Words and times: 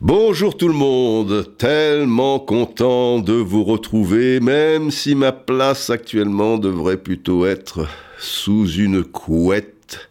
Bonjour 0.00 0.56
tout 0.56 0.68
le 0.68 0.74
monde, 0.74 1.56
tellement 1.58 2.38
content 2.38 3.18
de 3.18 3.32
vous 3.32 3.64
retrouver, 3.64 4.38
même 4.38 4.92
si 4.92 5.16
ma 5.16 5.32
place 5.32 5.90
actuellement 5.90 6.58
devrait 6.58 6.96
plutôt 6.96 7.44
être 7.44 7.88
sous 8.18 8.70
une 8.70 9.02
couette, 9.02 10.10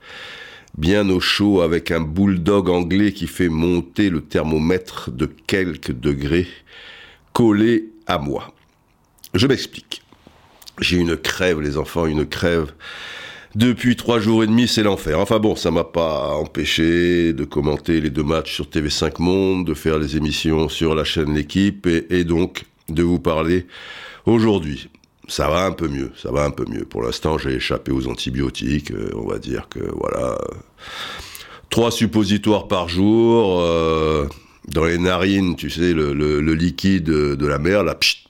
bien 0.78 1.10
au 1.10 1.22
chaud 1.22 1.62
avec 1.62 1.92
un 1.92 2.02
bulldog 2.02 2.70
anglais 2.70 3.14
qui 3.14 3.26
fait 3.26 3.48
monter 3.48 4.10
le 4.10 4.20
thermomètre 4.20 5.12
de 5.12 5.28
quelques 5.28 5.94
degrés, 5.94 6.48
collé 7.32 7.86
à 8.06 8.18
moi. 8.18 8.54
Je 9.34 9.48
m'explique. 9.48 10.04
J'ai 10.82 10.98
une 10.98 11.16
crève, 11.16 11.62
les 11.62 11.78
enfants, 11.78 12.06
une 12.06 12.26
crève. 12.26 12.74
Depuis 13.56 13.96
trois 13.96 14.20
jours 14.20 14.44
et 14.44 14.48
demi, 14.48 14.68
c'est 14.68 14.84
l'enfer. 14.84 15.18
Enfin 15.18 15.40
bon, 15.40 15.56
ça 15.56 15.72
m'a 15.72 15.86
pas 15.86 16.36
empêché 16.36 17.32
de 17.32 17.46
commenter 17.46 18.02
les 18.02 18.10
deux 18.10 18.24
matchs 18.24 18.54
sur 18.54 18.66
TV5 18.66 19.22
Monde, 19.22 19.66
de 19.66 19.74
faire 19.74 19.98
les 19.98 20.18
émissions 20.18 20.68
sur 20.68 20.94
la 20.94 21.06
chaîne 21.06 21.34
L'équipe 21.34 21.88
et, 21.88 22.26
donc 22.26 22.66
de 22.90 23.02
vous 23.02 23.20
parler 23.20 23.66
aujourd'hui. 24.26 24.90
Ça 25.30 25.48
va 25.48 25.66
un 25.66 25.72
peu 25.72 25.88
mieux, 25.88 26.12
ça 26.22 26.32
va 26.32 26.44
un 26.44 26.52
peu 26.52 26.66
mieux. 26.70 26.84
Pour 26.84 27.02
l'instant, 27.02 27.38
j'ai 27.38 27.54
échappé 27.54 27.94
aux 27.94 28.08
antibiotiques. 28.08 28.92
euh, 28.92 29.10
on 29.16 29.26
va 29.26 29.40
dire 29.40 29.70
que 29.70 29.80
voilà, 29.80 30.38
trois 31.70 31.92
suppositoires 31.92 32.68
par 32.68 32.90
jour. 32.90 33.62
euh, 33.62 34.28
dans 34.68 34.84
les 34.84 34.98
narines, 34.98 35.56
tu 35.56 35.70
sais, 35.70 35.94
le, 35.94 36.40
liquide 36.54 37.06
de 37.06 37.48
la 37.48 37.60
mer, 37.60 37.84
pchit, 38.00 38.00
pchit. 38.00 38.25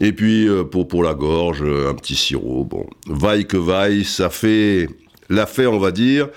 Et 0.00 0.12
puis 0.12 0.48
euh, 0.48 0.64
pour, 0.64 0.88
pour 0.88 1.02
la 1.02 1.14
gorge, 1.14 1.62
euh, 1.62 1.90
un 1.90 1.94
petit 1.94 2.16
sirop. 2.16 2.64
Bon, 2.64 2.86
vaille 3.06 3.46
que 3.46 3.56
vaille, 3.56 4.04
ça 4.04 4.30
fait 4.30 4.88
l'affaire, 5.28 5.72
on 5.72 5.78
va 5.78 5.92
dire. 5.92 6.28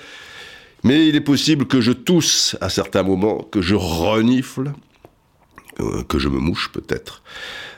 Mais 0.84 1.08
il 1.08 1.16
est 1.16 1.22
possible 1.22 1.66
que 1.66 1.82
je 1.82 1.92
tousse 1.92 2.56
à 2.62 2.70
certains 2.70 3.04
moments, 3.04 3.40
que 3.40 3.62
je 3.62 3.76
renifle, 3.76 4.74
euh, 5.80 6.04
que 6.04 6.20
je 6.20 6.30
me 6.30 6.40
mouche 6.40 6.72
peut-être. 6.72 7.24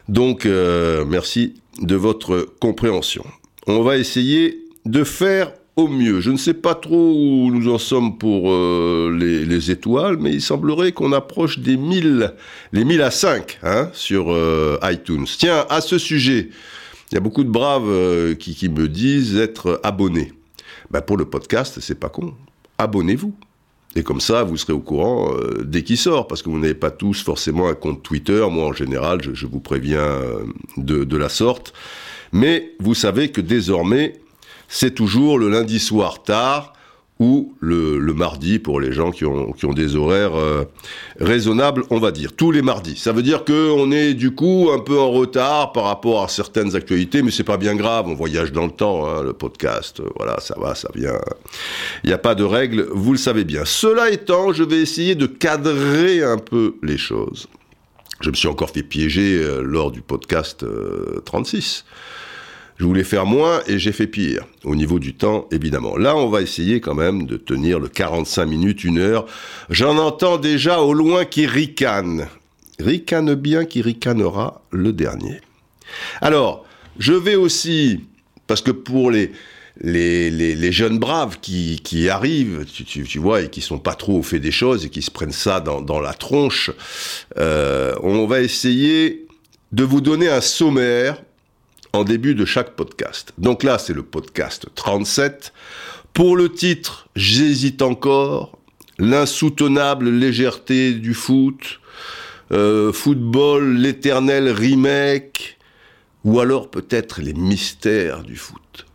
Donc, 0.09 0.45
merci 0.45 1.61
de 1.81 1.95
votre 1.95 2.49
compréhension. 2.59 3.23
On 3.67 3.83
va 3.83 3.97
essayer 3.97 4.66
de 4.86 5.03
faire 5.03 5.52
au 5.80 5.88
mieux. 5.88 6.19
Je 6.19 6.31
ne 6.31 6.38
sais 6.38 6.53
pas 6.53 6.75
trop 6.75 7.13
où 7.13 7.52
nous 7.52 7.72
en 7.72 7.77
sommes 7.77 8.17
pour 8.17 8.52
euh, 8.52 9.16
les, 9.17 9.45
les 9.45 9.72
étoiles, 9.72 10.17
mais 10.17 10.31
il 10.31 10.41
semblerait 10.41 10.91
qu'on 10.91 11.13
approche 11.13 11.59
des 11.59 11.77
1000, 11.77 12.33
les 12.73 12.83
1000 12.83 13.02
à 13.02 13.11
5 13.11 13.59
hein, 13.63 13.89
sur 13.94 14.31
euh, 14.31 14.77
iTunes. 14.83 15.25
Tiens, 15.38 15.66
à 15.69 15.81
ce 15.81 15.97
sujet, 15.97 16.49
il 17.11 17.16
y 17.16 17.17
a 17.17 17.21
beaucoup 17.21 17.44
de 17.44 17.49
braves 17.49 17.88
euh, 17.88 18.36
qui, 18.36 18.69
me 18.69 18.88
disent 18.88 19.38
être 19.38 19.80
abonnés. 19.83 20.33
Ben, 20.91 21.02
pour 21.02 21.17
le 21.17 21.25
podcast, 21.25 21.80
c'est 21.80 21.99
pas 21.99 22.09
con. 22.09 22.33
Abonnez-vous. 22.77 23.33
Et 23.95 24.03
comme 24.03 24.21
ça, 24.21 24.43
vous 24.43 24.58
serez 24.58 24.73
au 24.73 24.81
courant 24.81 25.31
dès 25.64 25.81
qu'il 25.81 25.97
sort, 25.97 26.27
parce 26.27 26.43
que 26.43 26.49
vous 26.49 26.59
n'avez 26.59 26.75
pas 26.75 26.91
tous 26.91 27.23
forcément 27.23 27.67
un 27.67 27.73
compte 27.73 28.03
Twitter. 28.03 28.45
Moi, 28.52 28.66
en 28.66 28.73
général, 28.73 29.19
je, 29.33 29.47
vous 29.47 29.59
préviens 29.59 30.19
de 30.77 31.17
la 31.17 31.27
sorte. 31.27 31.73
Mais 32.31 32.75
vous 32.80 32.93
savez 32.93 33.31
que 33.31 33.41
désormais, 33.41 34.14
c'est 34.70 34.95
toujours 34.95 35.38
le 35.38 35.50
lundi 35.50 35.80
soir 35.80 36.23
tard 36.23 36.73
ou 37.20 37.53
le, 37.59 38.00
mardi 38.14 38.59
pour 38.59 38.80
les 38.80 38.94
gens 38.94 39.11
qui 39.11 39.26
ont, 39.26 39.52
qui 39.52 39.66
ont 39.66 39.73
des 39.73 39.98
horaires 39.98 40.36
euh, 40.36 40.64
raisonnables, 41.20 41.84
on 41.89 42.00
va 42.00 42.11
dire. 42.11 42.31
Tous 42.34 42.52
les 42.52 42.61
mardis. 42.61 42.95
Ça 42.95 43.11
veut 43.11 43.22
dire 43.23 43.44
qu'on 43.44 43.92
est 43.92 44.14
du 44.14 44.31
coup 44.31 44.70
un 44.73 44.80
peu 44.80 44.98
en 44.98 45.11
retard 45.11 45.73
par 45.73 45.84
rapport 45.84 46.23
à 46.23 46.30
certaines 46.30 46.78
actualités, 46.78 47.22
mais 47.22 47.31
c'est 47.31 47.44
pas 47.44 47.58
bien 47.58 47.76
grave. 47.76 48.06
On 48.08 48.14
voyage 48.14 48.53
dans 48.53 48.66
le 48.66 48.72
temps, 48.72 49.06
hein, 49.06 49.22
le 49.22 49.34
podcast. 49.34 50.00
euh, 50.00 50.09
Voilà, 50.16 50.39
ça 50.39 50.56
va, 50.58 50.76
ça 50.76 50.89
vient. 50.95 51.20
Il 52.06 52.08
n'y 52.08 52.14
a 52.14 52.17
pas 52.17 52.36
de 52.36 52.45
règles, 52.45 52.88
vous 52.94 53.11
le 53.11 53.17
savez 53.17 53.44
bien. 53.44 53.66
Cela 53.66 54.11
étant, 54.11 54.54
je 54.54 54.64
vais 54.64 54.80
essayer 54.80 55.16
de 55.16 55.26
cadrer 55.26 56.23
un 56.23 56.38
peu 56.38 56.76
les 56.83 56.98
choses. 56.98 57.48
Je 58.22 58.30
me 58.30 58.36
suis 58.36 58.48
encore 58.48 58.70
fait 58.70 58.83
piéger 58.83 59.42
euh, 59.42 59.61
lors 59.61 59.92
du 59.92 60.02
podcast 60.02 60.64
euh, 60.64 61.22
36. 61.26 61.86
Je 62.80 62.86
voulais 62.86 63.04
faire 63.04 63.26
moins 63.26 63.62
et 63.67 63.78
j'ai 63.78 63.92
fait 63.92 64.08
pire. 64.08 64.45
Au 64.64 64.73
niveau 64.73 65.00
du 65.00 65.14
temps, 65.14 65.50
évidemment. 65.52 65.98
Là, 65.98 66.16
on 66.16 66.30
va 66.30 66.42
essayer 66.42 66.80
quand 66.80 66.95
même 66.95 67.26
de 67.26 67.36
tenir 67.36 67.78
le 67.78 67.90
45 67.90 68.45
minutes, 68.45 68.86
une 68.86 69.00
heure. 69.00 69.26
J'en 69.70 69.98
entends 69.98 70.38
déjà 70.38 70.80
au 70.80 70.94
loin 70.94 71.26
qui 71.26 71.45
ricane. 71.45 72.28
Ricane 72.80 73.36
bien 73.36 73.66
qui 73.66 73.82
ricanera 73.82 74.62
le 74.72 74.94
dernier. 74.94 75.42
Alors, 76.22 76.66
je 76.98 77.12
vais 77.12 77.36
aussi, 77.36 78.06
parce 78.48 78.62
que 78.62 78.72
pour 78.72 79.11
les, 79.11 79.34
jeunes 80.72 81.00
braves 81.00 81.38
qui, 81.42 82.10
arrivent, 82.10 82.66
tu, 82.66 82.86
tu, 82.86 83.20
vois, 83.20 83.42
et 83.42 83.50
qui 83.50 83.60
sont 83.60 83.80
pas 83.80 83.96
trop 83.96 84.20
au 84.20 84.23
fait 84.23 84.40
des 84.40 84.52
choses 84.52 84.86
et 84.86 84.90
qui 84.90 85.02
se 85.02 85.11
prennent 85.11 85.34
ça 85.34 85.60
dans, 85.60 85.82
dans 85.82 86.00
la 86.00 86.14
tronche, 86.14 86.72
euh, 87.38 87.94
on 88.04 88.26
va 88.26 88.40
essayer 88.40 89.28
de 89.73 89.84
vous 89.84 90.00
donner 90.00 90.30
un 90.30 90.42
sommaire 90.42 91.22
en 91.94 92.04
début 92.04 92.36
de 92.36 92.45
chaque 92.45 92.76
podcast. 92.76 93.33
Donc 93.38 93.64
là, 93.64 93.77
c'est 93.77 93.94
le 93.94 94.04
podcast 94.04 94.67
37. 94.76 95.54
Pour 96.14 96.36
le 96.36 96.50
titre, 96.50 97.10
j'hésite 97.16 97.82
encore. 97.82 98.58
L'insoutenable 98.98 100.10
légèreté 100.10 100.94
du 100.94 101.14
foot. 101.14 101.80
euh, 102.52 102.92
football, 102.92 103.78
l'éternel 103.78 104.49
remake. 104.49 105.58
Ou 106.26 106.42
alors 106.42 106.70
peut-être 106.70 107.22
les 107.22 107.33
mystères 107.33 108.23
du 108.23 108.36
foot. 108.36 108.86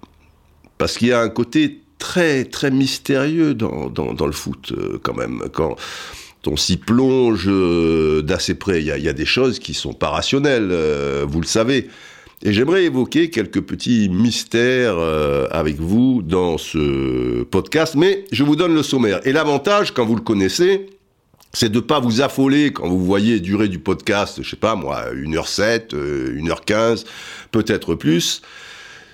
Parce 0.76 0.98
qu'il 0.98 1.08
y 1.08 1.12
a 1.12 1.20
un 1.20 1.30
côté 1.30 1.80
très 1.98 2.44
très 2.44 2.70
mystérieux 2.70 3.54
dans, 3.54 4.26
le 4.26 4.32
foot 4.32 4.72
euh, 4.72 4.98
quand 5.02 5.14
même. 5.14 5.44
Quand 5.52 5.76
on 6.46 6.56
s'y 6.56 6.76
plonge 6.76 7.46
euh, 7.48 8.20
d'assez 8.20 8.54
près, 8.54 8.80
il 8.82 8.86
y, 8.86 9.08
a, 9.08 9.12
des 9.14 9.24
choses 9.24 9.58
qui 9.58 9.72
sont 9.72 9.94
pas 9.94 10.10
rationnelles, 10.10 10.70
vous 11.26 11.40
le 11.40 11.46
savez. 11.46 11.88
Et 12.46 12.52
j'aimerais 12.52 12.84
évoquer 12.84 13.30
quelques 13.30 13.62
petits 13.62 14.10
mystères 14.10 14.98
euh, 14.98 15.46
avec 15.50 15.80
vous 15.80 16.20
dans 16.20 16.58
ce 16.58 17.42
podcast, 17.44 17.94
mais 17.96 18.26
je 18.32 18.44
vous 18.44 18.54
donne 18.54 18.74
le 18.74 18.82
sommaire. 18.82 19.26
Et 19.26 19.32
l'avantage, 19.32 19.94
quand 19.94 20.04
vous 20.04 20.14
le 20.14 20.20
connaissez, 20.20 20.84
c'est 21.54 21.72
de 21.72 21.80
pas 21.80 22.00
vous 22.00 22.20
affoler 22.20 22.70
quand 22.70 22.86
vous 22.86 23.02
voyez 23.02 23.40
durée 23.40 23.68
du 23.68 23.78
podcast, 23.78 24.42
je 24.42 24.50
sais 24.50 24.56
pas 24.56 24.74
moi, 24.74 25.06
1h07, 25.14 25.94
euh, 25.94 26.38
1h15, 26.38 27.06
peut-être 27.50 27.94
plus. 27.94 28.42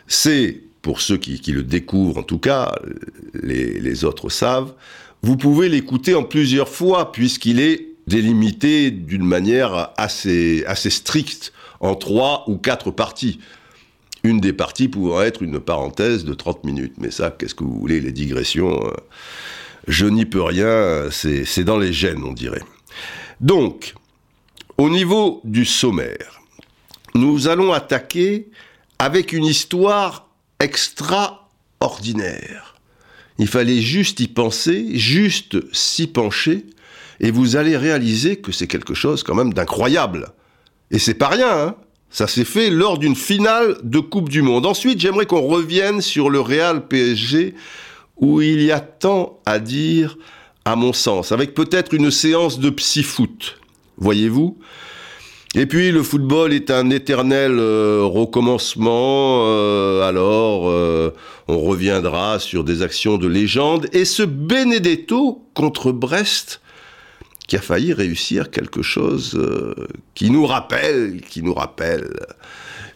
C'est, 0.09 0.61
pour 0.83 1.01
ceux 1.01 1.17
qui, 1.17 1.41
qui 1.41 1.53
le 1.53 1.63
découvrent 1.63 2.19
en 2.19 2.25
tout 2.25 2.39
cas, 2.39 2.75
les, 3.45 3.79
les 3.79 4.05
autres 4.05 4.29
savent, 4.29 4.75
vous 5.23 5.37
pouvez 5.37 5.69
l'écouter 5.69 6.17
en 6.17 6.25
plusieurs 6.25 6.69
fois 6.69 7.13
puisqu'il 7.13 7.61
est 7.61 7.91
délimité 8.09 8.91
d'une 8.91 9.25
manière 9.25 9.93
assez, 9.97 10.65
assez 10.67 10.91
stricte 10.91 11.53
en 11.81 11.95
trois 11.95 12.45
ou 12.47 12.57
quatre 12.57 12.91
parties. 12.91 13.41
Une 14.23 14.41
des 14.41 14.53
parties 14.53 14.89
pouvant 14.89 15.23
être 15.23 15.43
une 15.43 15.61
parenthèse 15.61 16.25
de 16.25 16.35
30 16.35 16.65
minutes. 16.65 16.95
Mais 16.99 17.11
ça, 17.11 17.31
qu'est-ce 17.31 17.55
que 17.55 17.65
vous 17.65 17.79
voulez, 17.79 18.01
les 18.01 18.13
digressions 18.13 18.87
euh, 18.87 18.93
Je 19.89 20.07
n'y 20.07 20.27
peux 20.27 20.43
rien, 20.43 21.09
c'est 21.11 21.45
c'est 21.45 21.65
dans 21.65 21.79
les 21.79 21.93
gènes, 21.93 22.23
on 22.23 22.33
dirait. 22.33 22.63
Donc, 23.41 23.95
au 24.77 24.91
niveau 24.91 25.41
du 25.45 25.65
sommaire, 25.65 26.43
nous 27.15 27.49
allons 27.49 27.73
attaquer 27.73 28.51
avec 28.99 29.33
une 29.33 29.47
histoire 29.47 30.29
extraordinaire. 30.59 32.77
Il 33.39 33.49
fallait 33.49 33.81
juste 33.81 34.21
y 34.21 34.29
penser, 34.29 34.99
juste 34.99 35.57
s'y 35.75 36.07
pencher, 36.07 36.67
et 37.21 37.31
vous 37.31 37.57
allez 37.57 37.77
réaliser 37.77 38.37
que 38.37 38.53
c'est 38.53 38.67
quelque 38.67 38.93
chose 38.93 39.23
quand 39.23 39.35
même 39.35 39.55
d'incroyable. 39.55 40.33
Et 40.91 40.99
c'est 40.99 41.15
pas 41.15 41.29
rien, 41.29 41.51
hein 41.51 41.75
ça 42.11 42.27
s'est 42.27 42.45
fait 42.45 42.71
lors 42.71 42.99
d'une 42.99 43.15
finale 43.15 43.79
de 43.85 44.01
Coupe 44.01 44.29
du 44.29 44.43
Monde. 44.43 44.67
Ensuite, 44.67 45.01
j'aimerais 45.01 45.27
qu'on 45.27 45.43
revienne 45.43 46.01
sur 46.01 46.29
le 46.29 46.41
Real 46.41 46.89
PSG, 46.89 47.55
où 48.17 48.43
il 48.43 48.63
y 48.63 48.73
a 48.73 48.81
tant 48.81 49.39
à 49.47 49.61
dire, 49.61 50.19
à 50.65 50.75
mon 50.75 50.93
sens, 50.93 51.31
avec 51.31 51.55
peut-être 51.55 51.95
une 51.95 52.11
séance 52.11 52.59
de 52.59 52.69
psy-foot. 52.71 53.59
Voyez-vous 53.97 54.59
et 55.57 55.67
puis 55.67 55.91
le 55.91 56.05
football 56.05 56.53
est 56.53 56.71
un 56.71 56.91
éternel 56.91 57.57
euh, 57.59 58.05
recommencement, 58.05 59.47
euh, 59.47 60.09
alors 60.09 60.69
euh, 60.69 61.13
on 61.49 61.59
reviendra 61.59 62.39
sur 62.39 62.63
des 62.63 62.83
actions 62.83 63.19
de 63.19 63.27
légende, 63.27 63.89
et 63.93 64.05
ce 64.05 64.23
Benedetto 64.23 65.45
contre 65.55 65.91
Brest, 65.91 66.61
qui 67.51 67.57
a 67.57 67.61
failli 67.61 67.93
réussir 67.93 68.53
quelque 68.53 68.81
chose 68.81 69.35
euh, 69.35 69.75
qui 70.15 70.31
nous 70.31 70.47
rappelle, 70.47 71.21
qui 71.21 71.43
nous 71.43 71.53
rappelle 71.53 72.09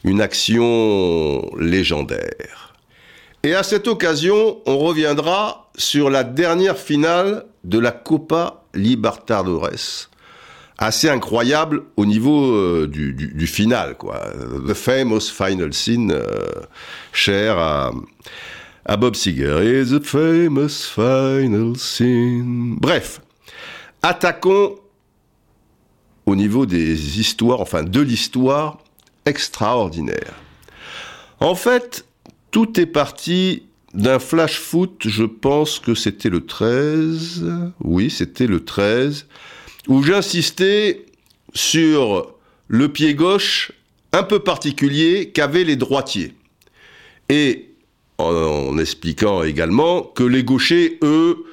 une 0.05 0.21
action 0.21 1.45
légendaire. 1.59 2.73
Et 3.43 3.53
à 3.57 3.65
cette 3.65 3.89
occasion, 3.89 4.59
on 4.65 4.79
reviendra 4.79 5.73
sur 5.77 6.09
la 6.09 6.23
dernière 6.23 6.79
finale 6.79 7.47
de 7.65 7.81
la 7.81 7.91
Copa 7.91 8.63
Libertadores, 8.75 10.09
assez 10.79 11.09
incroyable 11.09 11.83
au 11.97 12.07
niveau 12.07 12.55
euh, 12.55 12.87
du, 12.87 13.47
final, 13.49 13.97
quoi. 13.97 14.23
The 14.69 14.75
famous 14.75 15.33
final 15.33 15.75
scene, 15.75 16.13
euh, 16.13 16.63
cher 17.13 17.59
à, 17.59 17.91
Bob 18.99 19.17
Seger. 19.17 19.85
Famous 20.05 20.93
final 20.95 21.77
scene. 21.77 22.77
Bref, 22.79 23.21
attaquons 24.05 24.77
au 26.27 26.37
niveau 26.37 26.67
des 26.67 27.19
histoires, 27.19 27.61
enfin 27.61 27.83
de 27.83 28.01
l'histoire 28.01 28.79
extraordinaire. 29.25 30.35
En 31.41 31.55
fait, 31.55 32.05
tout 32.51 32.79
est 32.79 32.87
parti 32.87 33.63
d'un 33.95 34.19
flash 34.19 34.59
foot, 34.59 35.05
je 35.07 35.25
pense 35.25 35.79
que 35.79 35.95
c'était 35.95 36.29
le 36.29 36.45
13, 36.45 37.45
oui, 37.83 38.11
c'était 38.11 38.47
le 38.47 38.63
13, 38.63 39.27
où 39.89 40.03
j'insistais 40.03 41.07
sur 41.55 42.35
le 42.69 42.89
pied 42.91 43.15
gauche 43.15 43.73
un 44.13 44.23
peu 44.23 44.41
particulier 44.41 45.31
qu'avaient 45.31 45.65
les 45.65 45.77
droitiers. 45.77 46.35
Et 47.31 47.71
en, 48.19 48.77
expliquant 48.79 49.43
également 49.43 50.03
que 50.03 50.25
les 50.25 50.45
gauchers, 50.45 50.99
eux, 51.03 51.45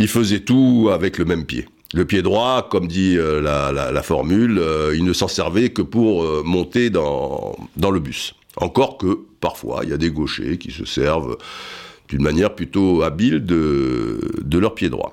ils 0.00 0.08
faisaient 0.08 0.40
tout 0.40 0.90
avec 0.92 1.18
le 1.18 1.24
même 1.24 1.46
pied. 1.46 1.66
Le 1.94 2.04
pied 2.04 2.22
droit, 2.22 2.68
comme 2.68 2.88
dit 2.88 3.16
euh, 3.16 3.40
la, 3.40 4.02
formule, 4.02 4.58
euh, 4.58 4.96
il 4.96 5.04
ne 5.04 5.12
s'en 5.12 5.28
servait 5.28 5.70
que 5.70 5.80
pour 5.80 6.24
euh, 6.24 6.42
monter 6.44 6.90
dans, 6.90 7.54
le 7.80 8.00
bus. 8.00 8.34
Encore 8.56 8.98
que, 8.98 9.20
parfois, 9.38 9.82
il 9.84 9.90
y 9.90 9.92
a 9.92 9.96
des 9.96 10.10
gauchers 10.10 10.58
qui 10.58 10.72
se 10.72 10.84
servent 10.84 11.38
d'une 12.08 12.22
manière 12.22 12.56
plutôt 12.56 13.02
habile 13.02 13.44
de, 13.44 14.18
de 14.42 14.58
leur 14.58 14.74
pied 14.74 14.90
droit. 14.90 15.12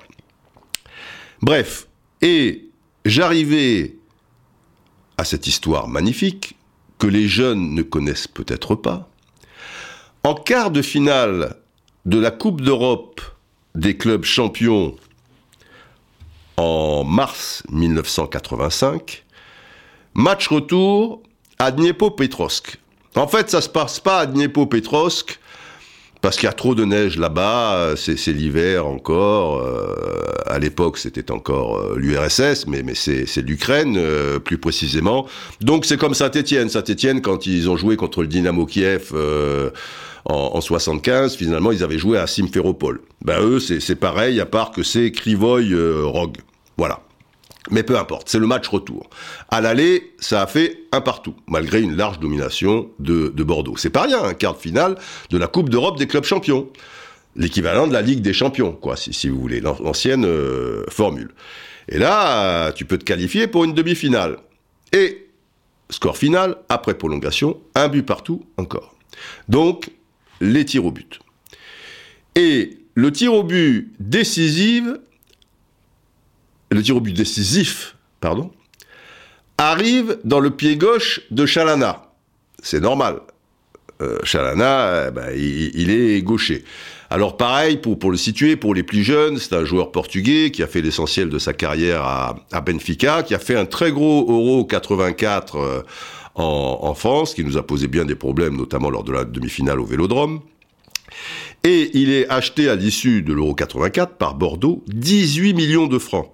Bref, 1.40 1.86
et 2.20 2.64
j'arrivais 3.04 3.94
à 5.18 5.24
cette 5.24 5.46
histoire 5.46 5.86
magnifique 5.86 6.56
que 6.98 7.06
les 7.06 7.28
jeunes 7.28 7.76
ne 7.76 7.82
connaissent 7.82 8.26
peut-être 8.26 8.74
pas. 8.74 9.08
En 10.24 10.34
quart 10.34 10.72
de 10.72 10.82
finale 10.82 11.54
de 12.06 12.18
la 12.18 12.32
Coupe 12.32 12.60
d'Europe 12.60 13.20
des 13.76 13.96
clubs 13.96 14.24
champions 14.24 14.96
en 16.56 17.04
mars 17.04 17.62
1985, 17.70 19.24
match 20.14 20.48
retour 20.48 21.22
à 21.58 21.70
Dniepopetrovsk. 21.70 22.78
En 23.14 23.26
fait, 23.26 23.50
ça 23.50 23.60
se 23.60 23.68
passe 23.68 24.00
pas 24.00 24.20
à 24.20 24.26
Dniepopetrovsk 24.26 25.38
parce 26.22 26.36
qu'il 26.36 26.46
y 26.46 26.48
a 26.48 26.52
trop 26.52 26.76
de 26.76 26.84
neige 26.84 27.18
là-bas, 27.18 27.94
c'est 27.96 28.32
l'hiver 28.32 28.86
encore. 28.86 29.58
Euh, 29.58 29.96
à 30.46 30.60
l'époque, 30.60 30.96
c'était 30.96 31.32
encore 31.32 31.78
euh, 31.78 31.96
l'URSS, 31.98 32.66
mais, 32.68 32.84
c'est 32.94 33.42
l'Ukraine 33.42 33.96
euh, 33.98 34.38
plus 34.38 34.56
précisément. 34.56 35.26
Donc 35.60 35.84
c'est 35.84 35.96
comme 35.96 36.14
Saint-Étienne. 36.14 36.68
Saint-Étienne, 36.68 37.22
quand 37.22 37.46
ils 37.46 37.68
ont 37.68 37.76
joué 37.76 37.96
contre 37.96 38.22
le 38.22 38.28
Dynamo 38.28 38.66
Kiev 38.66 39.12
en, 40.24 40.52
en, 40.54 40.60
75, 40.60 41.36
finalement, 41.36 41.72
ils 41.72 41.82
avaient 41.82 41.98
joué 41.98 42.18
à 42.18 42.26
Simferopol. 42.26 43.00
Ben 43.24 43.40
eux, 43.40 43.58
c'est 43.58 43.96
pareil, 43.96 44.40
à 44.40 44.46
part 44.46 44.70
que 44.70 44.82
c'est 44.82 45.10
Krivoy 45.10 45.74
Rog. 46.04 46.36
Voilà. 46.76 47.00
Mais 47.70 47.82
peu 47.82 47.96
importe, 47.96 48.28
c'est 48.28 48.40
le 48.40 48.46
match 48.46 48.66
retour. 48.66 49.08
À 49.50 49.60
l'aller, 49.60 50.14
ça 50.18 50.42
a 50.42 50.46
fait 50.46 50.82
un 50.90 51.00
partout, 51.00 51.34
malgré 51.46 51.80
une 51.80 51.96
large 51.96 52.18
domination 52.18 52.90
de, 52.98 53.28
Bordeaux. 53.42 53.76
C'est 53.76 53.90
pas 53.90 54.02
rien, 54.02 54.22
un 54.22 54.34
quart 54.34 54.54
de 54.54 54.58
finale 54.58 54.96
de 55.30 55.38
la 55.38 55.46
Coupe 55.46 55.68
d'Europe 55.68 55.98
des 55.98 56.06
clubs 56.06 56.24
champions. 56.24 56.68
L'équivalent 57.36 57.86
de 57.86 57.92
la 57.92 58.02
Ligue 58.02 58.20
des 58.20 58.32
champions, 58.32 58.72
quoi, 58.72 58.96
si, 58.96 59.28
vous 59.28 59.40
voulez, 59.40 59.60
l'ancienne 59.60 60.24
euh, 60.24 60.84
formule. 60.88 61.30
Et 61.88 61.98
là, 61.98 62.72
tu 62.72 62.84
peux 62.84 62.98
te 62.98 63.04
qualifier 63.04 63.46
pour 63.46 63.64
une 63.64 63.74
demi-finale. 63.74 64.38
Et, 64.92 65.28
score 65.88 66.16
final, 66.16 66.56
après 66.68 66.94
prolongation, 66.94 67.58
un 67.74 67.88
but 67.88 68.02
partout 68.02 68.44
encore. 68.56 68.94
Donc, 69.48 69.90
les 70.42 70.66
tirs 70.66 70.84
au 70.84 70.90
but. 70.90 71.20
Et 72.34 72.78
le 72.94 73.10
tir 73.10 73.32
au 73.32 73.42
but 73.42 73.92
décisif 73.98 74.84
le 76.72 76.82
tir 76.82 76.96
au 76.96 77.00
but 77.00 77.12
décisif, 77.12 77.96
pardon, 78.20 78.50
arrive 79.58 80.18
dans 80.24 80.40
le 80.40 80.50
pied 80.50 80.76
gauche 80.76 81.20
de 81.30 81.46
Chalana. 81.46 82.10
C'est 82.62 82.80
normal. 82.80 83.20
Euh, 84.00 84.18
Chalana, 84.24 85.08
eh 85.08 85.10
ben, 85.10 85.30
il, 85.36 85.90
est 85.90 86.22
gaucher. 86.22 86.64
Alors 87.10 87.36
pareil, 87.36 87.76
pour, 87.76 88.10
le 88.10 88.16
situer, 88.16 88.56
pour 88.56 88.74
les 88.74 88.82
plus 88.82 89.04
jeunes, 89.04 89.38
c'est 89.38 89.54
un 89.54 89.64
joueur 89.64 89.92
portugais 89.92 90.50
qui 90.50 90.62
a 90.62 90.66
fait 90.66 90.80
l'essentiel 90.80 91.28
de 91.28 91.38
sa 91.38 91.52
carrière 91.52 92.02
à, 92.02 92.60
Benfica, 92.64 93.22
qui 93.22 93.34
a 93.34 93.38
fait 93.38 93.56
un 93.56 93.66
très 93.66 93.92
gros 93.92 94.22
Euro 94.30 94.64
84 94.64 95.56
euh, 95.56 95.82
en, 96.34 96.94
France, 96.94 97.34
qui 97.34 97.44
nous 97.44 97.56
a 97.56 97.62
posé 97.62 97.88
bien 97.88 98.04
des 98.04 98.14
problèmes, 98.14 98.56
notamment 98.56 98.90
lors 98.90 99.04
de 99.04 99.12
la 99.12 99.24
demi-finale 99.24 99.80
au 99.80 99.84
Vélodrome. 99.84 100.40
Et 101.64 101.90
il 101.94 102.10
est 102.10 102.28
acheté 102.28 102.68
à 102.68 102.74
l'issue 102.74 103.22
de 103.22 103.32
l'Euro 103.32 103.54
84 103.54 104.16
par 104.16 104.34
Bordeaux 104.34 104.82
18 104.88 105.54
millions 105.54 105.86
de 105.86 105.98
francs. 105.98 106.30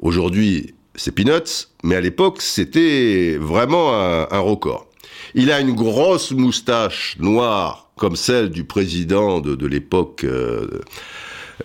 Aujourd'hui, 0.00 0.74
c'est 0.94 1.12
peanuts, 1.12 1.68
mais 1.84 1.94
à 1.96 2.00
l'époque, 2.00 2.40
c'était 2.40 3.36
vraiment 3.38 3.94
un, 3.94 4.38
record. 4.38 4.86
Il 5.34 5.52
a 5.52 5.60
une 5.60 5.72
grosse 5.72 6.32
moustache 6.32 7.16
noire, 7.20 7.90
comme 7.96 8.16
celle 8.16 8.50
du 8.50 8.64
président 8.64 9.40
de, 9.40 9.66
l'époque 9.66 10.24
euh, 10.24 10.80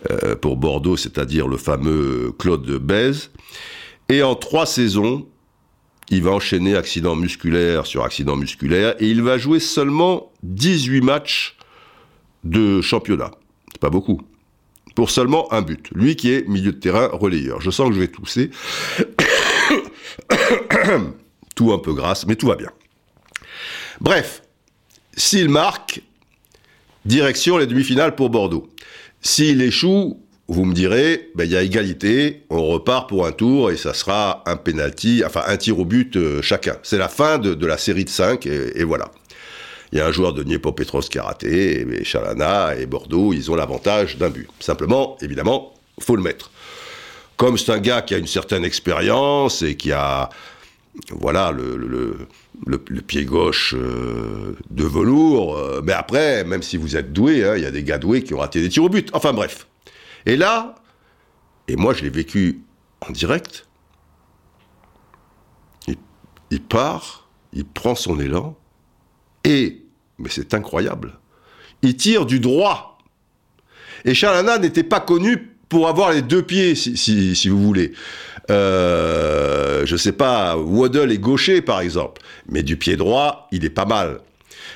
euh, 0.10 0.36
pour 0.36 0.58
Bordeaux, 0.58 0.98
c'est-à-dire 0.98 1.48
le 1.48 1.58
fameux 1.58 2.34
Claude 2.38 2.70
Bèze. 2.78 3.32
Et 4.10 4.24
en 4.24 4.36
trois 4.36 4.66
saisons, 4.66 5.26
il 6.12 6.22
va 6.24 6.32
enchaîner 6.32 6.76
accident 6.76 7.16
musculaire 7.16 7.88
sur 7.88 8.04
accident 8.04 8.36
musculaire, 8.36 8.96
et 9.00 9.08
il 9.08 9.24
va 9.24 9.38
jouer 9.38 9.60
seulement 9.60 10.32
18 10.44 11.02
matchs 11.02 11.56
de 12.44 12.82
championnat. 12.82 13.32
C'est 13.72 13.82
pas 13.82 13.90
beaucoup 13.90 14.22
pour 14.94 15.10
seulement 15.10 15.52
un 15.54 15.62
but. 15.62 15.90
Lui 15.94 16.18
qui 16.18 16.32
est 16.32 16.48
milieu 16.50 16.74
de 16.74 16.78
terrain 16.78 17.10
relayeur. 17.14 17.62
Je 17.62 17.72
sens 17.72 17.88
que 17.90 17.96
je 17.96 18.00
vais 18.02 18.10
tousser. 18.10 18.52
tout 21.56 21.72
un 21.72 21.80
peu 21.80 21.94
grasse, 21.94 22.26
mais 22.28 22.36
tout 22.36 22.48
va 22.48 22.56
bien. 22.56 22.72
Bref, 24.02 24.42
s'il 25.16 25.48
marque, 25.48 26.02
direction 27.06 27.58
les 27.58 27.68
demi-finales 27.68 28.16
pour 28.16 28.30
Bordeaux. 28.30 28.70
S'il 29.22 29.62
échoue, 29.62 30.22
vous 30.52 30.66
me 30.66 30.74
direz, 30.74 31.30
ben, 31.36 31.46
il 31.46 31.52
y 31.52 31.58
a 31.58 31.64
égalité, 31.64 32.44
on 32.50 32.66
repart 32.68 33.08
pour 33.10 33.26
un 33.26 33.32
tour 33.32 33.72
et 33.72 33.78
ça 33.78 33.94
sera 33.94 34.44
un 34.46 34.58
penalty, 34.58 35.24
enfin 35.26 35.44
un 35.48 35.58
tir 35.58 35.80
au 35.80 35.86
but 35.86 36.16
euh, 36.16 36.42
chacun. 36.42 36.78
C'est 36.84 36.98
la 36.98 37.08
fin 37.08 37.38
de, 37.40 37.66
la 37.66 37.78
série 37.78 38.06
de 38.06 38.10
5 38.10 38.46
et 38.46 38.84
voilà 38.84 39.12
il 39.92 39.98
y 39.98 40.02
a 40.02 40.08
un 40.08 40.12
joueur 40.12 40.34
de 40.34 40.44
Dniepopetrovsk 40.44 41.12
qui 41.12 41.20
a 41.20 41.24
raté, 41.24 41.82
et 41.82 42.04
Chalana 42.04 42.76
et 42.76 42.86
Bordeaux, 42.86 43.34
ils 43.34 43.52
ont 43.52 43.56
l'avantage 43.56 44.18
d'un 44.18 44.30
but. 44.30 44.48
Simplement, 44.60 45.18
évidemment, 45.22 45.74
faut 46.00 46.16
le 46.16 46.24
mettre. 46.24 46.52
Comme 47.36 47.58
c'est 47.58 47.72
un 47.72 47.80
gars 47.80 48.02
qui 48.02 48.14
a 48.14 48.18
une 48.18 48.28
certaine 48.28 48.64
expérience 48.64 49.62
et 49.62 49.76
qui 49.76 49.92
a, 49.92 50.30
voilà, 51.10 51.52
le, 51.52 51.76
le, 52.66 53.02
pied 53.02 53.26
gauche 53.26 53.74
euh, 53.78 54.56
de 54.70 54.86
velours, 54.86 55.58
euh, 55.58 55.82
mais 55.84 55.94
après, 55.94 56.44
même 56.46 56.62
si 56.62 56.78
vous 56.78 56.96
êtes 56.96 57.12
doué, 57.12 57.44
hein, 57.44 57.56
il 57.58 57.64
y 57.64 57.66
a 57.66 57.72
des 57.72 57.84
gars 57.84 57.98
doués 57.98 58.24
qui 58.24 58.34
ont 58.34 58.40
raté 58.40 58.62
des 58.62 58.70
tirs 58.70 58.84
au 58.84 58.90
but. 58.90 59.10
Enfin 59.14 59.34
bref. 59.34 59.68
Et 60.26 60.36
là, 60.36 60.76
et 61.68 61.76
moi 61.76 61.94
je 61.94 62.04
l'ai 62.04 62.10
vécu 62.10 62.62
en 63.08 63.12
direct, 63.12 63.68
il 66.52 66.62
part, 66.62 67.30
il 67.54 67.66
prend 67.66 67.96
son 67.96 68.20
élan, 68.20 68.58
et, 69.46 69.82
mais 70.20 70.30
c'est 70.30 70.54
incroyable, 70.54 71.20
il 71.82 71.96
tire 71.96 72.26
du 72.26 72.40
droit. 72.40 73.00
Et 74.06 74.14
Chalana 74.14 74.58
n'était 74.58 74.84
pas 74.84 75.00
connu 75.00 75.52
pour 75.70 75.88
avoir 75.88 76.12
les 76.12 76.22
deux 76.22 76.44
pieds, 76.44 76.76
si, 76.76 77.48
vous 77.48 77.64
voulez. 77.64 77.94
Euh, 78.50 79.86
je 79.86 79.96
sais 79.96 80.12
pas, 80.12 80.58
Waddle 80.58 81.12
est 81.12 81.18
gaucher, 81.18 81.62
par 81.62 81.80
exemple. 81.80 82.22
Mais 82.50 82.62
du 82.62 82.76
pied 82.76 82.98
droit, 82.98 83.48
il 83.54 83.64
est 83.64 83.70
pas 83.70 83.86
mal. 83.86 84.20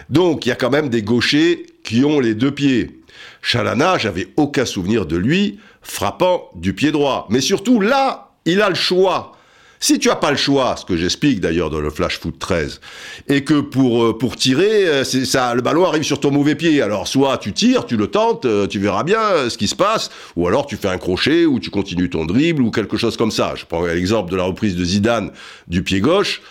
Donc, 0.10 0.46
il 0.46 0.50
y 0.50 0.52
a 0.54 0.56
quand 0.56 0.70
même 0.70 0.88
des 0.88 1.02
gauchers 1.02 1.66
qui 1.84 2.06
ont 2.06 2.22
les 2.22 2.34
deux 2.34 2.52
pieds. 2.52 3.02
Chalana, 3.42 3.98
j'avais 3.98 4.28
aucun 4.38 4.66
souvenir 4.66 5.06
de 5.06 5.18
lui 5.18 5.60
frappant 5.82 6.50
du 6.56 6.74
pied 6.74 6.92
droit. 6.92 7.28
Mais 7.30 7.42
surtout, 7.42 7.80
là, 7.80 8.32
il 8.46 8.62
a 8.62 8.70
le 8.70 8.76
choix. 8.76 9.36
Si 9.80 10.00
tu 10.00 10.10
as 10.10 10.16
pas 10.16 10.32
le 10.32 10.38
choix, 10.38 10.76
ce 10.78 10.86
que 10.86 10.96
j'explique 10.96 11.42
d'ailleurs 11.42 11.70
dans 11.70 11.80
le 11.80 11.90
Flash 11.90 12.20
Foot 12.20 12.40
13, 12.40 12.80
et 13.28 13.44
que 13.44 13.60
pour 13.60 14.04
euh, 14.04 14.18
pour 14.18 14.36
tirer, 14.36 14.88
euh, 14.88 15.04
ça, 15.04 15.54
le 15.54 15.62
ballon 15.62 15.86
arrive 15.86 16.04
sur 16.04 16.20
ton 16.20 16.32
mauvais 16.32 16.56
pied. 16.56 16.82
Alors 16.82 17.08
soit 17.08 17.38
tu 17.38 17.54
tires, 17.54 17.86
tu 17.86 17.98
le 17.98 18.08
tentes, 18.08 18.46
euh, 18.46 18.68
tu 18.68 18.80
verras 18.80 19.04
bien 19.04 19.50
ce 19.50 19.58
qui 19.58 19.68
se 19.68 19.76
passe, 19.76 20.10
ou 20.36 20.48
alors 20.48 20.66
tu 20.66 20.78
fais 20.78 20.88
un 20.88 20.98
crochet 20.98 21.46
ou 21.46 21.60
tu 21.60 21.70
continues 21.70 22.10
ton 22.10 22.26
dribble 22.26 22.64
ou 22.64 22.72
quelque 22.72 22.98
chose 22.98 23.18
comme 23.18 23.32
ça. 23.32 23.54
Je 23.56 23.66
prends 23.66 23.86
l'exemple 23.86 24.32
de 24.32 24.38
la 24.38 24.44
reprise 24.44 24.76
de 24.76 24.84
Zidane 24.84 25.32
du 25.68 25.84
pied 25.84 26.00
gauche, 26.00 26.42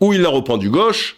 où 0.00 0.12
il 0.12 0.20
la 0.20 0.28
reprend 0.28 0.58
du 0.58 0.68
gauche, 0.68 1.16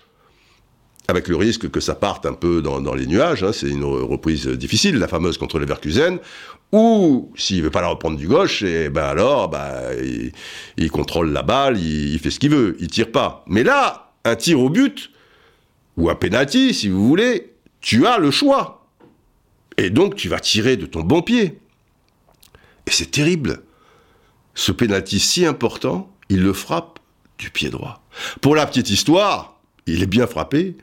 avec 1.09 1.29
le 1.29 1.37
risque 1.37 1.71
que 1.71 1.81
ça 1.81 1.95
parte 1.95 2.27
un 2.27 2.33
peu 2.33 2.63
dans, 2.63 2.95
les 2.95 3.07
nuages. 3.07 3.45
Hein, 3.45 3.53
c'est 3.53 3.69
une 3.69 3.85
reprise 3.85 4.47
difficile, 4.47 4.97
la 4.97 5.09
fameuse 5.09 5.39
contre 5.39 5.59
les 5.59 5.67
Verkusen. 5.67 6.19
Ou 6.73 7.33
s'il 7.37 7.63
veut 7.63 7.71
pas 7.71 7.81
la 7.81 7.89
reprendre 7.89 8.17
du 8.17 8.27
gauche, 8.27 8.63
et 8.63 8.87
eh 8.87 8.89
ben 8.89 9.05
alors, 9.05 9.49
bah, 9.49 9.83
il, 10.77 10.91
contrôle 10.91 11.31
la 11.31 11.43
balle, 11.43 11.79
il, 11.79 12.19
fait 12.19 12.31
ce 12.31 12.41
qu'il 12.41 12.51
veut, 12.51 12.77
il 12.81 12.89
tire 12.89 13.13
pas. 13.13 13.45
Mais 13.47 13.63
là, 13.63 14.13
un 14.25 14.35
tir 14.35 14.61
au 14.61 14.69
but 14.69 15.11
ou 15.97 16.11
un 16.11 16.17
penalty, 16.17 16.75
si 16.75 16.89
vous 16.89 17.07
voulez, 17.07 17.53
tu 17.81 18.07
as 18.07 18.19
le 18.19 18.33
choix. 18.33 18.87
Et 19.77 19.91
donc 19.91 20.17
tu 20.17 20.29
vas 20.29 20.41
tirer 20.41 20.77
de 20.77 20.87
ton 20.87 21.01
bon 21.03 21.23
pied. 21.23 21.61
Et 22.87 22.91
c'est 22.91 23.11
terrible. 23.11 23.63
Ce 24.55 24.73
penalty 24.73 25.21
si 25.21 25.47
important, 25.47 26.11
il 26.29 26.43
le 26.43 26.53
frappe 26.53 26.99
du 27.39 27.51
pied 27.51 27.71
droit. 27.71 28.03
Pour 28.41 28.57
la 28.57 28.67
petite 28.67 28.91
histoire, 28.91 29.56
il 29.87 30.03
est 30.03 30.07
bien 30.07 30.27
frappé. 30.27 30.77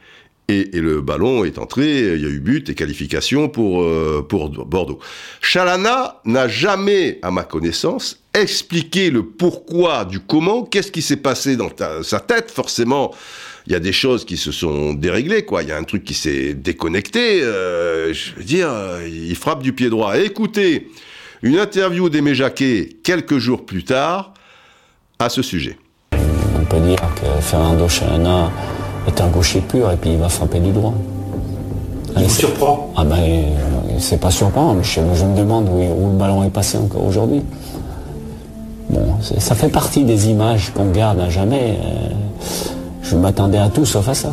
Et, 0.49 0.65
le 0.73 1.01
ballon 1.01 1.45
est 1.45 1.57
entré, 1.57 2.15
il 2.15 2.21
y 2.21 2.25
a 2.25 2.29
eu 2.29 2.41
but 2.41 2.69
et 2.69 2.75
qualification 2.75 3.47
pour, 3.47 3.81
euh, 3.81 4.25
pour 4.27 4.49
Bordeaux. 4.49 4.99
Chalana 5.41 6.19
n'a 6.25 6.49
jamais, 6.49 7.19
à 7.21 7.31
ma 7.31 7.43
connaissance, 7.43 8.19
expliqué 8.33 9.09
le 9.09 9.23
pourquoi 9.23 10.03
du 10.03 10.19
comment, 10.19 10.63
qu'est-ce 10.63 10.91
qui 10.91 11.01
s'est 11.01 11.17
passé 11.17 11.55
dans 11.55 11.69
sa 12.03 12.19
tête? 12.19 12.51
Forcément, 12.51 13.13
il 13.67 13.73
y 13.73 13.75
a 13.75 13.79
des 13.79 13.93
choses 13.93 14.25
qui 14.25 14.35
se 14.35 14.51
sont 14.51 14.93
déréglées. 14.93 15.45
Il 15.61 15.67
y 15.67 15.71
a 15.71 15.77
un 15.77 15.83
truc 15.83 16.03
qui 16.03 16.13
s'est 16.13 16.53
déconnecté. 16.53 17.41
Euh, 17.41 18.13
je 18.13 18.33
veux 18.35 18.43
dire, 18.43 18.69
il 19.07 19.35
frappe 19.35 19.63
du 19.63 19.71
pied 19.71 19.89
droit. 19.89 20.17
écoutez, 20.17 20.89
une 21.41 21.57
interview 21.57 22.09
d'Aimé 22.09 22.35
Jacquet 22.35 22.89
quelques 23.01 23.37
jours 23.37 23.65
plus 23.65 23.85
tard 23.85 24.33
à 25.19 25.29
ce 25.29 25.41
sujet. 25.41 25.77
On 26.11 26.65
peut 26.65 26.79
dire 26.79 26.97
que 27.15 27.41
Fernando 27.41 27.87
Chalana 27.87 28.51
est 29.07 29.21
un 29.21 29.27
gaucher 29.27 29.61
pur 29.61 29.91
et 29.91 29.97
puis 29.97 30.11
il 30.11 30.17
va 30.17 30.29
frapper 30.29 30.59
du 30.59 30.71
droit. 30.71 30.93
Il 32.17 32.23
vous 32.23 32.29
surprend 32.29 32.91
Ah 32.95 33.03
ben, 33.03 33.19
c'est 33.99 34.19
pas 34.19 34.31
surprenant, 34.31 34.75
mais 34.75 34.83
je, 34.83 34.99
me 34.99 35.37
demande 35.37 35.67
où, 35.69 35.79
le 35.79 36.17
ballon 36.17 36.43
est 36.43 36.49
passé 36.49 36.77
encore 36.77 37.05
aujourd'hui. 37.05 37.41
Bon, 38.89 39.01
ça 39.21 39.55
fait 39.55 39.69
partie 39.69 40.03
des 40.03 40.29
images 40.29 40.71
qu'on 40.73 40.91
garde 40.91 41.19
à 41.19 41.29
jamais. 41.29 41.77
Euh, 41.83 42.09
je 43.01 43.15
m'attendais 43.15 43.57
à 43.57 43.69
tout 43.69 43.85
sauf 43.85 44.07
à 44.07 44.13
ça. 44.13 44.31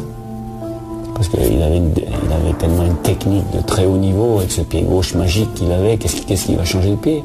Parce 1.15 1.29
qu'il 1.29 1.62
avait, 1.62 1.79
il 1.79 2.33
avait 2.33 2.55
tellement 2.59 2.85
une 2.85 2.97
technique 2.97 3.45
de 3.55 3.61
très 3.61 3.85
haut 3.85 3.99
niveau 3.99 4.39
avec 4.39 4.50
ce 4.50 4.62
pied 4.62 4.83
gauche 4.83 5.15
magique 5.15 5.53
qu'il 5.55 5.71
avait. 5.71 5.97
Qu'est-ce 5.97 6.47
qui, 6.47 6.55
va 6.55 6.65
changer 6.65 6.91
le 6.91 6.97
pied? 6.97 7.23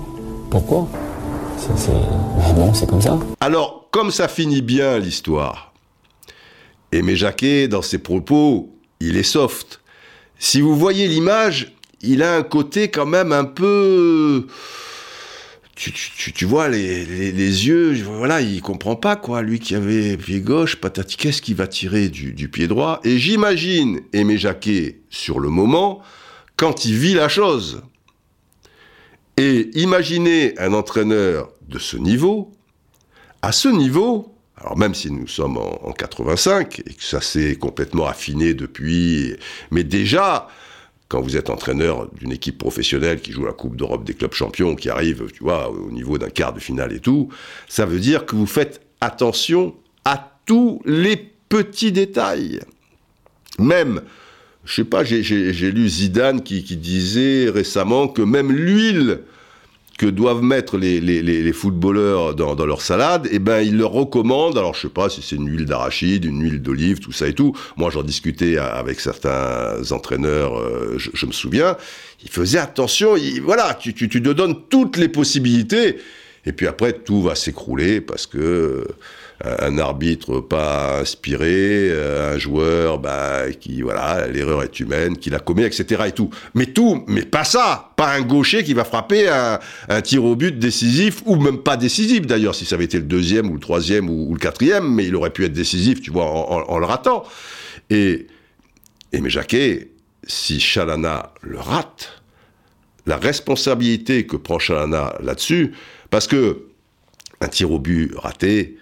Pourquoi? 0.50 0.88
Mais 1.70 2.54
bon, 2.54 2.74
c'est 2.74 2.90
comme 2.90 3.02
ça. 3.02 3.18
Alors, 3.40 3.86
comme 3.92 4.12
ça 4.12 4.28
finit 4.28 4.62
bien 4.62 5.00
l'histoire, 5.00 5.72
Aimé 6.96 7.16
Jacquet, 7.16 7.68
dans 7.68 7.82
ses 7.82 7.98
propos, 7.98 8.74
il 9.00 9.18
est 9.18 9.24
soft. 9.24 9.82
Si 10.40 10.62
vous 10.62 10.76
voyez 10.76 11.08
l'image, 11.08 11.74
il 12.02 12.24
a 12.24 12.36
un 12.36 12.44
côté 12.44 12.90
quand 12.90 13.06
même 13.06 13.32
un 13.32 13.46
peu... 13.46 14.48
Tu, 15.76 16.46
vois 16.46 16.70
les, 16.70 17.68
yeux, 17.68 18.02
voilà, 18.04 18.40
il 18.40 18.62
comprend 18.62 18.96
pas 18.96 19.18
quoi. 19.18 19.42
Lui 19.42 19.60
qui 19.60 19.76
avait 19.76 20.16
pied 20.16 20.40
gauche, 20.40 20.78
patati, 20.78 21.18
qu'est-ce 21.18 21.42
qu'il 21.42 21.56
va 21.56 21.68
tirer 21.68 22.08
du, 22.08 22.32
du, 22.32 22.48
pied 22.48 22.68
droit? 22.70 23.02
Et 23.04 23.20
j'imagine 23.20 24.00
Aimé 24.14 24.38
Jacquet 24.38 25.02
sur 25.10 25.42
le 25.42 25.50
moment 25.50 26.02
quand 26.56 26.86
il 26.86 26.96
vit 26.96 27.14
la 27.14 27.28
chose. 27.28 27.82
Et 29.36 29.70
imaginez 29.74 30.58
un 30.60 30.74
entraîneur 30.74 31.52
de 31.68 31.78
ce 31.78 31.98
niveau. 31.98 32.54
À 33.42 33.52
ce 33.52 33.68
niveau, 33.68 34.35
alors 34.58 34.78
même 34.78 34.96
si 34.96 35.12
nous 35.12 35.28
sommes 35.28 35.58
en, 35.58 35.92
85 35.92 36.80
et 36.80 36.94
que 36.94 37.04
ça 37.04 37.22
s'est 37.22 37.56
complètement 37.56 38.08
affiné 38.08 38.54
depuis, 38.54 39.36
mais 39.72 39.84
déjà, 39.84 40.48
quand 41.10 41.22
vous 41.22 41.36
êtes 41.36 41.50
entraîneur 41.50 42.10
d'une 42.14 42.32
équipe 42.32 42.58
professionnelle 42.58 43.20
qui 43.20 43.32
joue 43.32 43.46
la 43.46 43.54
Coupe 43.54 43.76
d'Europe 43.76 44.06
des 44.06 44.14
clubs 44.14 44.34
champions, 44.34 44.76
qui 44.76 44.90
arrive, 44.90 45.26
au 45.42 45.92
niveau 45.92 46.18
d'un 46.18 46.30
quart 46.30 46.54
de 46.54 46.60
finale 46.60 46.94
et 46.94 47.00
tout, 47.00 47.30
ça 47.68 47.86
veut 47.86 48.00
dire 48.00 48.26
que 48.26 48.36
vous 48.36 48.48
faites 48.48 48.82
attention 49.02 49.76
à 50.06 50.40
tous 50.46 50.82
les 50.86 51.18
petits 51.18 51.92
détails. 51.92 52.62
Même, 53.60 54.02
je 54.64 54.74
sais 54.74 54.84
pas, 54.86 55.04
j'ai 55.04 55.72
lu 55.72 55.90
Zidane 55.90 56.42
qui 56.42 56.62
disait 56.62 57.50
récemment 57.50 58.08
que 58.08 58.22
même 58.22 58.52
l'huile 58.52 59.20
que 59.98 60.06
doivent 60.06 60.44
mettre 60.44 60.78
les, 60.78 61.00
les, 61.00 61.22
les 61.22 61.54
footballeurs 61.54 62.36
dans, 62.36 62.56
dans, 62.56 62.66
leur 62.66 62.82
salade, 62.82 63.30
eh 63.32 63.40
ben 63.40 63.62
ils 63.62 63.78
leur 63.78 63.92
recommandent, 63.92 64.58
alors 64.58 64.74
je 64.74 64.82
sais 64.82 64.90
pas 64.90 65.10
si 65.10 65.22
c'est 65.22 65.38
une 65.38 65.50
huile 65.50 65.66
d'arachide, 65.66 66.26
une 66.26 66.42
huile 66.42 66.62
d'olive, 66.62 67.00
tout 67.00 67.14
ça 67.14 67.28
et 67.28 67.34
tout. 67.34 67.56
Moi 67.78 67.90
j'en 67.90 68.04
discutais 68.04 68.58
avec 68.58 69.00
certains 69.00 69.92
entraîneurs, 69.92 70.60
euh, 70.60 70.96
je, 70.98 71.12
je, 71.14 71.26
me 71.26 71.32
souviens, 71.32 71.78
ils 72.24 72.30
faisaient 72.30 72.60
attention, 72.60 73.16
ils, 73.16 73.42
voilà, 73.42 73.74
tu, 73.74 73.94
tu, 73.94 74.10
tu 74.10 74.22
te 74.22 74.30
donnes 74.30 74.68
toutes 74.70 74.98
les 74.98 75.08
possibilités, 75.08 75.98
et 76.46 76.52
puis 76.52 76.68
après 76.68 76.92
tout 76.92 77.22
va 77.22 77.36
s'écrouler 77.36 78.02
parce 78.02 78.28
que 78.28 78.86
un 79.44 79.78
arbitre 79.78 80.40
pas 80.40 81.00
inspiré, 81.02 81.90
euh, 81.90 82.36
un 82.36 82.38
joueur 82.38 83.00
bah, 83.00 83.52
qui, 83.60 83.82
voilà, 83.82 84.28
l'erreur 84.28 84.64
est 84.64 84.80
humaine, 84.80 85.18
qui 85.18 85.30
la 85.30 85.40
commet, 85.40 85.64
etc. 85.64 86.04
et 86.08 86.12
tout. 86.14 86.30
Mais 86.54 86.68
tout, 86.68 87.04
mais 87.08 87.24
pas 87.24 87.44
ça 87.44 87.92
Pas 87.98 88.14
un 88.14 88.22
gaucher 88.22 88.64
qui 88.64 88.74
va 88.74 88.86
frapper 88.86 89.28
un, 89.28 90.02
tir 90.02 90.24
au 90.24 90.36
but 90.36 90.58
décisif, 90.58 91.22
ou 91.26 91.36
même 91.36 91.58
pas 91.58 91.76
décisif 91.76 92.26
d'ailleurs, 92.26 92.56
si 92.56 92.66
ça 92.66 92.76
avait 92.76 92.86
été 92.86 92.98
le 92.98 93.04
deuxième, 93.04 93.50
ou 93.50 93.56
le 93.56 93.60
troisième, 93.60 94.10
ou, 94.10 94.34
le 94.34 94.40
quatrième, 94.40 94.94
mais 94.94 95.06
il 95.06 95.16
aurait 95.16 95.32
pu 95.32 95.44
être 95.44 95.54
décisif, 95.54 96.02
tu 96.02 96.12
vois, 96.12 96.26
en, 96.26 96.78
le 96.78 96.86
ratant. 96.86 97.24
Et, 97.90 98.28
et 99.12 99.20
mais 99.20 99.30
Jacquet, 99.30 99.90
si 100.26 100.60
Chalana 100.60 101.34
le 101.42 101.60
rate, 101.60 102.22
la 103.06 103.18
responsabilité 103.18 104.26
que 104.26 104.38
prend 104.38 104.60
Chalana 104.60 105.16
là-dessus, 105.22 105.74
parce 106.10 106.28
que 106.28 106.68
un 107.42 107.50
tir 107.50 107.72
au 107.72 107.80
but 107.80 108.14
raté, 108.16 108.78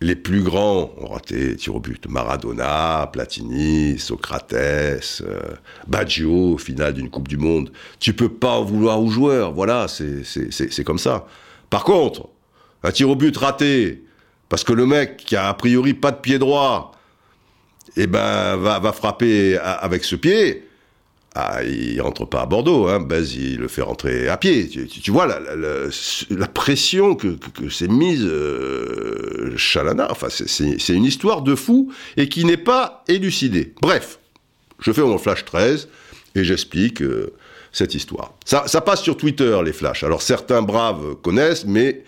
les 0.00 0.16
plus 0.16 0.42
grands 0.42 0.90
ont 0.98 1.08
raté 1.08 1.56
tir 1.56 1.74
au 1.74 1.80
but. 1.80 2.06
Maradona, 2.08 3.08
Platini, 3.12 3.98
Socrates, 3.98 4.52
euh, 4.54 5.00
Baggio, 5.86 6.56
finale 6.56 6.94
d'une 6.94 7.10
Coupe 7.10 7.28
du 7.28 7.36
Monde. 7.36 7.70
Tu 7.98 8.14
peux 8.14 8.30
pas 8.30 8.52
en 8.52 8.64
vouloir 8.64 9.00
aux 9.00 9.10
joueurs. 9.10 9.52
Voilà, 9.52 9.86
c'est 9.88 10.84
comme 10.84 10.98
ça. 10.98 11.26
Par 11.68 11.84
contre, 11.84 12.28
un 12.82 12.92
tir 12.92 13.10
au 13.10 13.16
but 13.16 13.36
raté, 13.36 14.04
parce 14.48 14.64
que 14.64 14.72
le 14.72 14.86
mec 14.86 15.18
qui 15.18 15.36
a 15.36 15.48
a 15.48 15.54
priori 15.54 15.92
pas 15.92 16.12
de 16.12 16.18
pied 16.18 16.38
droit, 16.38 16.92
eh 17.96 18.06
ben, 18.06 18.56
va, 18.56 18.78
va 18.78 18.92
frapper 18.92 19.58
avec 19.58 20.04
ce 20.04 20.16
pied, 20.16 20.66
ah, 21.36 21.62
il 21.62 22.00
rentre 22.00 22.24
pas 22.24 22.40
à 22.40 22.46
Bordeaux, 22.46 22.88
hein. 22.88 23.06
il 23.08 23.58
le 23.58 23.68
fait 23.68 23.82
rentrer 23.82 24.28
à 24.28 24.36
pied. 24.36 24.68
Tu, 24.68 25.10
vois 25.12 25.28
la, 25.28 26.46
pression 26.48 27.14
que, 27.14 27.36
s'est 27.70 27.86
mise 27.86 28.24
euh, 28.24 29.56
Chalana. 29.56 30.08
Enfin, 30.10 30.26
c'est 30.28 30.92
une 30.92 31.04
histoire 31.04 31.42
de 31.42 31.54
fou 31.54 31.92
et 32.16 32.28
qui 32.28 32.44
n'est 32.44 32.56
pas 32.56 33.04
élucidée. 33.06 33.74
Bref, 33.80 34.18
je 34.80 34.90
fais 34.90 35.02
mon 35.02 35.18
flash 35.18 35.44
13 35.44 35.88
et 36.34 36.42
j'explique 36.42 37.00
euh, 37.00 37.32
cette 37.70 37.94
histoire. 37.94 38.34
Ça, 38.44 38.80
passe 38.80 39.02
sur 39.02 39.16
Twitter, 39.16 39.56
les 39.64 39.72
flashs. 39.72 40.02
Alors 40.02 40.22
certains 40.22 40.62
braves 40.62 41.14
connaissent, 41.22 41.64
mais 41.64 42.02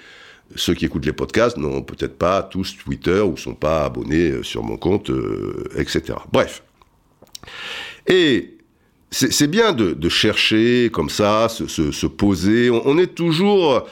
ceux 0.56 0.74
qui 0.74 0.84
écoutent 0.84 1.06
les 1.06 1.12
podcasts 1.12 1.58
n'ont 1.58 1.82
peut-être 1.82 2.18
pas 2.18 2.42
tous 2.42 2.76
Twitter 2.76 3.20
ou 3.20 3.36
sont 3.36 3.54
pas 3.54 3.84
abonnés 3.84 4.32
euh, 4.32 4.42
sur 4.42 4.64
mon 4.64 4.76
compte, 4.76 5.12
etc. 5.76 6.18
Bref. 6.32 6.64
Et 8.08 8.56
c'est 9.12 9.46
bien 9.46 9.72
de, 9.72 10.08
chercher 10.08 10.90
comme 10.92 11.10
ça, 11.10 11.48
se, 11.48 12.06
poser. 12.06 12.70
On, 12.70 12.96
est 12.96 13.14
toujours, 13.14 13.86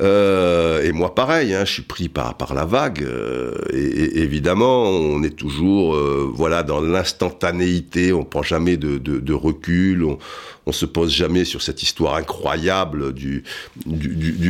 euh, 0.00 0.82
et 0.82 0.90
moi 0.90 1.14
pareil, 1.14 1.54
hein, 1.54 1.64
je 1.64 1.74
suis 1.74 1.82
pris 1.82 2.08
par, 2.08 2.36
la 2.52 2.64
vague. 2.64 3.02
Euh, 3.04 3.54
et, 3.72 4.20
évidemment, 4.20 4.82
on 4.82 5.22
est 5.22 5.36
toujours, 5.36 5.94
euh, 5.94 6.28
voilà, 6.34 6.64
dans 6.64 6.80
l'instantanéité. 6.80 8.12
On 8.12 8.24
prend 8.24 8.42
jamais 8.42 8.76
de, 8.76 9.32
recul. 9.32 10.04
On, 10.04 10.18
on 10.66 10.72
se 10.72 10.86
pose 10.86 11.12
jamais 11.12 11.44
sur 11.44 11.62
cette 11.62 11.82
histoire 11.82 12.16
incroyable 12.16 13.12
du, 13.14 13.44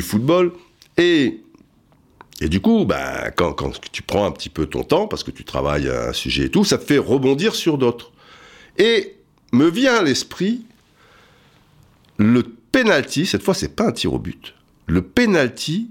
football. 0.00 0.52
Et 0.96 1.40
et 2.40 2.48
du 2.48 2.60
coup, 2.60 2.84
bah, 2.84 3.30
quand, 3.30 3.52
quand, 3.52 3.70
tu 3.92 4.02
prends 4.02 4.24
un 4.24 4.32
petit 4.32 4.48
peu 4.48 4.66
ton 4.66 4.82
temps, 4.82 5.06
parce 5.06 5.22
que 5.22 5.30
tu 5.30 5.44
travailles 5.44 5.88
à 5.88 6.08
un 6.08 6.12
sujet 6.12 6.46
et 6.46 6.48
tout, 6.48 6.64
ça 6.64 6.76
te 6.76 6.82
fait 6.82 6.98
rebondir 6.98 7.54
sur 7.54 7.78
d'autres. 7.78 8.10
Et 8.78 9.14
me 9.52 9.68
vient 9.68 9.96
à 9.96 10.02
l'esprit 10.02 10.64
le 12.16 12.42
penalty, 12.42 13.26
cette 13.26 13.42
fois 13.42 13.54
c'est 13.54 13.76
pas 13.76 13.88
un 13.88 13.92
tir 13.92 14.12
au 14.12 14.18
but, 14.18 14.54
le 14.86 15.02
penalty 15.02 15.90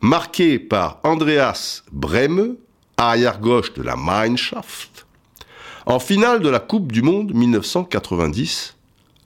marqué 0.00 0.58
par 0.58 1.00
Andreas 1.04 1.82
Breme, 1.90 2.56
arrière-gauche 2.96 3.74
de 3.74 3.82
la 3.82 3.96
Mannschaft, 3.96 5.06
en 5.86 5.98
finale 5.98 6.40
de 6.40 6.48
la 6.48 6.60
Coupe 6.60 6.92
du 6.92 7.02
Monde 7.02 7.32
1990 7.34 8.76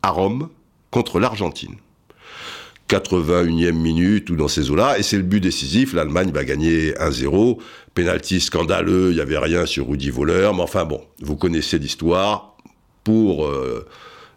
à 0.02 0.10
Rome 0.10 0.48
contre 0.90 1.18
l'Argentine. 1.18 1.76
81e 2.88 3.72
minute 3.72 4.28
ou 4.28 4.36
dans 4.36 4.48
ces 4.48 4.70
eaux-là, 4.70 4.98
et 4.98 5.02
c'est 5.02 5.16
le 5.16 5.22
but 5.22 5.40
décisif. 5.40 5.94
L'Allemagne 5.94 6.30
va 6.30 6.44
gagner 6.44 6.92
1-0. 6.92 7.58
Penalty 7.94 8.40
scandaleux, 8.40 9.10
il 9.10 9.14
n'y 9.14 9.20
avait 9.20 9.38
rien 9.38 9.64
sur 9.64 9.88
Rudy 9.88 10.10
Voleur, 10.10 10.54
mais 10.54 10.62
enfin 10.62 10.84
bon, 10.84 11.00
vous 11.20 11.36
connaissez 11.36 11.78
l'histoire. 11.78 12.51
Pour 13.04 13.47
euh, 13.47 13.87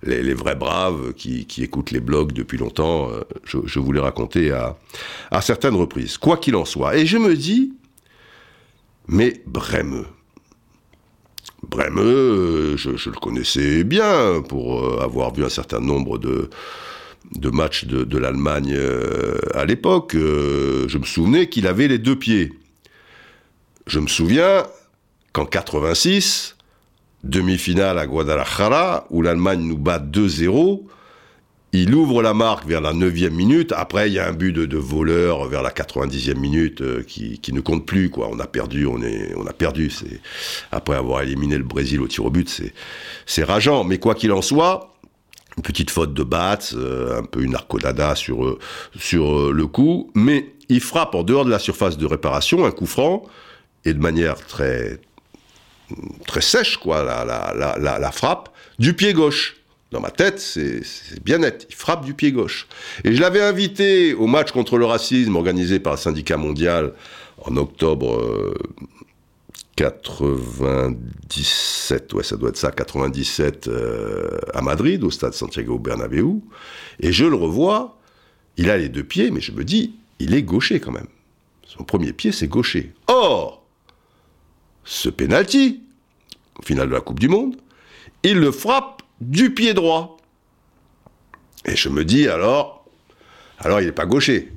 les, 0.04 0.34
vrais 0.34 0.56
braves 0.56 1.14
qui, 1.14 1.46
écoutent 1.60 1.92
les 1.92 2.00
blogs 2.00 2.34
depuis 2.34 2.58
longtemps, 2.58 3.10
euh, 3.12 3.22
je, 3.44 3.80
vous 3.80 3.92
l'ai 3.92 4.00
raconté 4.00 4.52
à, 4.52 5.42
certaines 5.42 5.76
reprises. 5.76 6.18
Quoi 6.18 6.38
qu'il 6.38 6.56
en 6.56 6.66
soit. 6.66 6.98
Et 6.98 7.06
je 7.06 7.18
me 7.18 7.36
dis, 7.36 7.74
mais 9.08 9.42
Bremeux. 9.46 10.08
Bremeux, 11.68 12.76
je, 12.78 12.96
je, 12.96 13.10
le 13.10 13.16
connaissais 13.16 13.84
bien 13.84 14.42
pour 14.48 14.84
euh, 14.84 15.04
avoir 15.04 15.34
vu 15.34 15.44
un 15.44 15.50
certain 15.50 15.80
nombre 15.80 16.18
de, 16.20 16.50
de 17.34 17.50
matchs 17.50 17.86
de, 17.86 18.18
l'Allemagne 18.18 18.74
euh, 18.76 19.38
à 19.54 19.66
l'époque, 19.66 20.16
euh, 20.16 20.88
je 20.88 20.98
me 20.98 21.06
souvenais 21.06 21.50
qu'il 21.50 21.68
avait 21.68 21.88
les 21.88 21.98
deux 21.98 22.16
pieds. 22.16 22.54
Je 23.88 24.00
me 24.00 24.08
souviens 24.08 24.66
qu'en 25.34 25.46
86, 25.46 26.55
demi-finale 27.26 28.00
à 28.00 28.08
Guadalajara, 28.08 29.08
où 29.10 29.22
l'Allemagne 29.22 29.62
nous 29.62 29.78
bat 29.78 30.00
2-0, 30.00 30.84
il 31.74 31.94
ouvre 31.94 32.22
la 32.22 32.34
marque 32.34 32.66
vers 32.66 32.80
la 32.80 32.94
9e 32.94 33.32
minute. 33.32 33.74
Après, 33.76 34.10
il 34.10 34.14
y 34.14 34.20
a 34.20 34.28
un 34.28 34.32
but 34.32 34.54
de, 34.54 34.78
voleur 34.78 35.46
vers 35.50 35.62
la 35.62 35.72
90e 35.72 36.38
minute 36.38 36.82
euh, 36.82 37.04
qui, 37.04 37.52
ne 37.52 37.60
compte 37.60 37.86
plus. 37.86 38.10
Quoi. 38.10 38.30
On 38.32 38.40
a 38.40 38.48
perdu, 38.48 38.86
on, 38.86 39.02
est, 39.02 39.34
on 39.36 39.46
a 39.46 39.52
perdu. 39.52 39.92
Après 40.72 40.96
avoir 40.96 41.22
éliminé 41.22 41.58
le 41.58 41.66
Brésil 41.66 42.00
au 42.00 42.08
tir 42.08 42.24
au 42.24 42.30
but, 42.30 42.62
c'est, 43.26 43.44
rageant. 43.44 43.84
Mais 43.84 43.98
quoi 43.98 44.16
qu'il 44.16 44.32
en 44.32 44.42
soit, 44.42 44.96
une 45.58 45.64
petite 45.64 45.90
faute 45.90 46.14
de 46.14 46.24
bats, 46.24 46.60
euh, 46.74 47.20
un 47.20 47.24
peu 47.24 47.42
une 47.42 47.56
arcodada 47.56 48.16
sur, 48.16 48.46
euh, 48.46 48.60
sur 48.98 49.52
le 49.52 49.68
coup, 49.68 50.12
mais 50.16 50.54
il 50.70 50.80
frappe 50.80 51.14
en 51.14 51.24
dehors 51.24 51.44
de 51.44 51.52
la 51.52 51.60
surface 51.60 51.98
de 51.98 52.06
réparation 52.06 52.66
un 52.66 52.72
coup 52.72 52.86
franc, 52.86 53.24
et 53.84 53.94
de 53.94 54.00
manière 54.00 54.36
très, 54.36 55.00
très 56.28 56.42
sèche, 56.42 56.78
quoi, 56.78 57.04
la, 57.04 57.26
la, 57.26 57.78
la, 57.78 58.00
la 58.00 58.12
frappe, 58.12 58.50
du 58.80 58.94
pied 58.94 59.14
gauche. 59.14 59.58
Dans 59.92 60.02
ma 60.02 60.10
tête, 60.10 60.40
c'est 60.40 60.82
bien 61.24 61.38
net. 61.38 61.68
Il 61.70 61.76
frappe 61.76 62.04
du 62.04 62.14
pied 62.14 62.32
gauche. 62.32 62.68
Et 63.04 63.14
je 63.14 63.22
l'avais 63.22 63.42
invité 63.42 64.14
au 64.14 64.28
match 64.28 64.52
contre 64.52 64.78
le 64.78 64.86
racisme 64.86 65.36
organisé 65.36 65.80
par 65.80 65.94
le 65.94 66.00
syndicat 66.00 66.38
mondial 66.38 66.94
en 67.44 67.56
octobre 67.56 68.54
97, 69.76 72.14
ouais, 72.14 72.24
ça 72.24 72.38
doit 72.38 72.50
être 72.50 72.58
ça, 72.58 72.72
97 72.72 73.68
euh, 73.68 74.40
à 74.54 74.62
Madrid, 74.62 75.04
au 75.04 75.12
stade 75.12 75.34
Santiago 75.34 75.78
Bernabéu, 75.78 76.40
et 77.02 77.12
je 77.12 77.26
le 77.26 77.36
revois, 77.36 77.98
il 78.56 78.70
a 78.70 78.78
les 78.78 78.88
deux 78.88 79.04
pieds, 79.04 79.32
mais 79.32 79.42
je 79.42 79.52
me 79.52 79.66
dis, 79.66 79.96
il 80.20 80.34
est 80.34 80.44
gaucher 80.44 80.80
quand 80.80 80.94
même. 80.94 81.08
Son 81.68 81.84
premier 81.84 82.14
pied, 82.14 82.32
c'est 82.32 82.48
gaucher. 82.48 82.94
Or, 83.08 83.55
ce 84.86 85.10
penalty, 85.10 85.82
au 86.60 86.64
final 86.64 86.88
de 86.88 86.94
la 86.94 87.02
Coupe 87.02 87.20
du 87.20 87.28
Monde, 87.28 87.58
il 88.24 88.40
le 88.40 88.52
frappe 88.52 89.02
du 89.20 89.54
pied 89.54 89.74
droit. 89.74 90.18
Et 91.66 91.76
je 91.76 91.90
me 91.90 92.06
dis 92.06 92.28
alors, 92.28 92.86
alors 93.60 93.82
il 93.82 93.88
n'est 93.88 93.92
pas 93.92 94.06
gaucher. 94.06 94.52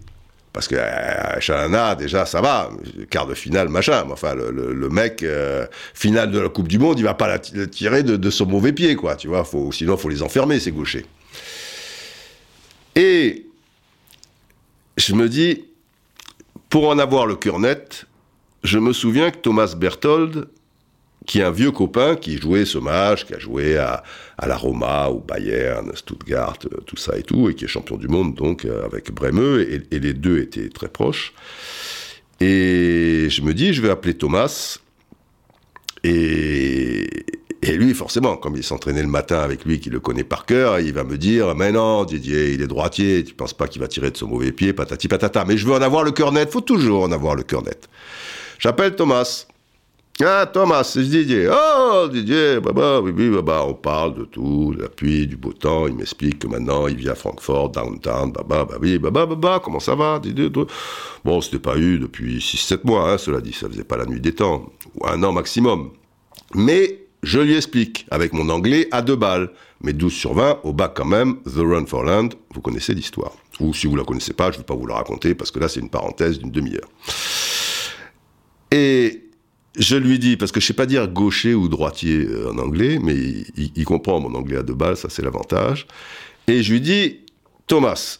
Parce 0.53 0.67
que 0.67 0.77
euh, 0.77 1.41
Chalana, 1.41 1.95
déjà, 1.95 2.27
ça 2.27 2.41
va, 2.41 2.71
quart 3.11 3.27
de 3.27 3.35
finale, 3.35 3.69
machin. 3.69 4.05
Mais 4.07 4.13
enfin, 4.13 4.35
le, 4.35 4.89
mec, 4.89 5.23
euh, 5.23 5.67
finale 5.95 6.31
de 6.31 6.39
la 6.39 6.49
Coupe 6.49 6.69
du 6.69 6.79
Monde, 6.79 6.99
il 6.99 7.05
va 7.05 7.15
pas 7.15 7.29
la 7.29 7.39
tirer 7.39 8.03
de, 8.03 8.31
son 8.31 8.47
mauvais 8.47 8.73
pied, 8.73 8.97
quoi. 8.97 9.15
Tu 9.15 9.29
vois, 9.29 9.49
sinon, 9.71 9.97
faut 9.97 10.09
les 10.09 10.23
enfermer, 10.23 10.59
ces 10.59 10.73
gauchers. 10.73 11.07
Et 12.97 13.47
je 14.97 15.15
me 15.15 15.29
dis, 15.29 15.65
pour 16.69 16.89
en 16.89 16.99
avoir 16.99 17.27
le 17.27 17.37
cœur 17.37 17.61
net, 17.61 18.07
je 18.63 18.79
me 18.79 18.93
souviens 18.93 19.31
que 19.31 19.39
Thomas 19.39 19.75
Berthold 19.77 20.49
qui 21.29 21.41
est 21.41 21.45
un 21.45 21.51
vieux 21.51 21.71
copain 21.71 22.17
qui 22.17 22.39
jouait 22.39 22.65
ce 22.65 22.79
match, 22.79 23.27
qui 23.27 23.35
a 23.35 23.39
joué 23.39 23.77
à, 23.77 24.03
la 24.45 24.57
Roma, 24.57 25.11
ou 25.11 25.21
Bayern, 25.21 25.95
Stuttgart, 25.95 26.57
euh, 26.65 26.79
tout 26.87 26.97
ça 26.97 27.19
et 27.19 27.23
tout, 27.23 27.51
et 27.51 27.55
qui 27.55 27.67
est 27.67 27.69
champion 27.69 27.97
du 27.97 28.09
monde 28.09 28.35
donc 28.35 28.65
euh, 28.65 28.87
avec 28.87 29.13
Bremeux, 29.13 29.61
et, 29.71 29.99
les 29.99 30.15
deux 30.15 30.39
étaient 30.39 30.71
très 30.71 30.89
proches. 30.89 31.35
Et 32.41 33.29
je 33.29 33.43
me 33.43 33.53
dis, 33.53 33.75
je 33.75 33.83
vais 33.83 33.91
appeler 33.91 34.15
Thomas, 34.15 34.79
et, 36.03 37.11
lui, 37.63 37.93
forcément, 37.93 38.39
comme 38.39 38.57
il 38.57 38.65
s'entraînait 38.65 39.03
le 39.03 39.09
matin 39.09 39.41
avec 39.41 39.67
lui, 39.67 39.81
qui 39.81 39.91
le 39.91 40.01
connaît 40.01 40.25
par 40.25 40.47
cœur, 40.47 40.81
il 40.81 40.95
va 40.95 41.05
me 41.05 41.19
dire, 41.19 41.55
mais 41.55 41.73
non, 41.73 42.05
Didier, 42.05 42.53
il 42.55 42.63
est 42.63 42.67
droitier, 42.67 43.23
tu 43.23 43.35
penses 43.35 43.53
pas 43.53 43.69
qu'il 43.69 43.83
va 43.83 43.89
tirer 43.89 44.11
de 44.11 44.17
son 44.17 44.29
mauvais 44.29 44.53
pied, 44.53 44.73
patati 44.73 45.09
patata. 45.09 45.45
Mais 45.45 45.59
je 45.59 45.67
veux 45.67 45.75
en 45.75 45.83
avoir 45.83 46.05
le 46.05 46.13
cœur 46.13 46.33
net, 46.33 46.51
faut 46.51 46.63
toujours 46.63 47.03
en 47.03 47.13
avoir 47.13 47.35
le 47.35 47.43
cœur 47.43 47.63
net. 47.63 47.89
J'appelle 48.59 48.97
Thomas. 48.97 49.47
Ah, 50.21 50.47
Thomas, 50.53 50.83
c'est 50.83 51.03
Didier. 51.03 51.49
Oh, 51.49 52.09
Didier, 52.09 52.59
oui, 52.59 53.13
oui, 53.17 53.31
bah, 53.41 53.65
on 53.65 53.75
parle 53.75 54.15
de 54.15 54.25
tout, 54.25 54.75
de 54.77 54.83
la 54.83 54.89
pluie, 54.89 55.29
du 55.29 55.37
beau 55.37 55.53
temps. 55.53 55.87
Il 55.87 55.95
m'explique 55.95 56.41
que 56.41 56.49
maintenant, 56.49 56.89
il 56.89 56.97
vit 56.97 57.09
à 57.09 57.15
Francfort, 57.15 57.71
downtown, 57.71 58.33
oui, 58.83 58.99
bah, 58.99 59.11
bah, 59.13 59.27
bah, 59.27 59.61
comment 59.63 59.79
ça 59.79 59.95
va, 59.95 60.19
Didier 60.19 60.51
Bon, 61.25 61.41
c'était 61.41 61.61
pas 61.61 61.77
eu 61.77 62.01
depuis 62.01 62.39
6-7 62.39 62.81
mois, 62.83 63.13
hein, 63.13 63.17
cela 63.19 63.41
dit, 63.41 63.53
ça 63.53 63.69
faisait 63.69 63.85
pas 63.85 63.97
la 63.97 64.07
nuit 64.07 64.21
des 64.21 64.35
temps, 64.35 64.73
ou 64.97 65.07
un 65.07 65.23
an 65.23 65.31
maximum. 65.31 65.91
Mais, 66.53 66.99
je 67.23 67.39
lui 67.39 67.55
explique, 67.57 68.05
avec 68.11 68.33
mon 68.33 68.49
anglais 68.49 68.89
à 68.91 69.03
deux 69.03 69.17
balles, 69.17 69.51
mais 69.83 69.93
12 69.93 70.13
sur 70.13 70.35
20, 70.35 70.59
au 70.65 70.73
bac 70.73 70.95
quand 70.97 71.05
même, 71.05 71.37
The 71.45 71.59
Run 71.59 71.87
for 71.87 72.03
Land, 72.03 72.31
vous 72.53 72.61
connaissez 72.61 72.93
l'histoire. 72.93 73.35
Ou 73.61 73.73
si 73.73 73.87
vous 73.87 73.95
la 73.95 74.03
connaissez 74.03 74.33
pas, 74.33 74.51
je 74.51 74.57
ne 74.57 74.63
vais 74.63 74.67
pas 74.67 74.75
vous 74.75 74.87
la 74.89 74.97
raconter, 74.97 75.37
parce 75.37 75.53
que 75.53 75.61
là, 75.61 75.69
c'est 75.69 75.79
une 75.79 75.91
parenthèse 75.91 76.41
d'une 76.41 76.51
demi-heure. 76.51 76.89
Et 78.71 79.23
je 79.79 79.97
lui 79.97 80.19
dis, 80.19 80.37
parce 80.37 80.53
que 80.53 80.61
je 80.61 80.67
sais 80.67 80.75
pas 80.75 80.87
dire 80.87 81.09
gaucher 81.09 81.55
ou 81.55 81.69
droitier 81.69 82.27
euh, 82.27 82.51
en 82.51 82.59
anglais, 82.59 82.99
mais 83.03 83.15
il, 83.57 83.85
comprend 83.85 84.21
mon 84.21 84.35
anglais 84.35 84.59
à 84.59 84.63
deux 84.63 84.75
balles, 84.75 84.97
ça 84.97 85.09
c'est 85.09 85.23
l'avantage. 85.23 85.87
Et 86.47 86.63
je 86.63 86.73
lui 86.73 86.81
dis, 86.81 87.21
Thomas, 87.67 88.19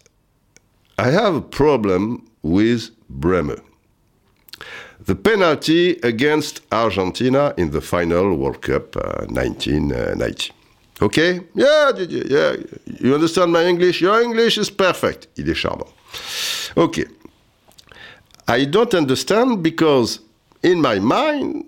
I 0.99 1.09
have 1.09 1.37
a 1.37 1.41
problem 1.41 2.19
with 2.43 2.93
Bremer. 3.09 3.59
The 5.07 5.15
penalty 5.15 5.97
against 6.03 6.63
Argentina 6.71 7.55
in 7.57 7.71
the 7.71 7.81
final 7.81 8.37
World 8.37 8.61
Cup 8.61 8.97
1990. 9.31 10.53
Uh, 11.01 11.05
okay? 11.05 11.41
Yeah, 11.55 11.93
yeah, 11.97 12.57
you 13.01 13.15
understand 13.15 13.53
my 13.53 13.65
English? 13.65 14.01
Your 14.01 14.21
English 14.21 14.59
is 14.59 14.71
perfect. 14.71 15.29
Il 15.37 15.49
est 15.49 15.55
charmant. 15.55 15.89
Okay. 16.77 17.07
I 18.49 18.65
don't 18.65 18.93
understand 18.95 19.63
because 19.63 20.21
in 20.63 20.81
my 20.81 20.99
mind, 20.99 21.65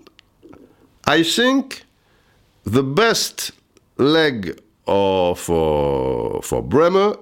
I 1.05 1.23
think 1.23 1.83
the 2.63 2.83
best 2.83 3.51
leg 3.97 4.59
of, 4.87 5.39
for, 5.39 6.41
for 6.41 6.61
Bremer 6.61 7.15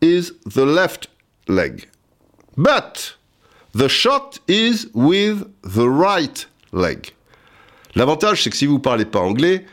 is 0.00 0.32
the 0.44 0.66
left 0.66 1.08
leg. 1.48 1.88
But 2.56 3.14
the 3.72 3.88
shot 3.88 4.38
is 4.48 4.88
with 4.94 5.44
the 5.62 5.88
right 5.88 6.46
leg. 6.72 7.12
L'avantage, 7.94 8.42
c'est 8.42 8.50
que 8.50 8.56
si 8.56 8.66
vous 8.66 8.74
ne 8.74 8.82
parlez 8.82 9.06
pas 9.06 9.20
anglais, 9.20 9.64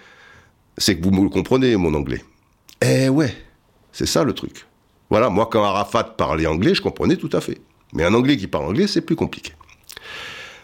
c'est 0.78 0.98
que 0.98 1.04
vous 1.04 1.12
me 1.12 1.30
comprenez, 1.30 1.76
mon 1.76 1.94
anglais. 1.94 2.24
Eh 2.82 3.10
ouais, 3.10 3.36
c'est 3.92 4.06
ça 4.06 4.24
le 4.24 4.34
truc. 4.34 4.66
Voilà, 5.10 5.30
moi, 5.30 5.48
quand 5.52 5.64
Arafat 5.64 6.04
parlait 6.04 6.48
anglais, 6.48 6.74
je 6.74 6.82
comprenais 6.82 7.18
tout 7.18 7.30
à 7.34 7.42
fait. 7.42 7.60
Mais 7.94 8.04
un 8.04 8.14
anglais 8.14 8.38
qui 8.38 8.48
parle 8.48 8.66
anglais, 8.66 8.88
c'est 8.88 9.02
plus 9.02 9.16
compliqué. 9.16 9.54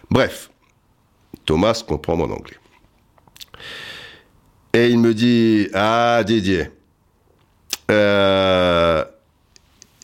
Bref, 0.09 0.48
Thomas 1.49 1.83
comprend 1.87 2.15
mon 2.15 2.29
anglais. 2.29 2.57
Et 4.71 4.89
il 4.89 4.99
me 4.99 5.15
dit, 5.15 5.67
ah 5.73 6.23
Didier, 6.23 6.69
uh, 7.89 9.01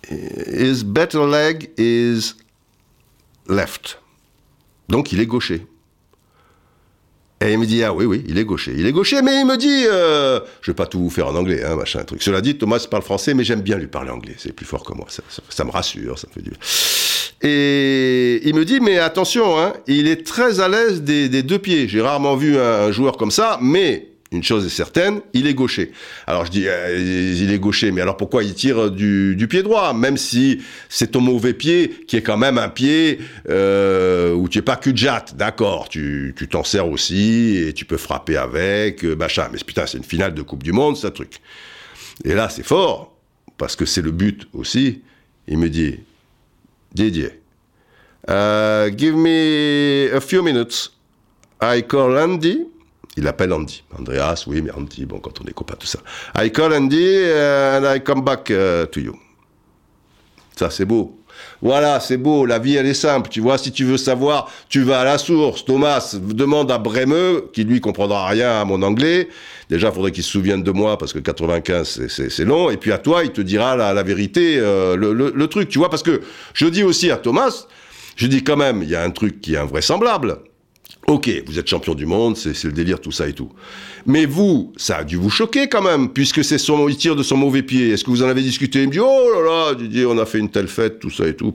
his 0.09 0.83
better 0.83 1.27
leg 1.27 1.69
is 1.77 2.33
left. 3.47 3.99
Donc 4.89 5.11
il 5.11 5.19
est 5.19 5.27
gaucher. 5.27 5.67
Et 7.41 7.53
il 7.53 7.59
me 7.59 7.67
dit, 7.67 7.83
ah 7.83 7.93
oui, 7.93 8.05
oui, 8.05 8.23
il 8.27 8.39
est 8.39 8.45
gaucher. 8.45 8.73
Il 8.75 8.87
est 8.87 8.91
gaucher, 8.91 9.21
mais 9.21 9.39
il 9.41 9.45
me 9.45 9.55
dit, 9.55 9.85
euh, 9.85 10.39
je 10.61 10.71
vais 10.71 10.75
pas 10.75 10.87
tout 10.87 10.99
vous 10.99 11.11
faire 11.11 11.27
en 11.27 11.35
anglais, 11.35 11.63
hein, 11.63 11.75
machin, 11.75 12.03
truc. 12.05 12.23
Cela 12.23 12.41
dit, 12.41 12.57
Thomas 12.57 12.87
parle 12.89 13.03
français, 13.03 13.35
mais 13.35 13.43
j'aime 13.43 13.61
bien 13.61 13.77
lui 13.77 13.85
parler 13.85 14.09
anglais. 14.09 14.33
C'est 14.39 14.51
plus 14.51 14.65
fort 14.65 14.83
que 14.83 14.93
moi. 14.93 15.05
Ça, 15.49 15.63
me 15.63 15.69
rassure, 15.69 16.17
ça 16.17 16.27
me 16.27 16.33
fait 16.33 16.41
du 16.41 16.53
et 17.41 18.41
il 18.43 18.55
me 18.55 18.65
dit, 18.65 18.79
mais 18.79 18.97
attention, 18.97 19.59
hein, 19.59 19.73
il 19.87 20.07
est 20.07 20.25
très 20.25 20.59
à 20.59 20.67
l'aise 20.67 21.01
des, 21.03 21.43
deux 21.43 21.59
pieds. 21.59 21.87
J'ai 21.87 22.01
rarement 22.01 22.35
vu 22.35 22.57
un, 22.57 22.91
joueur 22.91 23.17
comme 23.17 23.31
ça, 23.31 23.59
mais 23.61 24.09
une 24.31 24.43
chose 24.43 24.65
est 24.65 24.69
certaine, 24.69 25.21
il 25.33 25.45
est 25.47 25.53
gaucher. 25.53 25.91
Alors 26.27 26.45
je 26.45 26.51
dis, 26.51 26.67
euh, 26.67 27.35
il 27.37 27.51
est 27.51 27.59
gaucher, 27.59 27.91
mais 27.91 28.01
alors 28.01 28.17
pourquoi 28.17 28.43
il 28.43 28.53
tire 28.53 28.89
du, 28.89 29.47
pied 29.49 29.63
droit 29.63 29.93
Même 29.93 30.17
si 30.17 30.61
c'est 30.89 31.11
ton 31.11 31.21
mauvais 31.21 31.53
pied, 31.53 31.89
qui 32.07 32.17
est 32.17 32.21
quand 32.21 32.37
même 32.37 32.57
un 32.57 32.69
pied 32.69 33.19
euh, 33.49 34.33
où 34.33 34.49
tu 34.49 34.59
es 34.59 34.61
pas 34.61 34.75
cul 34.75 34.95
jatte, 34.95 35.35
d'accord, 35.35 35.89
tu 35.89 36.33
t'en 36.49 36.63
sers 36.63 36.87
aussi, 36.87 37.57
et 37.57 37.73
tu 37.73 37.85
peux 37.85 37.97
frapper 37.97 38.37
avec, 38.37 39.05
euh, 39.05 39.15
machin. 39.15 39.47
Mais 39.51 39.59
putain, 39.65 39.85
c'est 39.85 39.97
une 39.97 40.03
finale 40.03 40.33
de 40.33 40.41
Coupe 40.41 40.63
du 40.63 40.71
Monde, 40.71 40.97
ça 40.97 41.11
truc. 41.11 41.39
Et 42.23 42.33
là, 42.33 42.49
c'est 42.49 42.65
fort, 42.65 43.13
parce 43.57 43.75
que 43.75 43.85
c'est 43.85 44.01
le 44.01 44.11
but 44.11 44.47
aussi 44.53 45.01
il 45.47 45.57
me 45.57 45.69
dit, 45.69 45.99
Didier, 46.95 47.41
uh, 48.29 48.89
give 48.95 49.15
me 49.15 50.09
a 50.11 50.21
few 50.21 50.41
minutes. 50.41 50.91
I 51.61 51.81
call 51.83 52.17
Andy. 52.17 52.65
Il 53.17 53.27
appelle 53.27 53.51
Andy. 53.53 53.83
Andreas, 53.97 54.45
oui, 54.47 54.61
mais 54.61 54.71
Andy, 54.71 55.05
bon, 55.05 55.19
quand 55.19 55.41
on 55.41 55.45
est 55.45 55.53
copains, 55.53 55.75
tout 55.75 55.87
ça. 55.87 55.99
I 56.37 56.51
call 56.51 56.73
Andy 56.73 57.05
uh, 57.05 57.77
and 57.77 57.95
I 57.95 57.99
come 57.99 58.23
back 58.23 58.49
uh, 58.49 58.87
to 58.91 58.99
you. 58.99 59.15
Ça, 60.55 60.69
c'est 60.69 60.85
beau. 60.85 61.17
Voilà, 61.61 61.99
c'est 61.99 62.17
beau, 62.17 62.45
la 62.45 62.59
vie 62.59 62.75
elle 62.75 62.85
est 62.85 62.93
simple, 62.93 63.29
tu 63.29 63.41
vois, 63.41 63.57
si 63.57 63.71
tu 63.71 63.85
veux 63.85 63.97
savoir, 63.97 64.51
tu 64.69 64.83
vas 64.83 65.01
à 65.01 65.03
la 65.03 65.17
source. 65.17 65.65
Thomas 65.65 66.15
demande 66.21 66.71
à 66.71 66.77
Bremeux, 66.77 67.49
qui 67.53 67.63
lui 67.63 67.81
comprendra 67.81 68.27
rien 68.27 68.61
à 68.61 68.65
mon 68.65 68.81
anglais, 68.81 69.29
déjà 69.69 69.91
faudrait 69.91 70.11
qu'il 70.11 70.23
se 70.23 70.31
souvienne 70.31 70.63
de 70.63 70.71
moi, 70.71 70.97
parce 70.97 71.13
que 71.13 71.19
95 71.19 72.07
c'est 72.07 72.45
long, 72.45 72.69
et 72.69 72.77
puis 72.77 72.91
à 72.91 72.97
toi 72.97 73.23
il 73.23 73.31
te 73.31 73.41
dira 73.41 73.75
la, 73.75 74.03
vérité, 74.03 74.57
euh, 74.59 74.95
le 74.95 75.47
truc, 75.47 75.69
tu 75.69 75.79
vois, 75.79 75.89
parce 75.89 76.03
que 76.03 76.21
je 76.53 76.67
dis 76.67 76.83
aussi 76.83 77.11
à 77.11 77.17
Thomas, 77.17 77.65
je 78.15 78.27
dis 78.27 78.43
quand 78.43 78.57
même, 78.57 78.81
il 78.83 78.89
y 78.89 78.95
a 78.95 79.03
un 79.03 79.11
truc 79.11 79.41
qui 79.41 79.55
est 79.55 79.57
invraisemblable, 79.57 80.37
Ok, 81.07 81.29
vous 81.45 81.59
êtes 81.59 81.67
champion 81.67 81.93
du 81.93 82.07
monde, 82.07 82.35
c'est 82.35 82.63
le 82.63 82.71
délire, 82.71 82.99
tout 82.99 83.11
ça 83.11 83.27
et 83.27 83.33
tout. 83.33 83.51
Mais 84.07 84.25
vous, 84.25 84.73
ça 84.75 84.97
a 84.97 85.03
dû 85.03 85.17
vous 85.17 85.29
choquer 85.29 85.69
quand 85.69 85.83
même, 85.83 86.09
puisque 86.09 86.43
c'est 86.43 86.57
son, 86.57 86.89
il 86.89 86.97
tire 86.97 87.15
de 87.15 87.21
son 87.21 87.37
mauvais 87.37 87.61
pied. 87.61 87.91
Est-ce 87.91 88.03
que 88.03 88.09
vous 88.09 88.23
en 88.23 88.27
avez 88.27 88.41
discuté? 88.41 88.81
Il 88.81 88.87
me 88.87 88.91
dit, 88.91 88.99
oh 88.99 89.29
là 89.35 89.41
là, 89.41 89.75
Didier, 89.75 90.05
on 90.07 90.17
a 90.17 90.25
fait 90.25 90.39
une 90.39 90.49
telle 90.49 90.67
fête, 90.67 90.99
tout 90.99 91.11
ça 91.11 91.27
et 91.27 91.35
tout. 91.35 91.53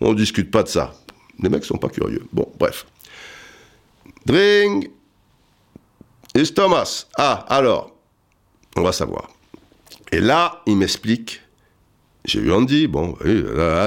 On 0.00 0.10
ne 0.10 0.16
discute 0.16 0.50
pas 0.50 0.64
de 0.64 0.68
ça. 0.68 0.94
Les 1.40 1.48
mecs 1.48 1.64
sont 1.64 1.78
pas 1.78 1.88
curieux. 1.88 2.24
Bon, 2.32 2.50
bref. 2.58 2.86
Dring. 4.24 4.90
Is 6.34 6.52
Thomas. 6.52 7.06
Ah, 7.16 7.46
alors, 7.48 7.92
on 8.76 8.82
va 8.82 8.92
savoir. 8.92 9.30
Et 10.10 10.20
là, 10.20 10.62
il 10.66 10.76
m'explique. 10.76 11.40
J'ai 12.24 12.40
eu 12.40 12.50
Andy, 12.50 12.88
bon, 12.88 13.16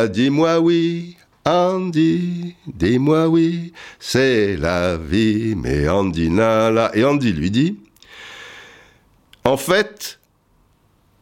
dis-moi 0.10 0.60
oui, 0.60 1.18
Andy, 1.49 2.55
dis-moi 2.67 3.27
oui, 3.27 3.73
c'est 3.99 4.55
la 4.55 4.97
vie, 4.97 5.55
mais 5.55 5.89
Andy 5.89 6.29
n'a 6.29 6.69
là. 6.69 6.91
Et 6.93 7.03
Andy 7.03 7.33
lui 7.33 7.49
dit, 7.49 7.79
en 9.43 9.57
fait, 9.57 10.19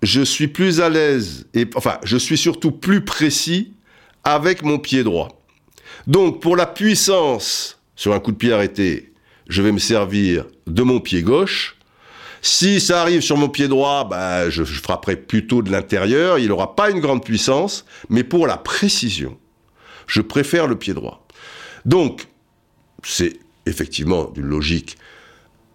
je 0.03 0.21
suis 0.21 0.49
plus 0.49 0.81
à 0.81 0.89
l'aise, 0.89 1.47
et 1.53 1.65
enfin, 1.75 1.99
je 2.03 2.17
suis 2.17 2.37
surtout 2.37 2.71
plus 2.71 3.05
précis 3.05 3.71
avec 4.25 4.63
mon 4.63 4.79
pied 4.79 5.05
droit. 5.05 5.29
Donc, 6.07 6.41
pour 6.41 6.57
la 6.57 6.65
puissance 6.65 7.79
sur 7.95 8.13
un 8.13 8.19
coup 8.19 8.33
de 8.33 8.37
pied 8.37 8.51
arrêté, 8.51 9.13
je 9.47 9.61
vais 9.61 9.71
me 9.71 9.79
servir 9.79 10.45
de 10.65 10.83
mon 10.83 10.99
pied 10.99 11.21
gauche. 11.21 11.77
Si 12.41 12.81
ça 12.81 13.01
arrive 13.01 13.21
sur 13.21 13.37
mon 13.37 13.47
pied 13.47 13.69
droit, 13.69 14.03
bah, 14.03 14.49
je, 14.49 14.65
je 14.65 14.81
frapperai 14.81 15.15
plutôt 15.15 15.61
de 15.61 15.71
l'intérieur. 15.71 16.37
Il 16.37 16.49
n'aura 16.49 16.75
pas 16.75 16.91
une 16.91 16.99
grande 16.99 17.23
puissance, 17.23 17.85
mais 18.09 18.25
pour 18.25 18.45
la 18.45 18.57
précision, 18.57 19.37
je 20.07 20.21
préfère 20.21 20.67
le 20.67 20.77
pied 20.77 20.93
droit. 20.93 21.25
Donc, 21.85 22.27
c'est 23.03 23.37
effectivement 23.65 24.31
d'une 24.33 24.47
logique 24.47 24.97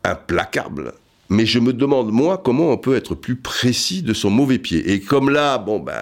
implacable. 0.04 0.94
Mais 1.28 1.46
je 1.46 1.58
me 1.58 1.72
demande, 1.72 2.12
moi, 2.12 2.36
comment 2.36 2.72
on 2.72 2.76
peut 2.76 2.94
être 2.94 3.14
plus 3.14 3.36
précis 3.36 4.02
de 4.02 4.12
son 4.12 4.28
mauvais 4.28 4.58
pied. 4.58 4.92
Et 4.92 5.00
comme 5.00 5.30
là, 5.30 5.56
bon, 5.56 5.78
ben, 5.78 5.94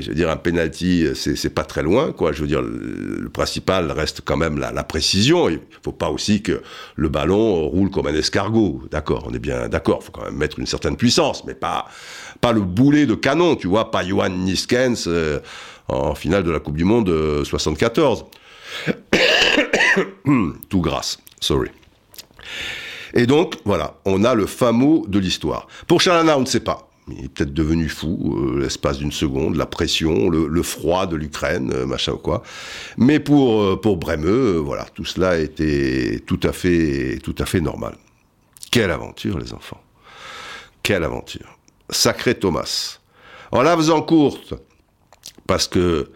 je 0.00 0.08
veux 0.08 0.14
dire, 0.14 0.28
un 0.28 0.36
penalty, 0.36 1.06
c'est 1.14 1.54
pas 1.54 1.62
très 1.62 1.84
loin, 1.84 2.10
quoi. 2.10 2.32
Je 2.32 2.40
veux 2.40 2.48
dire, 2.48 2.62
le 2.62 3.28
principal 3.28 3.92
reste 3.92 4.22
quand 4.24 4.36
même 4.36 4.58
la, 4.58 4.72
la 4.72 4.82
précision. 4.82 5.48
Il 5.48 5.60
faut 5.84 5.92
pas 5.92 6.10
aussi 6.10 6.42
que 6.42 6.62
le 6.96 7.08
ballon 7.08 7.68
roule 7.68 7.90
comme 7.90 8.08
un 8.08 8.14
escargot. 8.14 8.82
D'accord, 8.90 9.28
on 9.30 9.34
est 9.34 9.38
bien 9.38 9.68
d'accord. 9.68 10.00
Il 10.02 10.06
faut 10.06 10.12
quand 10.12 10.24
même 10.24 10.36
mettre 10.36 10.58
une 10.58 10.66
certaine 10.66 10.96
puissance, 10.96 11.44
mais 11.44 11.54
pas, 11.54 11.86
pas 12.40 12.50
le 12.50 12.62
boulet 12.62 13.06
de 13.06 13.14
canon, 13.14 13.54
tu 13.54 13.68
vois, 13.68 13.92
pas 13.92 14.04
Johan 14.04 14.30
Niskens. 14.30 15.06
Euh, 15.06 15.38
en 15.88 16.14
finale 16.14 16.42
de 16.42 16.50
la 16.50 16.60
Coupe 16.60 16.76
du 16.76 16.84
Monde 16.84 17.44
74. 17.44 18.26
Euh, 18.88 18.92
Tout 20.68 20.80
grâce, 20.80 21.18
sorry. 21.40 21.70
Et 23.14 23.26
donc, 23.26 23.56
voilà, 23.64 23.94
on 24.04 24.24
a 24.24 24.34
le 24.34 24.46
fameux 24.46 25.02
de 25.08 25.18
l'histoire. 25.18 25.68
Pour 25.86 26.00
Chalana, 26.00 26.36
on 26.36 26.42
ne 26.42 26.46
sait 26.46 26.60
pas. 26.60 26.90
Il 27.08 27.26
est 27.26 27.28
peut-être 27.28 27.54
devenu 27.54 27.88
fou, 27.88 28.36
euh, 28.36 28.60
l'espace 28.60 28.98
d'une 28.98 29.12
seconde, 29.12 29.54
la 29.56 29.66
pression, 29.66 30.28
le, 30.28 30.62
froid 30.62 31.06
de 31.06 31.14
l'Ukraine, 31.14 31.72
euh, 31.72 31.86
machin 31.86 32.12
ou 32.12 32.18
quoi. 32.18 32.42
Mais 32.96 33.20
pour, 33.20 33.80
pour 33.80 33.96
Bremeux, 33.96 34.56
voilà, 34.56 34.86
tout 34.92 35.04
cela 35.04 35.38
était 35.38 36.20
tout 36.26 36.40
à 36.42 36.52
fait, 36.52 37.20
tout 37.22 37.34
à 37.38 37.46
fait 37.46 37.60
normal. 37.60 37.96
Quelle 38.72 38.90
aventure, 38.90 39.38
les 39.38 39.54
enfants. 39.54 39.80
Quelle 40.82 41.04
aventure. 41.04 41.58
Sacré 41.88 42.34
Thomas. 42.34 42.98
En 43.52 43.62
la 43.62 43.76
faisant 43.76 44.02
courte, 44.02 44.54
parce 45.46 45.68
que 45.68 46.10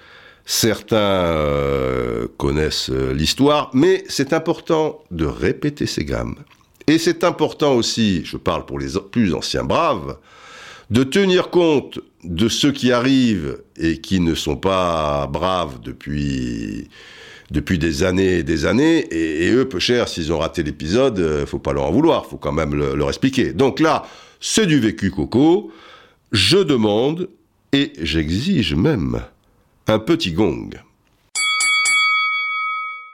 certains 0.44 0.96
euh, 0.96 2.26
connaissent 2.36 2.90
euh, 2.90 3.12
l'histoire, 3.12 3.70
mais 3.72 4.04
c'est 4.08 4.32
important 4.32 5.02
de 5.10 5.24
répéter 5.24 5.86
ces 5.86 6.04
gammes. 6.04 6.36
Et 6.86 6.98
c'est 6.98 7.22
important 7.22 7.74
aussi, 7.74 8.24
je 8.24 8.36
parle 8.36 8.66
pour 8.66 8.78
les 8.78 8.88
plus 9.12 9.32
anciens 9.34 9.64
braves, 9.64 10.16
de 10.90 11.04
tenir 11.04 11.50
compte 11.50 12.00
de 12.24 12.48
ceux 12.48 12.72
qui 12.72 12.90
arrivent 12.90 13.62
et 13.76 14.00
qui 14.00 14.18
ne 14.18 14.34
sont 14.34 14.56
pas 14.56 15.28
braves 15.28 15.80
depuis 15.80 16.88
depuis 17.50 17.78
des 17.78 18.04
années 18.04 18.38
et 18.38 18.42
des 18.44 18.64
années, 18.64 19.06
et, 19.10 19.50
eux, 19.50 19.68
peu 19.68 19.80
cher, 19.80 20.08
s'ils 20.08 20.32
ont 20.32 20.38
raté 20.38 20.62
l'épisode, 20.62 21.18
euh, 21.18 21.46
faut 21.46 21.58
pas 21.58 21.72
leur 21.72 21.84
en 21.84 21.90
vouloir, 21.90 22.26
faut 22.26 22.36
quand 22.36 22.52
même 22.52 22.74
leur 22.74 23.08
expliquer. 23.08 23.52
Donc 23.52 23.80
là, 23.80 24.04
c'est 24.40 24.66
du 24.66 24.78
vécu 24.78 25.10
coco. 25.10 25.72
Je 26.30 26.58
demande 26.58 27.28
et 27.72 27.92
j'exige 28.00 28.74
même 28.74 29.22
un 29.86 29.98
petit 29.98 30.32
gong. 30.32 30.70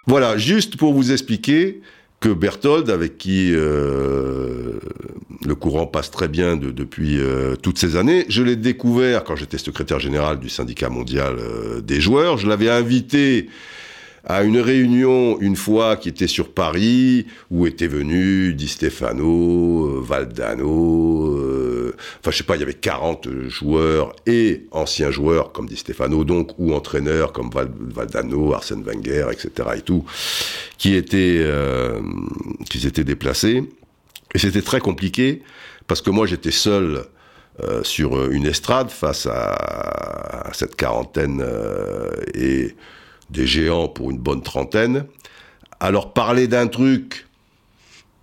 Voilà, 0.06 0.38
juste 0.38 0.76
pour 0.76 0.94
vous 0.94 1.10
expliquer 1.12 1.80
que 2.20 2.28
Berthold, 2.28 2.90
avec 2.90 3.18
qui 3.18 3.52
euh, 3.52 4.78
le 5.44 5.54
courant 5.54 5.86
passe 5.86 6.10
très 6.10 6.28
bien 6.28 6.56
depuis 6.56 7.18
euh, 7.20 7.56
toutes 7.56 7.78
ces 7.78 7.96
années, 7.96 8.24
je 8.28 8.42
l'ai 8.42 8.56
découvert 8.56 9.24
quand 9.24 9.36
j'étais 9.36 9.58
secrétaire 9.58 10.00
général 10.00 10.38
du 10.38 10.48
syndicat 10.48 10.88
mondial 10.88 11.36
euh, 11.38 11.80
des 11.80 12.00
joueurs. 12.00 12.38
Je 12.38 12.48
l'avais 12.48 12.70
invité 12.70 13.48
à 14.26 14.42
une 14.42 14.58
réunion 14.58 15.40
une 15.40 15.54
fois 15.54 15.96
qui 15.96 16.08
était 16.08 16.26
sur 16.26 16.52
Paris, 16.52 17.26
où 17.50 17.66
étaient 17.66 17.86
venus 17.86 18.56
Di 18.56 18.66
Stefano, 18.66 19.86
euh, 19.86 20.00
Valdano, 20.02 21.28
euh, 21.28 21.94
enfin 22.18 22.32
je 22.32 22.38
sais 22.38 22.44
pas, 22.44 22.56
il 22.56 22.60
y 22.60 22.62
avait 22.64 22.74
40 22.74 23.28
joueurs 23.48 24.14
et 24.26 24.66
anciens 24.72 25.12
joueurs 25.12 25.52
comme 25.52 25.68
Di 25.68 25.76
Stefano 25.76 26.24
donc, 26.24 26.50
ou 26.58 26.74
entraîneurs 26.74 27.32
comme 27.32 27.50
Valdano, 27.50 28.52
Arsène 28.52 28.82
Wenger, 28.82 29.28
etc. 29.30 29.50
et 29.76 29.80
tout, 29.82 30.04
qui 30.76 30.96
étaient, 30.96 31.38
euh, 31.40 32.00
qui 32.68 32.84
déplacés. 32.90 33.62
Et 34.34 34.38
c'était 34.38 34.62
très 34.62 34.80
compliqué 34.80 35.42
parce 35.86 36.02
que 36.02 36.10
moi 36.10 36.26
j'étais 36.26 36.50
seul 36.50 37.04
sur 37.84 38.30
une 38.30 38.44
estrade 38.44 38.90
face 38.90 39.26
à, 39.26 40.50
cette 40.52 40.76
quarantaine 40.76 41.42
et 42.34 42.74
des 43.30 43.46
géants 43.46 43.88
pour 43.88 44.10
une 44.10 44.18
bonne 44.18 44.42
trentaine. 44.42 45.06
Alors 45.80 46.12
parler 46.12 46.48
d'un 46.48 46.68
truc 46.68 47.26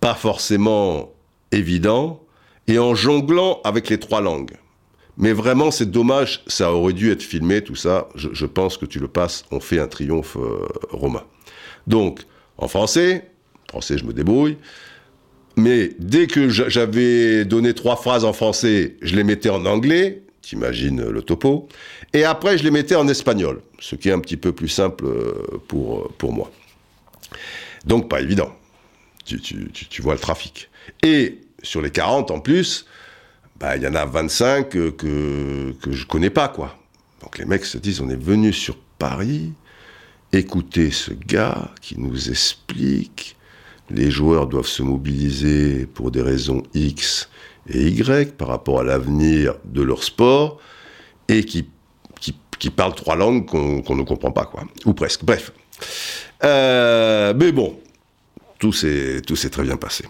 pas 0.00 0.14
forcément 0.14 1.12
évident 1.52 2.20
et 2.66 2.78
en 2.78 2.94
jonglant 2.94 3.60
avec 3.64 3.88
les 3.88 3.98
trois 3.98 4.20
langues. 4.20 4.56
Mais 5.16 5.32
vraiment, 5.32 5.70
c'est 5.70 5.90
dommage, 5.90 6.42
ça 6.46 6.72
aurait 6.72 6.92
dû 6.92 7.12
être 7.12 7.22
filmé, 7.22 7.62
tout 7.62 7.76
ça. 7.76 8.08
Je, 8.16 8.46
pense 8.46 8.76
que 8.76 8.84
tu 8.84 8.98
le 8.98 9.06
passes, 9.06 9.44
on 9.52 9.60
fait 9.60 9.78
un 9.78 9.86
triomphe 9.86 10.36
euh, 10.36 10.66
romain. 10.90 11.22
Donc, 11.86 12.22
en 12.58 12.66
français, 12.66 13.30
français, 13.68 13.96
je 13.96 14.04
me 14.04 14.12
débrouille. 14.12 14.56
Mais 15.56 15.92
dès 16.00 16.26
que 16.26 16.48
j'avais 16.48 17.44
donné 17.44 17.74
trois 17.74 17.94
phrases 17.94 18.24
en 18.24 18.32
français, 18.32 18.96
je 19.02 19.14
les 19.14 19.22
mettais 19.22 19.50
en 19.50 19.66
anglais, 19.66 20.23
t'imagines 20.46 21.08
le 21.08 21.22
topo. 21.22 21.68
Et 22.12 22.24
après, 22.24 22.58
je 22.58 22.64
les 22.64 22.70
mettais 22.70 22.94
en 22.94 23.08
espagnol, 23.08 23.62
ce 23.80 23.96
qui 23.96 24.08
est 24.08 24.12
un 24.12 24.20
petit 24.20 24.36
peu 24.36 24.52
plus 24.52 24.68
simple 24.68 25.04
euh, 25.06 25.60
pour, 25.68 25.98
euh, 25.98 26.12
pour 26.18 26.32
moi. 26.32 26.50
Donc, 27.84 28.08
pas 28.08 28.20
évident. 28.20 28.54
Tu, 29.24 30.02
vois 30.02 30.14
le 30.14 30.20
trafic. 30.20 30.68
Et 31.02 31.38
sur 31.62 31.80
les 31.80 31.90
40 31.90 32.30
en 32.30 32.40
plus, 32.40 32.86
bah, 33.58 33.76
il 33.76 33.82
y 33.82 33.86
en 33.86 33.94
a 33.94 34.04
25 34.04 34.68
que, 34.68 34.90
que 34.90 35.92
je 35.92 36.06
connais 36.06 36.30
pas, 36.30 36.48
quoi. 36.48 36.76
Donc 37.24 37.38
les 37.38 37.46
mecs 37.46 37.64
se 37.64 37.78
disent, 37.78 38.02
on 38.02 38.10
est 38.10 38.22
venu 38.22 38.52
sur 38.52 38.76
Paris, 38.98 39.52
écouter 40.32 40.90
ce 40.90 41.10
gars 41.12 41.70
qui 41.80 41.98
nous 41.98 42.28
explique, 42.28 43.34
les 43.90 44.10
joueurs 44.10 44.46
doivent 44.46 44.66
se 44.66 44.82
mobiliser 44.82 45.86
pour 45.86 46.10
des 46.10 46.20
raisons 46.20 46.62
X 46.74 47.30
et 47.68 47.88
Y 47.88 48.36
par 48.36 48.48
rapport 48.48 48.80
à 48.80 48.84
l'avenir 48.84 49.56
de 49.64 49.82
leur 49.82 50.02
sport, 50.02 50.60
et 51.28 51.44
qui 51.44 51.68
qui 52.58 52.70
parlent 52.70 52.94
trois 52.94 53.16
langues 53.16 53.44
qu'on 53.46 53.94
ne 53.94 54.02
comprend 54.02 54.30
pas, 54.30 54.46
quoi. 54.46 54.64
Ou 54.86 54.94
presque. 54.94 55.24
Bref. 55.24 55.52
Euh, 56.44 57.34
mais 57.36 57.52
bon, 57.52 57.78
tout 58.58 58.72
s'est 58.72 59.20
très 59.50 59.62
bien 59.62 59.76
passé. 59.76 60.06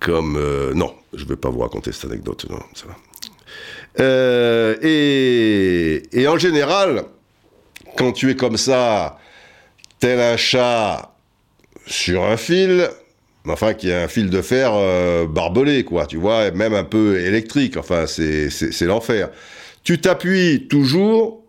Comme... 0.00 0.36
Euh, 0.36 0.72
non, 0.74 0.94
je 1.12 1.24
ne 1.24 1.28
vais 1.28 1.36
pas 1.36 1.50
vous 1.50 1.60
raconter 1.60 1.92
cette 1.92 2.10
anecdote, 2.10 2.46
non, 2.48 2.60
ça 2.74 2.86
va. 2.86 2.96
Euh, 4.00 4.76
et, 4.80 6.02
et 6.18 6.28
en 6.28 6.38
général, 6.38 7.04
quand 7.96 8.12
tu 8.12 8.30
es 8.30 8.36
comme 8.36 8.56
ça, 8.56 9.18
tel 9.98 10.20
un 10.20 10.36
chat 10.36 11.14
sur 11.86 12.24
un 12.24 12.36
fil, 12.36 12.88
enfin 13.48 13.74
qui 13.74 13.92
a 13.92 14.02
un 14.02 14.08
fil 14.08 14.30
de 14.30 14.42
fer 14.42 14.72
euh, 14.74 15.26
barbelé, 15.26 15.84
quoi, 15.84 16.06
tu 16.06 16.16
vois, 16.16 16.50
même 16.50 16.74
un 16.74 16.84
peu 16.84 17.18
électrique, 17.18 17.76
enfin 17.76 18.06
c'est 18.06 18.86
l'enfer. 18.86 19.30
Tu 19.84 20.00
t'appuies 20.00 20.66
toujours 20.68 21.42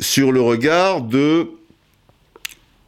sur 0.00 0.32
le 0.32 0.40
regard 0.40 1.02
de 1.02 1.48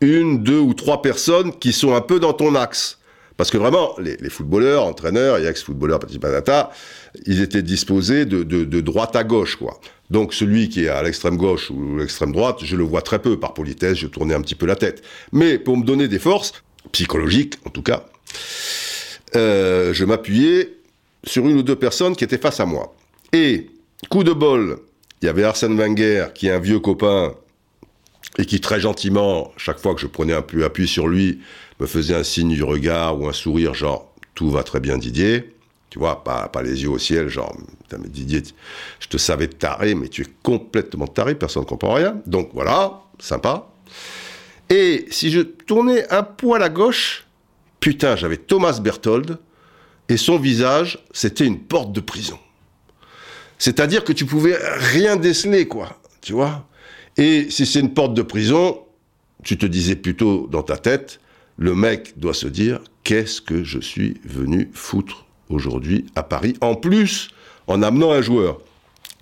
une, 0.00 0.42
deux 0.42 0.58
ou 0.58 0.74
trois 0.74 1.02
personnes 1.02 1.52
qui 1.52 1.72
sont 1.72 1.94
un 1.94 2.00
peu 2.00 2.20
dans 2.20 2.32
ton 2.32 2.54
axe. 2.54 2.98
Parce 3.36 3.50
que 3.50 3.58
vraiment, 3.58 3.94
les, 3.98 4.30
footballeurs, 4.30 4.84
entraîneurs 4.84 5.38
et 5.38 5.46
ex-footballeurs, 5.46 5.98
petit 6.00 6.18
ils 7.26 7.42
étaient 7.42 7.62
disposés 7.62 8.24
de, 8.24 8.42
de, 8.42 8.80
droite 8.80 9.14
à 9.14 9.24
gauche, 9.24 9.56
quoi. 9.56 9.78
Donc 10.08 10.32
celui 10.32 10.68
qui 10.68 10.84
est 10.84 10.88
à 10.88 11.02
l'extrême 11.02 11.36
gauche 11.36 11.70
ou 11.70 11.98
l'extrême 11.98 12.32
droite, 12.32 12.58
je 12.62 12.76
le 12.76 12.84
vois 12.84 13.02
très 13.02 13.18
peu 13.18 13.38
par 13.38 13.52
politesse, 13.54 13.98
je 13.98 14.06
tournais 14.06 14.34
un 14.34 14.40
petit 14.40 14.54
peu 14.54 14.64
la 14.64 14.76
tête. 14.76 15.02
Mais 15.32 15.58
pour 15.58 15.76
me 15.76 15.84
donner 15.84 16.08
des 16.08 16.18
forces, 16.18 16.52
psychologiques 16.92 17.58
en 17.66 17.70
tout 17.70 17.82
cas, 17.82 18.06
euh, 19.34 19.92
je 19.92 20.04
m'appuyais 20.04 20.74
sur 21.24 21.46
une 21.46 21.58
ou 21.58 21.62
deux 21.62 21.76
personnes 21.76 22.14
qui 22.16 22.24
étaient 22.24 22.38
face 22.38 22.60
à 22.60 22.66
moi. 22.66 22.94
Et, 23.32 23.68
coup 24.08 24.24
de 24.24 24.32
bol, 24.32 24.78
il 25.22 25.26
y 25.26 25.28
avait 25.28 25.44
Arsène 25.44 25.76
Wenger, 25.76 26.26
qui 26.34 26.48
est 26.48 26.52
un 26.52 26.60
vieux 26.60 26.78
copain, 26.78 27.34
et 28.38 28.44
qui 28.44 28.60
très 28.60 28.80
gentiment, 28.80 29.52
chaque 29.56 29.78
fois 29.78 29.94
que 29.94 30.00
je 30.00 30.06
prenais 30.06 30.34
un 30.34 30.42
peu 30.42 30.64
appui 30.64 30.86
sur 30.86 31.08
lui, 31.08 31.40
me 31.80 31.86
faisait 31.86 32.14
un 32.14 32.22
signe 32.22 32.54
du 32.54 32.62
regard 32.62 33.20
ou 33.20 33.28
un 33.28 33.32
sourire, 33.32 33.74
genre 33.74 34.12
tout 34.34 34.50
va 34.50 34.62
très 34.62 34.80
bien 34.80 34.98
Didier. 34.98 35.52
Tu 35.90 35.98
vois, 35.98 36.24
pas, 36.24 36.50
les 36.62 36.82
yeux 36.82 36.90
au 36.90 36.98
ciel, 36.98 37.28
genre, 37.28 37.56
mais 37.92 38.08
Didier, 38.08 38.42
je 39.00 39.08
te 39.08 39.16
savais 39.16 39.48
taré, 39.48 39.94
mais 39.94 40.08
tu 40.08 40.22
es 40.22 40.26
complètement 40.42 41.06
taré, 41.06 41.34
personne 41.34 41.62
ne 41.62 41.68
comprend 41.68 41.94
rien. 41.94 42.20
Donc 42.26 42.50
voilà, 42.52 43.00
sympa. 43.18 43.68
Et 44.68 45.06
si 45.10 45.30
je 45.30 45.40
tournais 45.40 46.06
un 46.10 46.22
poil 46.22 46.62
à 46.62 46.68
gauche, 46.68 47.25
putain, 47.80 48.16
j'avais 48.16 48.36
Thomas 48.36 48.80
Berthold, 48.80 49.38
et 50.08 50.16
son 50.16 50.38
visage, 50.38 50.98
c'était 51.12 51.46
une 51.46 51.58
porte 51.58 51.92
de 51.92 52.00
prison. 52.00 52.38
C'est-à-dire 53.58 54.04
que 54.04 54.12
tu 54.12 54.24
pouvais 54.24 54.56
rien 54.76 55.16
déceler, 55.16 55.66
quoi, 55.66 55.98
tu 56.20 56.32
vois. 56.32 56.66
Et 57.16 57.50
si 57.50 57.66
c'est 57.66 57.80
une 57.80 57.94
porte 57.94 58.14
de 58.14 58.22
prison, 58.22 58.80
tu 59.42 59.56
te 59.56 59.66
disais 59.66 59.96
plutôt 59.96 60.46
dans 60.50 60.62
ta 60.62 60.76
tête, 60.76 61.20
le 61.56 61.74
mec 61.74 62.18
doit 62.18 62.34
se 62.34 62.46
dire, 62.46 62.80
qu'est-ce 63.02 63.40
que 63.40 63.64
je 63.64 63.78
suis 63.78 64.20
venu 64.24 64.70
foutre 64.74 65.24
aujourd'hui 65.48 66.06
à 66.14 66.22
Paris, 66.22 66.54
en 66.60 66.74
plus 66.74 67.30
en 67.66 67.82
amenant 67.82 68.12
un 68.12 68.22
joueur 68.22 68.60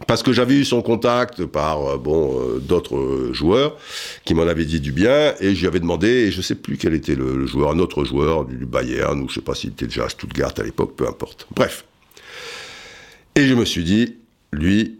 parce 0.07 0.23
que 0.23 0.33
j'avais 0.33 0.55
eu 0.55 0.65
son 0.65 0.83
contact 0.83 1.45
par 1.47 1.87
euh, 1.87 1.99
bon 1.99 2.41
euh, 2.41 2.59
d'autres 2.59 3.31
joueurs 3.33 3.77
qui 4.25 4.35
m'en 4.35 4.43
avaient 4.43 4.65
dit 4.65 4.81
du 4.81 4.93
bien 4.93 5.35
et 5.41 5.53
lui 5.53 5.67
avais 5.67 5.81
demandé 5.81 6.09
et 6.09 6.31
je 6.31 6.43
sais 6.43 6.57
plus 6.57 6.77
quel 6.77 6.95
était 6.95 7.15
le, 7.15 7.47
joueur 7.47 7.71
un 7.71 7.79
autre 7.79 8.05
joueur 8.05 8.45
du, 8.45 8.67
Bayern 8.67 9.21
ou 9.23 9.29
je 9.29 9.35
sais 9.35 9.41
pas 9.41 9.55
s'il 9.55 9.71
était 9.71 9.87
déjà 9.87 10.07
à 10.07 10.09
Stuttgart 10.09 10.53
à 10.59 10.63
l'époque 10.63 10.95
peu 10.97 11.07
importe. 11.07 11.47
Bref. 11.55 11.85
Et 13.37 13.47
je 13.47 13.55
me 13.55 13.65
suis 13.65 13.85
dit 13.85 14.17
lui 14.53 14.99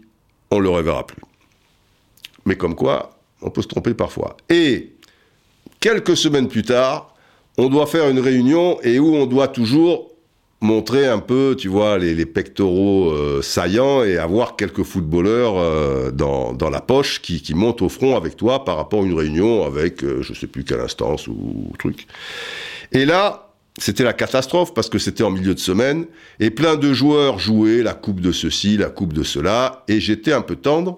on 0.51 0.59
le 0.59 0.69
reverra 0.69 1.05
plus. 1.05 1.21
Mais 2.45 2.55
comme 2.55 2.75
quoi 2.75 3.11
on 3.41 3.49
peut 3.49 3.61
se 3.61 3.67
tromper 3.67 3.93
parfois. 3.93 4.37
Et 4.49 4.93
quelques 5.79 6.15
semaines 6.15 6.47
plus 6.47 6.63
tard 6.63 7.13
on 7.57 7.69
doit 7.69 7.85
faire 7.85 8.09
une 8.09 8.19
réunion 8.19 8.79
et 8.81 8.99
où 8.99 9.15
on 9.15 9.25
doit 9.25 9.49
toujours 9.49 10.14
montrer 10.61 11.07
un 11.07 11.19
peu, 11.19 11.55
tu 11.57 11.67
vois, 11.67 11.97
les, 11.97 12.25
pectoraux 12.25 13.11
euh, 13.11 13.41
saillants 13.41 14.03
et 14.03 14.17
avoir 14.17 14.55
quelques 14.55 14.83
footballeurs 14.83 15.57
euh, 15.57 16.11
dans, 16.11 16.53
dans, 16.53 16.69
la 16.69 16.81
poche 16.81 17.21
qui, 17.21 17.41
qui, 17.41 17.53
montent 17.53 17.81
au 17.81 17.89
front 17.89 18.15
avec 18.15 18.35
toi 18.35 18.65
par 18.65 18.77
rapport 18.77 19.03
à 19.03 19.05
une 19.05 19.13
réunion 19.13 19.65
avec 19.65 20.01
je 20.01 20.07
euh, 20.07 20.21
je 20.21 20.33
sais 20.33 20.47
plus 20.47 20.63
quelle 20.63 20.79
instance 20.79 21.27
ou, 21.27 21.71
truc. 21.77 22.07
Et 22.91 23.05
là, 23.05 23.49
c'était 23.77 24.03
la 24.03 24.13
catastrophe 24.13 24.73
parce 24.73 24.89
que 24.89 24.97
c'était 24.97 25.23
en 25.23 25.29
milieu 25.29 25.53
de 25.53 25.59
semaine 25.59 26.05
et 26.39 26.49
plein 26.49 26.75
de 26.75 26.93
joueurs 26.93 27.37
jouaient 27.39 27.83
la 27.83 27.93
coupe 27.93 28.21
de 28.21 28.31
ceci, 28.31 28.77
la 28.77 28.89
coupe 28.89 29.13
de 29.13 29.23
cela 29.23 29.83
et 29.87 29.99
j'étais 29.99 30.31
un 30.31 30.41
peu 30.41 30.55
tendre 30.55 30.97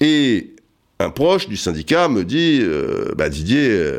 et 0.00 0.54
un 1.00 1.10
proche 1.10 1.48
du 1.48 1.56
syndicat 1.56 2.08
me 2.08 2.24
dit 2.24 2.62
bah 3.16 3.28
Didier 3.28 3.98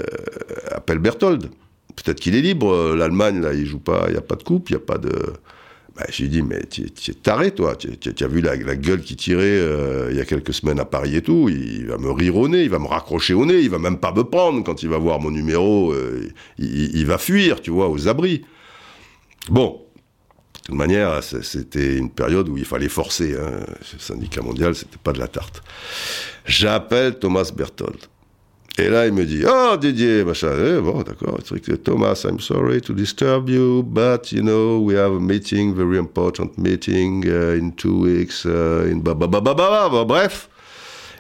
appelle 0.72 1.00
Berthold 1.00 1.50
peut-être 1.96 2.20
qu'il 2.20 2.36
est 2.36 2.42
libre. 2.42 2.72
Euh, 2.72 2.96
L'Allemagne, 2.96 3.42
là, 3.42 3.54
il 3.54 3.66
joue 3.66 3.80
pas, 3.80 4.06
il 4.08 4.12
n'y 4.12 4.18
a 4.18 4.22
pas 4.22 4.36
de 4.36 4.44
coupe, 4.44 4.70
il 4.70 4.74
n'y 4.74 4.78
a 4.78 4.86
pas 4.86 4.98
de. 4.98 5.12
Bah, 5.96 6.04
j'ai 6.10 6.28
dit, 6.28 6.42
mais 6.42 6.62
tu 6.66 6.84
es 6.84 7.14
taré, 7.14 7.52
toi. 7.52 7.76
Tu 7.76 8.12
as 8.22 8.28
vu 8.28 8.42
la, 8.42 8.58
gueule 8.58 9.02
qui 9.02 9.16
tirait 9.16 9.44
euh, 9.44 10.10
il 10.12 10.18
y 10.18 10.20
a 10.20 10.26
quelques 10.26 10.54
semaines 10.54 10.80
à 10.80 10.86
Paris 10.86 11.16
et 11.16 11.22
tout. 11.22 11.48
Il, 11.50 11.88
va 11.88 11.98
me 11.98 12.12
rire 12.12 12.36
au 12.36 12.50
nez, 12.50 12.64
il 12.64 12.70
va 12.70 12.80
me 12.80 12.88
raccrocher 12.88 13.34
au 13.34 13.46
nez, 13.46 13.60
il 13.62 13.70
va 13.70 13.80
même 13.80 13.98
pas 13.98 14.12
me 14.12 14.24
prendre 14.24 14.62
quand 14.64 14.84
il 14.84 14.90
va 14.90 14.98
voir 14.98 15.22
mon 15.22 15.32
numéro. 15.32 15.94
Euh, 15.94 16.30
il, 16.58 17.06
va 17.06 17.18
fuir, 17.18 17.62
tu 17.62 17.72
vois, 17.72 17.90
aux 17.90 18.08
abris. 18.08 18.44
Bon. 19.50 19.82
De 20.64 20.70
toute 20.72 20.80
manière, 20.80 21.22
c'était 21.24 21.96
une 21.96 22.10
période 22.10 22.50
où 22.50 22.58
il 22.58 22.66
fallait 22.66 22.90
forcer. 22.90 23.36
Hein. 23.36 23.64
Le 23.94 24.00
syndicat 24.00 24.42
mondial, 24.42 24.74
c'était 24.74 24.98
pas 25.02 25.14
de 25.14 25.20
la 25.20 25.28
tarte. 25.28 25.62
J'appelle 26.46 27.20
Thomas 27.20 27.52
Berthold. 27.56 28.00
Et 28.78 28.90
là, 28.90 29.08
il 29.08 29.14
me 29.14 29.24
dit, 29.26 29.44
oh 29.48 29.78
Didier, 29.78 30.26
machin, 30.26 30.52
eh, 30.58 30.82
bon, 30.82 31.02
d'accord, 31.02 31.40
Thomas, 31.82 32.26
I'm 32.26 32.42
sorry 32.42 32.82
to 32.82 32.94
disturb 32.94 33.50
you, 33.50 33.84
but 33.84 34.34
you 34.34 34.42
know, 34.42 34.82
we 34.82 34.96
have 34.96 35.14
a 35.14 35.20
meeting, 35.20 35.74
very 35.74 35.98
important 35.98 36.58
meeting 36.58 37.24
uh, 37.26 37.58
in 37.58 37.72
two 37.72 38.02
weeks, 38.02 38.46
uh, 38.46 38.86
in 38.92 39.00
ba 39.00 39.16
ba 39.16 39.28
ba 39.28 39.40
ba 39.40 39.54
ba, 39.54 40.04
bref. 40.04 40.50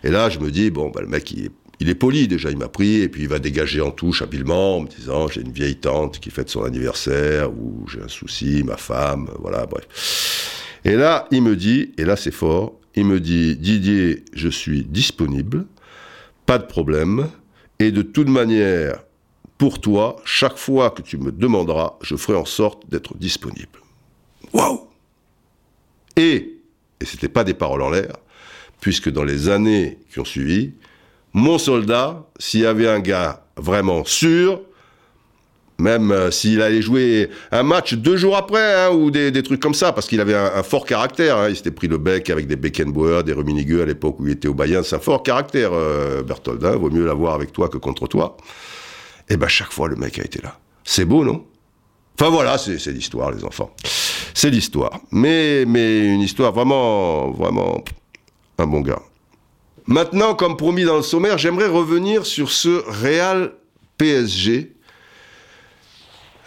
Et 0.03 0.09
là, 0.09 0.29
je 0.29 0.39
me 0.39 0.51
dis, 0.51 0.69
bon, 0.69 0.89
bah, 0.89 0.99
le 1.01 1.07
mec, 1.07 1.31
il 1.31 1.45
est, 1.45 1.51
il 1.79 1.87
est 1.87 1.95
poli 1.95 2.27
déjà, 2.27 2.51
il 2.51 2.57
m'a 2.57 2.67
pris, 2.67 3.01
et 3.01 3.07
puis 3.07 3.21
il 3.21 3.29
va 3.29 3.39
dégager 3.39 3.79
en 3.79 3.91
touche 3.91 4.21
habilement, 4.21 4.77
en 4.77 4.81
me 4.81 4.87
disant, 4.89 5.29
j'ai 5.29 5.39
une 5.39 5.53
vieille 5.53 5.77
tante 5.77 6.19
qui 6.19 6.31
fête 6.31 6.49
son 6.49 6.63
anniversaire, 6.63 7.51
ou 7.51 7.85
j'ai 7.87 8.01
un 8.01 8.09
souci, 8.09 8.63
ma 8.63 8.75
femme, 8.75 9.29
voilà, 9.39 9.65
bref. 9.65 10.81
Et 10.83 10.95
là, 10.97 11.25
il 11.31 11.41
me 11.41 11.55
dit, 11.55 11.93
et 11.97 12.03
là 12.03 12.17
c'est 12.17 12.33
fort, 12.33 12.73
il 12.95 13.05
me 13.05 13.21
dit, 13.21 13.55
Didier, 13.55 14.25
je 14.33 14.49
suis 14.49 14.83
disponible, 14.83 15.65
pas 16.45 16.57
de 16.57 16.65
problème, 16.65 17.29
et 17.79 17.91
de 17.91 18.01
toute 18.01 18.29
manière, 18.29 19.03
pour 19.57 19.79
toi, 19.79 20.17
chaque 20.25 20.57
fois 20.57 20.91
que 20.91 21.01
tu 21.01 21.17
me 21.17 21.31
demanderas, 21.31 21.95
je 22.01 22.15
ferai 22.15 22.37
en 22.37 22.45
sorte 22.45 22.89
d'être 22.89 23.17
disponible. 23.17 23.79
Waouh 24.53 24.87
Et, 26.15 26.59
et 26.99 27.05
ce 27.05 27.15
n'était 27.15 27.29
pas 27.29 27.43
des 27.43 27.53
paroles 27.53 27.81
en 27.81 27.89
l'air, 27.89 28.15
puisque 28.81 29.09
dans 29.09 29.23
les 29.23 29.49
années 29.49 29.99
qui 30.11 30.19
ont 30.19 30.25
suivi, 30.25 30.73
mon 31.33 31.57
soldat, 31.57 32.25
s'il 32.39 32.61
y 32.61 32.65
avait 32.65 32.87
un 32.87 32.99
gars 32.99 33.45
vraiment 33.57 34.05
sûr, 34.05 34.61
même 35.77 36.11
euh, 36.11 36.31
s'il 36.31 36.61
allait 36.61 36.81
jouer 36.81 37.29
un 37.51 37.63
match 37.63 37.93
deux 37.95 38.15
jours 38.15 38.37
après, 38.37 38.85
hein, 38.85 38.91
ou 38.91 39.11
des, 39.11 39.43
trucs 39.43 39.59
comme 39.59 39.73
ça, 39.73 39.91
parce 39.91 40.07
qu'il 40.07 40.21
avait 40.21 40.35
un, 40.35 40.63
fort 40.63 40.85
caractère. 40.85 41.37
Hein. 41.37 41.49
Il 41.49 41.55
s'était 41.55 41.71
pris 41.71 41.87
le 41.87 41.97
bec 41.97 42.29
avec 42.29 42.47
des 42.47 42.55
Beckenbauer, 42.55 43.23
des 43.23 43.33
Rummenigge 43.33 43.81
à 43.81 43.85
l'époque 43.85 44.19
où 44.19 44.27
il 44.27 44.33
était 44.33 44.47
au 44.47 44.53
Bayern. 44.53 44.83
C'est 44.83 44.95
un 44.95 44.99
fort 44.99 45.23
caractère, 45.23 45.71
euh. 45.73 46.23
Hein. 46.63 46.75
Vaut 46.77 46.89
mieux 46.89 47.05
l'avoir 47.05 47.33
avec 47.33 47.51
toi 47.51 47.67
que 47.67 47.77
contre 47.77 48.07
toi. 48.07 48.37
Et 49.27 49.33
eh 49.33 49.37
ben 49.37 49.47
chaque 49.47 49.71
fois, 49.71 49.87
le 49.87 49.95
mec 49.95 50.19
a 50.19 50.23
été 50.23 50.39
là. 50.41 50.59
C'est 50.83 51.05
beau, 51.05 51.25
non? 51.25 51.43
Enfin 52.17 52.29
voilà, 52.29 52.57
c'est 52.57 52.91
l'histoire, 52.91 53.31
les 53.31 53.43
enfants. 53.43 53.71
C'est 54.33 54.51
l'histoire. 54.51 54.99
Mais, 55.11 55.65
mais 55.65 56.05
une 56.05 56.21
histoire 56.21 56.53
vraiment, 56.53 57.31
vraiment 57.31 57.83
un 58.59 58.67
bon 58.67 58.81
gars. 58.81 59.01
Maintenant, 59.87 60.35
comme 60.35 60.57
promis 60.57 60.83
dans 60.83 60.95
le 60.95 61.01
sommaire, 61.01 61.37
j'aimerais 61.37 61.67
revenir 61.67 62.25
sur 62.25 62.51
ce 62.51 62.83
Real 62.87 63.53
PSG 63.97 64.74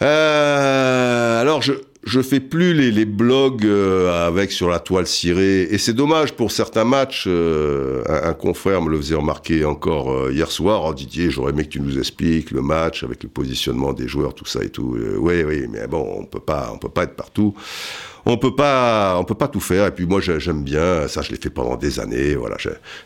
euh, 0.03 1.41
alors, 1.41 1.63
je, 1.63 1.73
je 2.09 2.23
fais 2.23 2.41
plus 2.41 2.73
les, 2.73 3.05
blogs 3.05 3.65
euh, 3.65 4.27
avec 4.27 4.51
sur 4.51 4.69
la 4.69 4.79
toile 4.79 5.07
cirée. 5.07 5.63
Et 5.71 5.79
c'est 5.79 5.93
dommage 5.93 6.33
pour 6.33 6.51
certains 6.51 6.85
matchs. 6.85 7.25
Euh, 7.27 8.03
un, 8.09 8.33
confrère 8.33 8.81
me 8.83 8.91
le 8.91 8.97
faisait 8.97 9.15
remarquer 9.15 9.65
encore 9.65 10.13
euh, 10.13 10.33
hier 10.33 10.51
soir. 10.51 10.85
Oh, 10.87 10.95
Didier, 10.95 11.31
j'aurais 11.31 11.53
aimé 11.53 11.65
que 11.65 11.71
tu 11.71 11.81
nous 11.81 11.99
expliques 11.99 12.51
le 12.51 12.63
match 12.63 13.05
avec 13.05 13.23
le 13.23 13.29
positionnement 13.29 13.93
des 13.93 14.09
joueurs, 14.09 14.35
tout 14.35 14.47
ça 14.47 14.65
et 14.65 14.71
tout. 14.71 14.97
oui, 15.19 15.43
oui, 15.45 15.67
mais 15.71 15.87
bon, 15.87 16.21
on 16.21 16.25
peut 16.25 16.41
pas, 16.41 16.71
on 16.73 16.79
peut 16.79 16.89
pas 16.89 17.05
être 17.05 17.15
partout 17.15 17.55
on 18.29 18.37
peut 18.37 18.55
pas, 18.55 19.17
on 19.19 19.25
peut 19.25 19.35
pas 19.35 19.49
tout 19.49 19.61
faire. 19.61 19.87
Et 19.87 19.91
puis 19.91 20.07
moi, 20.07 20.21
j'aime 20.21 20.63
bien, 20.63 21.09
ça, 21.09 21.23
je 21.23 21.31
l'ai 21.31 21.39
fait 21.39 21.51
pendant 21.51 21.77
des 21.77 21.99
années. 21.99 22.35
Voilà, 22.35 22.57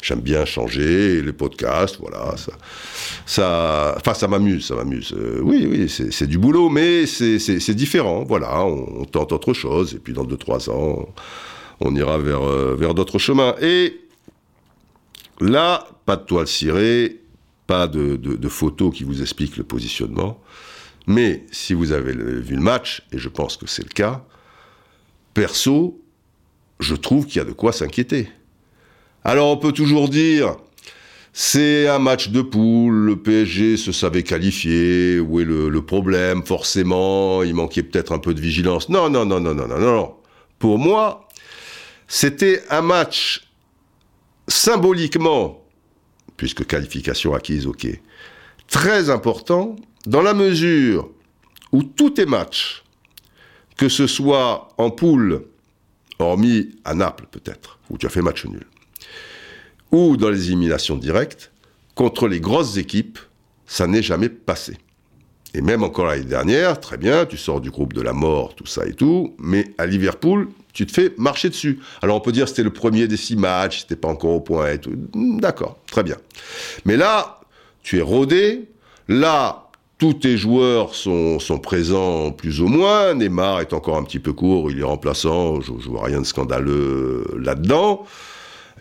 j'aime 0.02 0.20
bien 0.20 0.44
changer 0.44 1.22
les 1.22 1.32
podcasts. 1.32 1.98
Voilà, 2.00 2.34
ça, 2.36 2.52
ça, 3.24 3.94
enfin, 3.96 4.14
ça 4.14 4.26
m'amuse, 4.26 4.66
ça 4.66 4.74
m'amuse. 4.74 5.14
Oui, 5.42 5.66
oui, 5.70 5.88
c'est 5.88 6.26
du 6.26 6.38
boulot, 6.38 6.68
mais 6.68 7.06
c'est 7.06 7.74
différent. 7.74 8.24
Voilà, 8.26 8.64
tente 9.10 9.32
autre 9.32 9.52
chose. 9.52 9.94
Et 9.94 9.98
puis 9.98 10.12
dans 10.12 10.24
deux 10.24 10.36
trois 10.36 10.70
ans, 10.70 11.08
on 11.80 11.94
ira 11.94 12.18
vers 12.18 12.42
euh, 12.42 12.76
vers 12.76 12.94
d'autres 12.94 13.18
chemins. 13.18 13.54
Et 13.60 14.00
là, 15.40 15.86
pas 16.06 16.16
de 16.16 16.24
toile 16.24 16.46
cirée, 16.46 17.20
pas 17.66 17.86
de, 17.86 18.16
de 18.16 18.48
photos 18.48 18.94
qui 18.94 19.04
vous 19.04 19.22
expliquent 19.22 19.56
le 19.56 19.64
positionnement. 19.64 20.40
Mais 21.06 21.44
si 21.50 21.74
vous 21.74 21.92
avez 21.92 22.12
vu 22.12 22.54
le 22.54 22.60
match, 22.62 23.02
et 23.12 23.18
je 23.18 23.28
pense 23.28 23.56
que 23.56 23.66
c'est 23.66 23.82
le 23.82 23.88
cas, 23.88 24.24
perso, 25.34 26.00
je 26.78 26.94
trouve 26.94 27.26
qu'il 27.26 27.36
y 27.36 27.40
a 27.40 27.44
de 27.44 27.52
quoi 27.52 27.72
s'inquiéter. 27.72 28.28
Alors 29.24 29.50
on 29.50 29.56
peut 29.56 29.72
toujours 29.72 30.08
dire, 30.08 30.56
c'est 31.32 31.88
un 31.88 31.98
match 31.98 32.28
de 32.28 32.42
poule, 32.42 33.06
le 33.06 33.16
PSG 33.16 33.78
se 33.78 33.90
savait 33.90 34.22
qualifier, 34.22 35.18
où 35.18 35.40
est 35.40 35.44
le, 35.44 35.70
le 35.70 35.84
problème? 35.84 36.44
Forcément, 36.44 37.42
il 37.42 37.54
manquait 37.54 37.82
peut-être 37.82 38.12
un 38.12 38.18
peu 38.18 38.34
de 38.34 38.40
vigilance. 38.40 38.88
Non, 38.90 39.08
non, 39.08 39.24
non, 39.24 39.40
non, 39.40 39.54
non, 39.54 39.66
non, 39.66 39.78
non. 39.78 40.14
Pour 40.58 40.78
moi, 40.78 41.28
c'était 42.06 42.62
un 42.68 42.82
match 42.82 43.48
symboliquement, 44.46 45.64
puisque 46.36 46.66
qualification 46.66 47.34
acquise, 47.34 47.66
ok, 47.66 47.86
très 48.68 49.08
important, 49.08 49.76
dans 50.06 50.22
la 50.22 50.34
mesure 50.34 51.10
où 51.72 51.82
tout 51.82 52.20
est 52.20 52.26
match, 52.26 52.84
que 53.78 53.88
ce 53.88 54.06
soit 54.06 54.68
en 54.76 54.90
poule, 54.90 55.46
hormis 56.18 56.70
à 56.84 56.94
Naples 56.94 57.26
peut-être, 57.30 57.78
où 57.88 57.96
tu 57.96 58.04
as 58.04 58.10
fait 58.10 58.22
match 58.22 58.44
nul, 58.44 58.66
ou 59.92 60.16
dans 60.16 60.30
les 60.30 60.46
éliminations 60.46 60.96
directes, 60.96 61.52
contre 61.94 62.26
les 62.26 62.40
grosses 62.40 62.78
équipes, 62.78 63.18
ça 63.66 63.86
n'est 63.86 64.02
jamais 64.02 64.28
passé. 64.28 64.78
Et 65.54 65.60
même 65.60 65.82
encore 65.82 66.06
l'année 66.06 66.24
dernière, 66.24 66.80
très 66.80 66.96
bien, 66.96 67.26
tu 67.26 67.36
sors 67.36 67.60
du 67.60 67.70
groupe 67.70 67.92
de 67.92 68.00
la 68.00 68.14
mort, 68.14 68.54
tout 68.54 68.66
ça 68.66 68.86
et 68.86 68.94
tout, 68.94 69.34
mais 69.38 69.74
à 69.76 69.84
Liverpool, 69.84 70.48
tu 70.72 70.86
te 70.86 70.92
fais 70.92 71.12
marcher 71.18 71.50
dessus. 71.50 71.80
Alors 72.00 72.16
on 72.16 72.20
peut 72.20 72.32
dire 72.32 72.44
que 72.44 72.50
c'était 72.50 72.62
le 72.62 72.72
premier 72.72 73.06
des 73.06 73.18
six 73.18 73.36
matchs, 73.36 73.80
c'était 73.80 73.96
pas 73.96 74.08
encore 74.08 74.30
au 74.30 74.40
point 74.40 74.72
et 74.72 74.78
tout. 74.78 74.92
D'accord, 75.14 75.78
très 75.90 76.02
bien. 76.02 76.16
Mais 76.86 76.96
là, 76.96 77.40
tu 77.82 77.98
es 77.98 78.02
rodé. 78.02 78.68
Là, 79.08 79.68
tous 79.98 80.14
tes 80.14 80.38
joueurs 80.38 80.94
sont, 80.94 81.38
sont 81.38 81.58
présents 81.58 82.32
plus 82.32 82.60
ou 82.62 82.68
moins. 82.68 83.12
Neymar 83.12 83.60
est 83.60 83.74
encore 83.74 83.98
un 83.98 84.04
petit 84.04 84.20
peu 84.20 84.32
court, 84.32 84.70
il 84.70 84.78
est 84.78 84.84
remplaçant, 84.84 85.60
je, 85.60 85.72
je 85.78 85.88
vois 85.88 86.04
rien 86.04 86.20
de 86.20 86.26
scandaleux 86.26 87.26
là-dedans. 87.38 88.06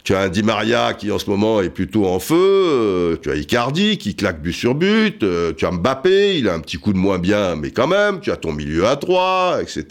Tu 0.03 0.15
as 0.15 0.21
un 0.21 0.29
Di 0.29 0.41
Maria 0.41 0.93
qui 0.93 1.11
en 1.11 1.19
ce 1.19 1.29
moment 1.29 1.61
est 1.61 1.69
plutôt 1.69 2.05
en 2.05 2.19
feu, 2.19 2.35
euh, 2.35 3.17
tu 3.21 3.29
as 3.29 3.35
Icardi 3.35 3.97
qui 3.97 4.15
claque 4.15 4.41
but 4.41 4.53
sur 4.53 4.73
but, 4.73 5.21
euh, 5.21 5.53
tu 5.53 5.65
as 5.65 5.71
Mbappé, 5.71 6.37
il 6.37 6.49
a 6.49 6.53
un 6.53 6.59
petit 6.59 6.77
coup 6.77 6.93
de 6.93 6.97
moins 6.97 7.19
bien, 7.19 7.55
mais 7.55 7.71
quand 7.71 7.87
même, 7.87 8.19
tu 8.19 8.31
as 8.31 8.37
ton 8.37 8.51
milieu 8.51 8.87
à 8.87 8.95
trois, 8.95 9.59
etc. 9.61 9.85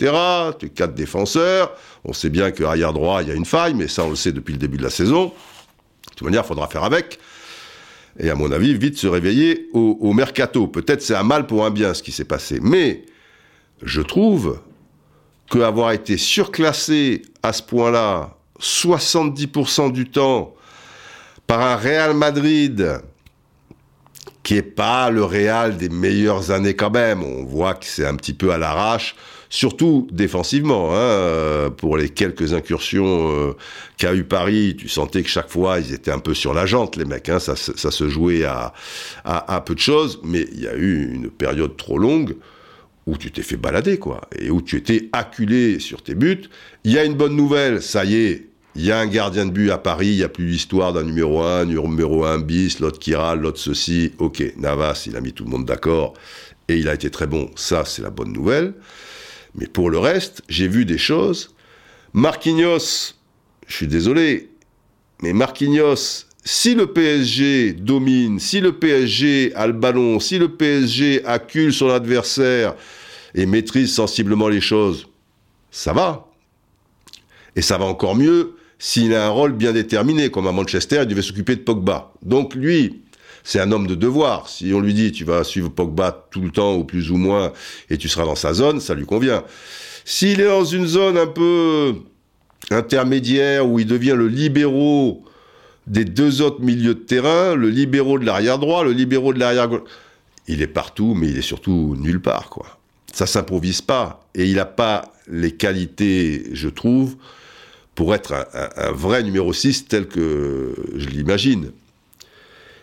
Tu 0.59 0.67
as 0.67 0.69
quatre 0.75 0.95
défenseurs. 0.95 1.73
On 2.05 2.13
sait 2.13 2.31
bien 2.31 2.51
que 2.51 2.65
arrière 2.65 2.93
droit, 2.93 3.23
il 3.23 3.29
y 3.29 3.31
a 3.31 3.35
une 3.35 3.45
faille, 3.45 3.75
mais 3.75 3.89
ça 3.89 4.05
on 4.05 4.11
le 4.11 4.17
sait 4.17 4.33
depuis 4.33 4.53
le 4.53 4.59
début 4.59 4.79
de 4.79 4.83
la 4.83 4.91
saison. 4.91 5.27
De 5.27 5.31
toute 6.17 6.23
manière, 6.23 6.43
il 6.45 6.49
faudra 6.49 6.67
faire 6.67 6.85
avec. 6.85 7.19
Et 8.19 8.31
à 8.31 8.35
mon 8.35 8.51
avis, 8.51 8.77
vite 8.77 8.99
se 8.99 9.07
réveiller 9.07 9.69
au, 9.73 9.97
au 10.01 10.13
mercato. 10.13 10.67
Peut-être 10.67 11.03
c'est 11.03 11.15
un 11.15 11.23
mal 11.23 11.47
pour 11.47 11.65
un 11.65 11.71
bien 11.71 11.95
ce 11.95 12.03
qui 12.03 12.11
s'est 12.11 12.25
passé. 12.25 12.59
Mais 12.61 13.05
je 13.83 14.01
trouve 14.01 14.61
qu'avoir 15.51 15.93
été 15.93 16.17
surclassé 16.17 17.23
à 17.43 17.53
ce 17.53 17.63
point-là 17.63 18.37
70% 18.61 19.92
du 19.92 20.09
temps 20.09 20.55
par 21.46 21.62
un 21.62 21.77
Real 21.77 22.14
Madrid 22.14 23.01
qui 24.42 24.57
est 24.57 24.62
pas 24.62 25.11
le 25.11 25.23
Real 25.25 25.77
des 25.77 25.88
meilleures 25.88 26.51
années 26.51 26.75
quand 26.75 26.90
même. 26.90 27.23
On 27.23 27.44
voit 27.44 27.75
que 27.75 27.87
c'est 27.87 28.07
un 28.07 28.16
petit 28.16 28.33
peu 28.33 28.53
à 28.53 28.59
l'arrache, 28.59 29.14
surtout 29.49 30.09
défensivement. 30.11 30.90
Hein, 30.92 31.70
pour 31.77 31.96
les 31.96 32.09
quelques 32.09 32.55
incursions 32.55 33.31
euh, 33.31 33.53
qu'a 33.96 34.14
eu 34.14 34.25
Paris, 34.25 34.77
tu 34.79 34.88
sentais 34.88 35.23
que 35.23 35.29
chaque 35.29 35.51
fois 35.51 35.79
ils 35.79 35.92
étaient 35.92 36.11
un 36.11 36.18
peu 36.18 36.35
sur 36.35 36.55
la 36.55 36.66
jante, 36.66 36.96
les 36.96 37.05
mecs. 37.05 37.29
Hein, 37.29 37.38
ça, 37.38 37.55
se 37.55 38.09
jouait 38.09 38.44
à, 38.44 38.73
à, 39.25 39.55
à 39.55 39.61
peu 39.61 39.75
de 39.75 39.81
choses, 39.81 40.20
mais 40.25 40.46
il 40.53 40.61
y 40.61 40.68
a 40.68 40.75
eu 40.75 41.12
une 41.12 41.31
période 41.31 41.77
trop 41.77 41.99
longue 41.99 42.37
où 43.07 43.16
tu 43.16 43.31
t'es 43.31 43.42
fait 43.42 43.57
balader, 43.57 43.99
quoi, 43.99 44.20
et 44.38 44.51
où 44.51 44.62
tu 44.62 44.77
étais 44.77 45.09
acculé 45.12 45.81
sur 45.81 46.03
tes 46.03 46.14
buts. 46.14 46.42
Il 46.85 46.92
y 46.92 46.99
a 46.99 47.05
une 47.05 47.14
bonne 47.14 47.35
nouvelle, 47.35 47.83
ça 47.83 48.05
y 48.05 48.14
est, 48.14 48.50
il 48.76 48.85
y 48.85 48.92
a 48.92 48.98
un 48.98 49.06
gardien 49.06 49.46
de 49.46 49.50
but 49.50 49.70
à 49.70 49.78
Paris, 49.78 50.09
il 50.09 50.16
n'y 50.16 50.22
a 50.22 50.28
plus 50.28 50.46
l'histoire 50.46 50.92
d'un 50.92 51.02
numéro 51.02 51.42
1, 51.42 51.64
numéro 51.64 52.24
1 52.24 52.38
bis, 52.38 52.78
l'autre 52.78 52.98
qui 52.98 53.14
râle, 53.14 53.40
l'autre 53.40 53.59
ceci. 53.59 54.12
Ok, 54.18 54.42
Navas, 54.56 55.04
il 55.06 55.16
a 55.16 55.20
mis 55.20 55.33
tout 55.33 55.44
le 55.44 55.50
monde 55.50 55.64
d'accord 55.64 56.14
et 56.68 56.76
il 56.76 56.88
a 56.88 56.94
été 56.94 57.11
très 57.11 57.26
bon. 57.26 57.50
Ça, 57.56 57.85
c'est 57.85 58.02
la 58.02 58.11
bonne 58.11 58.33
nouvelle. 58.33 58.74
Mais 59.56 59.66
pour 59.66 59.90
le 59.90 59.98
reste, 59.98 60.42
j'ai 60.48 60.68
vu 60.68 60.85
des 60.85 60.98
choses. 60.98 61.54
Marquinhos, 62.12 63.14
je 63.66 63.74
suis 63.74 63.88
désolé, 63.88 64.50
mais 65.22 65.33
Marquinhos, 65.33 66.26
si 66.44 66.74
le 66.74 66.87
PSG 66.87 67.72
domine, 67.72 68.38
si 68.38 68.61
le 68.61 68.72
PSG 68.72 69.52
a 69.54 69.66
le 69.66 69.72
ballon, 69.72 70.20
si 70.20 70.38
le 70.38 70.48
PSG 70.48 71.24
accule 71.24 71.72
son 71.72 71.88
adversaire 71.88 72.76
et 73.35 73.46
maîtrise 73.46 73.92
sensiblement 73.92 74.48
les 74.48 74.61
choses, 74.61 75.09
ça 75.72 75.92
va. 75.92 76.28
Et 77.56 77.62
ça 77.62 77.76
va 77.76 77.85
encore 77.85 78.14
mieux 78.14 78.54
s'il 78.81 79.14
a 79.14 79.27
un 79.27 79.29
rôle 79.29 79.53
bien 79.53 79.73
déterminé, 79.73 80.31
comme 80.31 80.47
à 80.47 80.53
Manchester, 80.53 81.01
il 81.03 81.07
devait 81.07 81.21
s'occuper 81.23 81.55
de 81.55 81.61
Pogba. 81.61 82.14
Donc 82.23 82.55
lui, 82.55 83.03
c'est 83.45 83.61
un 83.61 83.71
homme 83.73 83.87
de 83.87 83.95
devoir. 83.95 84.49
Si 84.49 84.73
on 84.75 84.81
lui 84.81 84.95
dit 84.95 85.12
tu 85.12 85.25
vas 85.25 85.45
suivre 85.45 85.69
Pogba 85.69 86.27
tout 86.31 86.40
le 86.40 86.51
temps 86.51 86.77
ou 86.77 86.85
plus 86.85 87.11
ou 87.11 87.19
moins 87.19 87.53
et 87.90 87.99
tu 87.99 88.09
seras 88.09 88.25
dans 88.25 88.35
sa 88.35 88.55
zone, 88.55 88.81
ça 88.81 88.95
lui 88.95 89.05
convient. 89.05 89.45
S'il 90.07 90.40
est 90.40 90.47
dans 90.47 90.64
une 90.64 90.87
zone 90.87 91.19
un 91.19 91.27
peu 91.27 91.95
intermédiaire 92.71 93.69
où 93.69 93.79
il 93.79 93.87
devient 93.87 94.14
le 94.16 94.29
libéraux 94.29 95.25
des 95.87 96.07
deux 96.07 96.40
autres 96.40 96.62
milieux 96.62 96.95
de 96.95 97.01
terrain, 97.01 97.55
le 97.55 97.69
libéraux 97.69 98.19
de 98.19 98.25
l'arrière 98.25 98.59
droit, 98.59 98.83
le 98.83 98.93
libéraux 98.93 99.35
de 99.35 99.40
l'arrière 99.40 99.69
gauche, 99.69 99.83
il 100.49 100.62
est 100.62 100.66
partout, 100.66 101.14
mais 101.14 101.29
il 101.29 101.37
est 101.37 101.43
surtout 101.43 101.97
nulle 101.99 102.21
part, 102.21 102.49
quoi. 102.49 102.79
Ça 103.12 103.27
s'improvise 103.27 103.83
pas 103.83 104.25
et 104.35 104.47
il 104.47 104.57
n'a 104.57 104.64
pas 104.64 105.12
les 105.29 105.53
qualités, 105.53 106.45
je 106.53 106.69
trouve, 106.69 107.16
pour 108.01 108.15
être 108.15 108.33
un, 108.33 108.93
vrai 108.93 109.23
numéro 109.23 109.53
6 109.53 109.87
tel 109.87 110.09
que 110.09 110.75
je 110.97 111.07
l'imagine. 111.09 111.71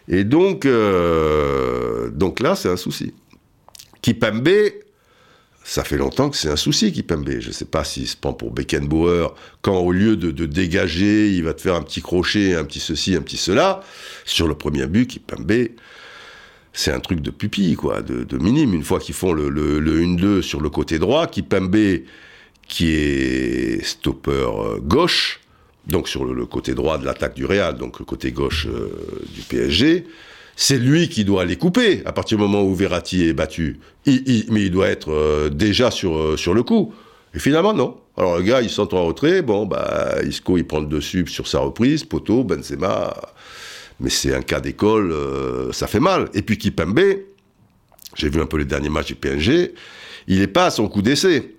Et 0.08 0.24
donc, 0.24 0.64
euh, 0.68 2.12
donc 2.12 2.40
là, 2.40 2.56
c'est 2.56 2.70
un 2.70 2.78
souci. 2.78 3.16
Kipembe, 4.04 4.48
ça 5.64 5.84
fait 5.84 5.98
longtemps 5.98 6.30
que 6.30 6.38
c'est 6.38 6.52
un 6.52 6.56
souci, 6.56 6.92
Kipembe. 6.92 7.40
Je 7.40 7.48
ne 7.48 7.52
sais 7.52 7.66
pas 7.66 7.84
s'il 7.84 8.08
se 8.08 8.16
prend 8.16 8.34
pour 8.34 8.52
Beckenbauer, 8.52 9.30
quand 9.64 9.80
au 9.80 9.92
lieu 9.92 10.18
de, 10.18 10.46
dégager, 10.46 11.32
il 11.32 11.44
va 11.44 11.56
te 11.56 11.62
faire 11.62 11.74
un 11.74 11.82
petit 11.82 12.04
crochet, 12.04 12.54
un 12.54 12.64
petit 12.64 12.80
ceci, 12.80 13.16
un 13.16 13.24
petit 13.24 13.38
cela. 13.38 13.82
Sur 14.24 14.48
le 14.48 14.54
premier 14.54 14.86
but, 14.86 15.08
Kipembe, 15.08 15.70
c'est 16.74 16.92
un 16.92 17.00
truc 17.00 17.22
de 17.22 17.32
pupille, 17.32 17.74
quoi, 17.74 18.04
de, 18.04 18.24
de 18.24 18.38
minime. 18.38 18.76
Une 18.76 18.84
fois 18.84 19.00
qu'ils 19.00 19.16
font 19.16 19.34
le, 19.34 19.50
le, 19.50 19.80
le 19.80 20.00
1-2 20.00 20.44
sur 20.44 20.62
le 20.62 20.70
côté 20.70 21.00
droit, 21.00 21.26
Kipembe 21.26 22.04
qui 22.68 22.92
est 22.94 23.84
stopper 23.84 24.32
euh, 24.32 24.80
gauche, 24.80 25.40
donc 25.88 26.08
sur 26.10 26.26
le, 26.26 26.46
côté 26.46 26.74
droit 26.74 26.98
de 26.98 27.06
l'attaque 27.06 27.34
du 27.34 27.46
Real, 27.46 27.78
donc 27.78 28.00
le 28.00 28.06
côté 28.06 28.32
gauche 28.32 28.68
euh, 28.68 28.90
du 29.34 29.42
PSG, 29.42 30.06
c'est 30.56 30.78
lui 30.78 31.08
qui 31.08 31.24
doit 31.24 31.46
les 31.46 31.56
couper 31.56 32.02
à 32.06 32.12
partir 32.12 32.38
du 32.38 32.44
moment 32.44 32.64
où 32.64 32.76
Verratti 32.76 33.28
est 33.28 33.34
battu. 33.34 33.80
mais 34.06 34.62
il 34.62 34.72
doit 34.72 34.88
être 34.88 35.12
euh, 35.12 35.50
déjà 35.50 35.92
sur, 35.92 36.38
sur 36.38 36.54
le 36.54 36.64
coup. 36.64 36.94
Et 37.34 37.40
finalement, 37.40 37.74
non. 37.74 37.98
Alors 38.18 38.38
le 38.38 38.44
gars, 38.44 38.62
il 38.62 38.70
sent 38.70 38.94
en 38.94 39.06
retrait, 39.06 39.44
bon, 39.44 39.66
bah, 39.66 40.16
Isco, 40.26 40.58
il 40.58 40.66
prend 40.66 40.80
le 40.80 40.88
dessus 40.88 41.26
sur 41.28 41.48
sa 41.48 41.60
reprise, 41.60 42.04
Poto, 42.04 42.44
Benzema, 42.44 43.14
mais 44.00 44.10
c'est 44.10 44.34
un 44.34 44.42
cas 44.42 44.60
d'école, 44.60 45.14
ça 45.72 45.86
fait 45.86 46.00
mal. 46.00 46.28
Et 46.34 46.42
puis 46.42 46.58
Kipembe, 46.58 47.00
j'ai 48.16 48.30
vu 48.30 48.42
un 48.42 48.48
peu 48.48 48.58
les 48.58 48.66
derniers 48.66 48.90
matchs 48.90 49.08
du 49.08 49.16
PSG, 49.16 49.76
il 50.28 50.40
n'est 50.40 50.48
pas 50.48 50.66
à 50.66 50.72
son 50.72 50.88
coup 50.88 51.04
d'essai. 51.04 51.57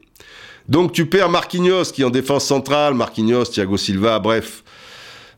Donc 0.69 0.93
tu 0.93 1.07
perds 1.07 1.31
Marquinhos 1.31 1.85
qui 1.85 2.03
est 2.03 2.05
en 2.05 2.11
défense 2.11 2.45
centrale, 2.45 2.95
Marquinhos, 2.95 3.47
Thiago 3.47 3.77
Silva, 3.77 4.19
bref, 4.19 4.63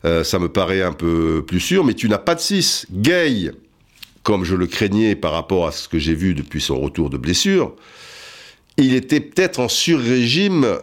euh, 0.05 0.25
ça 0.25 0.39
me 0.39 0.49
paraît 0.49 0.83
un 0.83 0.93
peu 0.93 1.45
plus 1.47 1.61
sûr, 1.61 1.85
mais 1.85 1.95
tu 1.95 2.09
n'as 2.09 2.19
pas 2.19 2.35
de 2.35 2.41
6. 2.41 2.87
Gay, 2.91 3.53
comme 4.23 4.45
je 4.45 4.55
le 4.55 4.67
craignais 4.67 5.15
par 5.15 5.33
rapport 5.33 5.67
à 5.67 5.73
ce 5.73 5.89
que 5.89 5.99
j'ai 5.99 6.15
vu 6.15 6.35
depuis 6.35 6.61
son 6.61 6.81
retour 6.81 7.11
de 7.11 7.17
blessure, 7.17 7.75
il 8.77 8.95
était 8.95 9.21
peut-être 9.21 9.61
en 9.61 9.69
sur-régime 9.69 10.79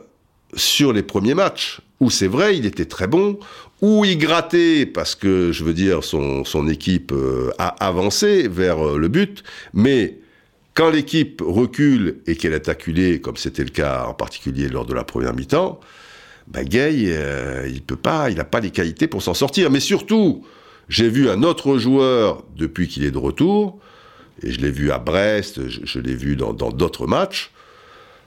sur 0.56 0.94
les 0.94 1.04
premiers 1.04 1.34
matchs, 1.34 1.82
où 2.00 2.10
c'est 2.10 2.28
vrai, 2.28 2.58
il 2.58 2.66
était 2.66 2.86
très 2.86 3.08
bon, 3.08 3.40
où 3.82 4.06
il 4.06 4.18
grattait, 4.18 4.86
parce 4.86 5.16
que, 5.16 5.52
je 5.52 5.64
veux 5.64 5.74
dire, 5.74 6.04
son, 6.04 6.68
équipe 6.68 7.12
euh, 7.12 7.52
a 7.58 7.68
avancé 7.86 8.48
vers 8.48 8.86
euh, 8.86 8.98
le 8.98 9.08
but, 9.08 9.44
mais 9.74 10.18
quand 10.78 10.92
l'équipe 10.92 11.42
recule 11.44 12.22
et 12.28 12.36
qu'elle 12.36 12.54
est 12.54 12.70
acculée, 12.70 13.20
comme 13.20 13.36
c'était 13.36 13.64
le 13.64 13.72
cas 13.72 14.06
en 14.06 14.14
particulier 14.14 14.70
lors 14.70 14.86
de 14.86 14.94
la 14.94 15.04
première 15.04 15.34
mi-temps, 15.34 15.80
ben 16.48 16.64
Gay, 16.64 17.06
euh, 17.08 17.68
il 17.68 17.82
peut 17.82 17.96
pas, 17.96 18.30
il 18.30 18.38
n'a 18.38 18.44
pas 18.44 18.60
les 18.60 18.70
qualités 18.70 19.08
pour 19.08 19.24
s'en 19.24 19.34
sortir. 19.34 19.72
Mais 19.72 19.80
surtout, 19.80 20.46
j'ai 20.88 21.10
vu 21.10 21.32
un 21.32 21.42
autre 21.42 21.80
joueur 21.80 22.44
depuis 22.56 22.88
qu'il 22.88 23.06
est 23.06 23.12
de 23.12 23.18
retour, 23.18 23.80
et 24.44 24.52
je 24.52 24.62
l'ai 24.62 24.70
vu 24.70 24.92
à 24.92 25.00
Brest, 25.00 25.68
je, 25.68 26.00
l'ai 26.00 26.14
vu 26.14 26.36
dans 26.36 26.54
d'autres 26.54 27.08
matchs. 27.08 27.52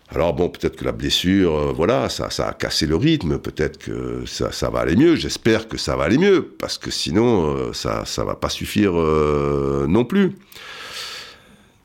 Alors 0.09 0.35
bon, 0.35 0.49
peut-être 0.49 0.75
que 0.75 0.85
la 0.85 0.91
blessure, 0.91 1.55
euh, 1.55 1.73
voilà, 1.73 2.09
ça, 2.09 2.27
a 2.49 2.53
cassé 2.53 2.85
le 2.85 2.97
rythme, 2.97 3.39
peut-être 3.39 3.79
que 3.79 4.25
ça, 4.27 4.71
va 4.71 4.81
aller 4.81 4.97
mieux, 4.97 5.15
j'espère 5.15 5.69
que 5.69 5.79
ça 5.79 5.95
va 5.95 6.03
aller 6.03 6.19
mieux, 6.19 6.43
parce 6.59 6.79
que 6.79 6.91
sinon, 6.91 7.55
euh, 7.55 7.73
ça 7.73 8.05
ça 8.07 8.25
va 8.25 8.35
pas 8.35 8.49
suffire 8.49 8.95
non 8.95 10.05
plus. 10.05 10.35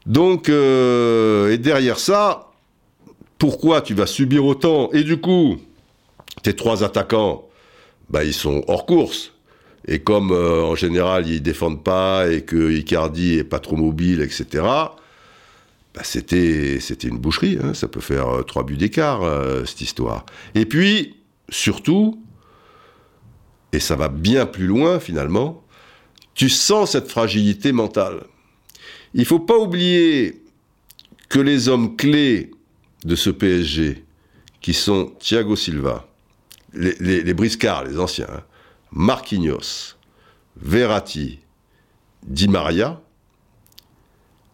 Donc, 0.05 0.49
euh, 0.49 1.51
et 1.51 1.57
derrière 1.57 1.99
ça, 1.99 2.51
pourquoi 3.37 3.81
tu 3.81 3.93
vas 3.93 4.05
subir 4.05 4.45
autant 4.45 4.91
Et 4.91 5.03
du 5.03 5.17
coup, 5.17 5.57
tes 6.43 6.55
trois 6.55 6.83
attaquants, 6.83 7.47
bah, 8.09 8.23
ils 8.23 8.33
sont 8.33 8.63
hors 8.67 8.85
course. 8.85 9.31
Et 9.87 9.99
comme 9.99 10.31
en 10.31 10.73
général 10.73 11.27
ils 11.29 11.43
défendent 11.43 11.83
pas 11.83 12.27
et 12.27 12.41
que 12.41 12.71
Icardi 12.71 13.37
est 13.37 13.43
pas 13.43 13.59
trop 13.59 13.75
mobile, 13.75 14.19
etc. 14.21 14.63
Bah, 14.63 16.01
c'était 16.01 16.79
c'était 16.79 17.07
une 17.07 17.19
boucherie. 17.19 17.59
Hein. 17.61 17.75
Ça 17.75 17.87
peut 17.87 17.99
faire 17.99 18.43
trois 18.47 18.63
buts 18.63 18.77
d'écart 18.77 19.21
cette 19.67 19.81
histoire. 19.81 20.25
Et 20.55 20.65
puis 20.65 21.17
surtout, 21.49 22.19
et 23.73 23.79
ça 23.79 23.95
va 23.95 24.07
bien 24.07 24.47
plus 24.47 24.65
loin 24.65 24.99
finalement, 24.99 25.63
tu 26.33 26.49
sens 26.49 26.91
cette 26.91 27.09
fragilité 27.09 27.71
mentale. 27.71 28.23
Il 29.17 29.23
faut 29.23 29.39
pas 29.39 29.57
oublier 29.57 30.43
que 31.29 31.39
les 31.39 31.69
hommes 31.69 31.95
clés 31.95 32.51
de 33.05 33.15
ce 33.15 33.29
PSG, 33.29 34.03
qui 34.59 34.73
sont 34.73 35.13
Thiago 35.19 35.55
Silva, 35.55 36.05
les, 36.73 37.33
briscards, 37.33 37.85
les 37.85 37.97
anciens, 37.97 38.27
hein, 38.29 38.43
Marquinhos, 38.91 39.95
Verratti, 40.57 41.39
Di 42.23 42.49
Maria, 42.49 43.01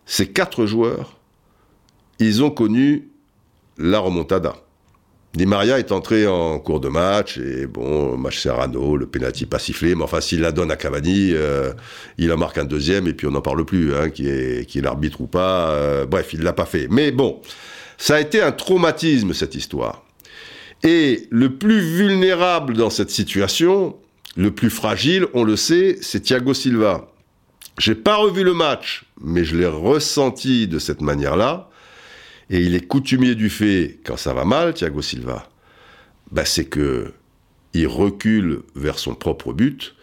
ces 0.05 0.31
quatre 0.31 0.67
joueurs, 0.67 1.17
ils 2.19 2.43
ont 2.43 2.51
connu 2.51 3.09
la 3.79 3.97
remontada. 3.97 4.57
Di 5.33 5.45
Maria 5.45 5.79
est 5.79 5.93
entré 5.93 6.27
en 6.27 6.59
cours 6.59 6.81
de 6.81 6.89
match 6.89 7.37
et 7.37 7.65
bon, 7.65 8.17
match 8.17 8.39
Serrano, 8.39 8.97
le 8.97 9.05
penalty 9.05 9.45
pas 9.45 9.59
sifflé, 9.59 9.95
mais 9.95 10.03
enfin 10.03 10.19
s'il 10.19 10.41
la 10.41 10.51
donne 10.51 10.71
à 10.71 10.75
Cavani, 10.75 11.31
euh, 11.31 11.71
il 12.17 12.33
en 12.33 12.37
marque 12.37 12.57
un 12.57 12.65
deuxième 12.65 13.07
et 13.07 13.13
puis 13.13 13.27
on 13.27 13.31
n'en 13.31 13.41
parle 13.41 13.63
plus, 13.63 13.95
hein, 13.95 14.09
qui 14.09 14.27
est 14.27 14.75
l'arbitre 14.81 15.21
ou 15.21 15.27
pas. 15.27 15.69
Euh, 15.69 16.05
bref, 16.05 16.33
il 16.33 16.41
l'a 16.41 16.51
pas 16.51 16.65
fait. 16.65 16.87
Mais 16.89 17.11
bon, 17.11 17.39
ça 17.97 18.15
a 18.15 18.19
été 18.19 18.41
un 18.41 18.51
traumatisme 18.51 19.33
cette 19.33 19.55
histoire. 19.55 20.03
Et 20.83 21.27
le 21.29 21.55
plus 21.55 21.79
vulnérable 21.79 22.73
dans 22.73 22.89
cette 22.89 23.11
situation, 23.11 23.95
le 24.35 24.51
plus 24.51 24.69
fragile, 24.69 25.27
on 25.33 25.45
le 25.45 25.55
sait, 25.55 25.97
c'est 26.01 26.21
Thiago 26.21 26.53
Silva. 26.53 27.07
J'ai 27.77 27.95
pas 27.95 28.17
revu 28.17 28.43
le 28.43 28.53
match, 28.53 29.05
mais 29.21 29.45
je 29.45 29.55
l'ai 29.55 29.65
ressenti 29.65 30.67
de 30.67 30.77
cette 30.77 31.01
manière-là. 31.01 31.69
Et 32.51 32.59
il 32.59 32.75
est 32.75 32.85
coutumier 32.85 33.33
du 33.33 33.49
fait, 33.49 33.99
quand 34.05 34.17
ça 34.17 34.33
va 34.33 34.43
mal, 34.43 34.73
Thiago 34.73 35.01
Silva, 35.01 35.47
bah 36.31 36.45
c'est 36.45 36.65
que 36.65 37.13
il 37.73 37.87
recule 37.87 38.59
vers 38.75 38.99
son 38.99 39.15
propre 39.15 39.53
but 39.53 39.95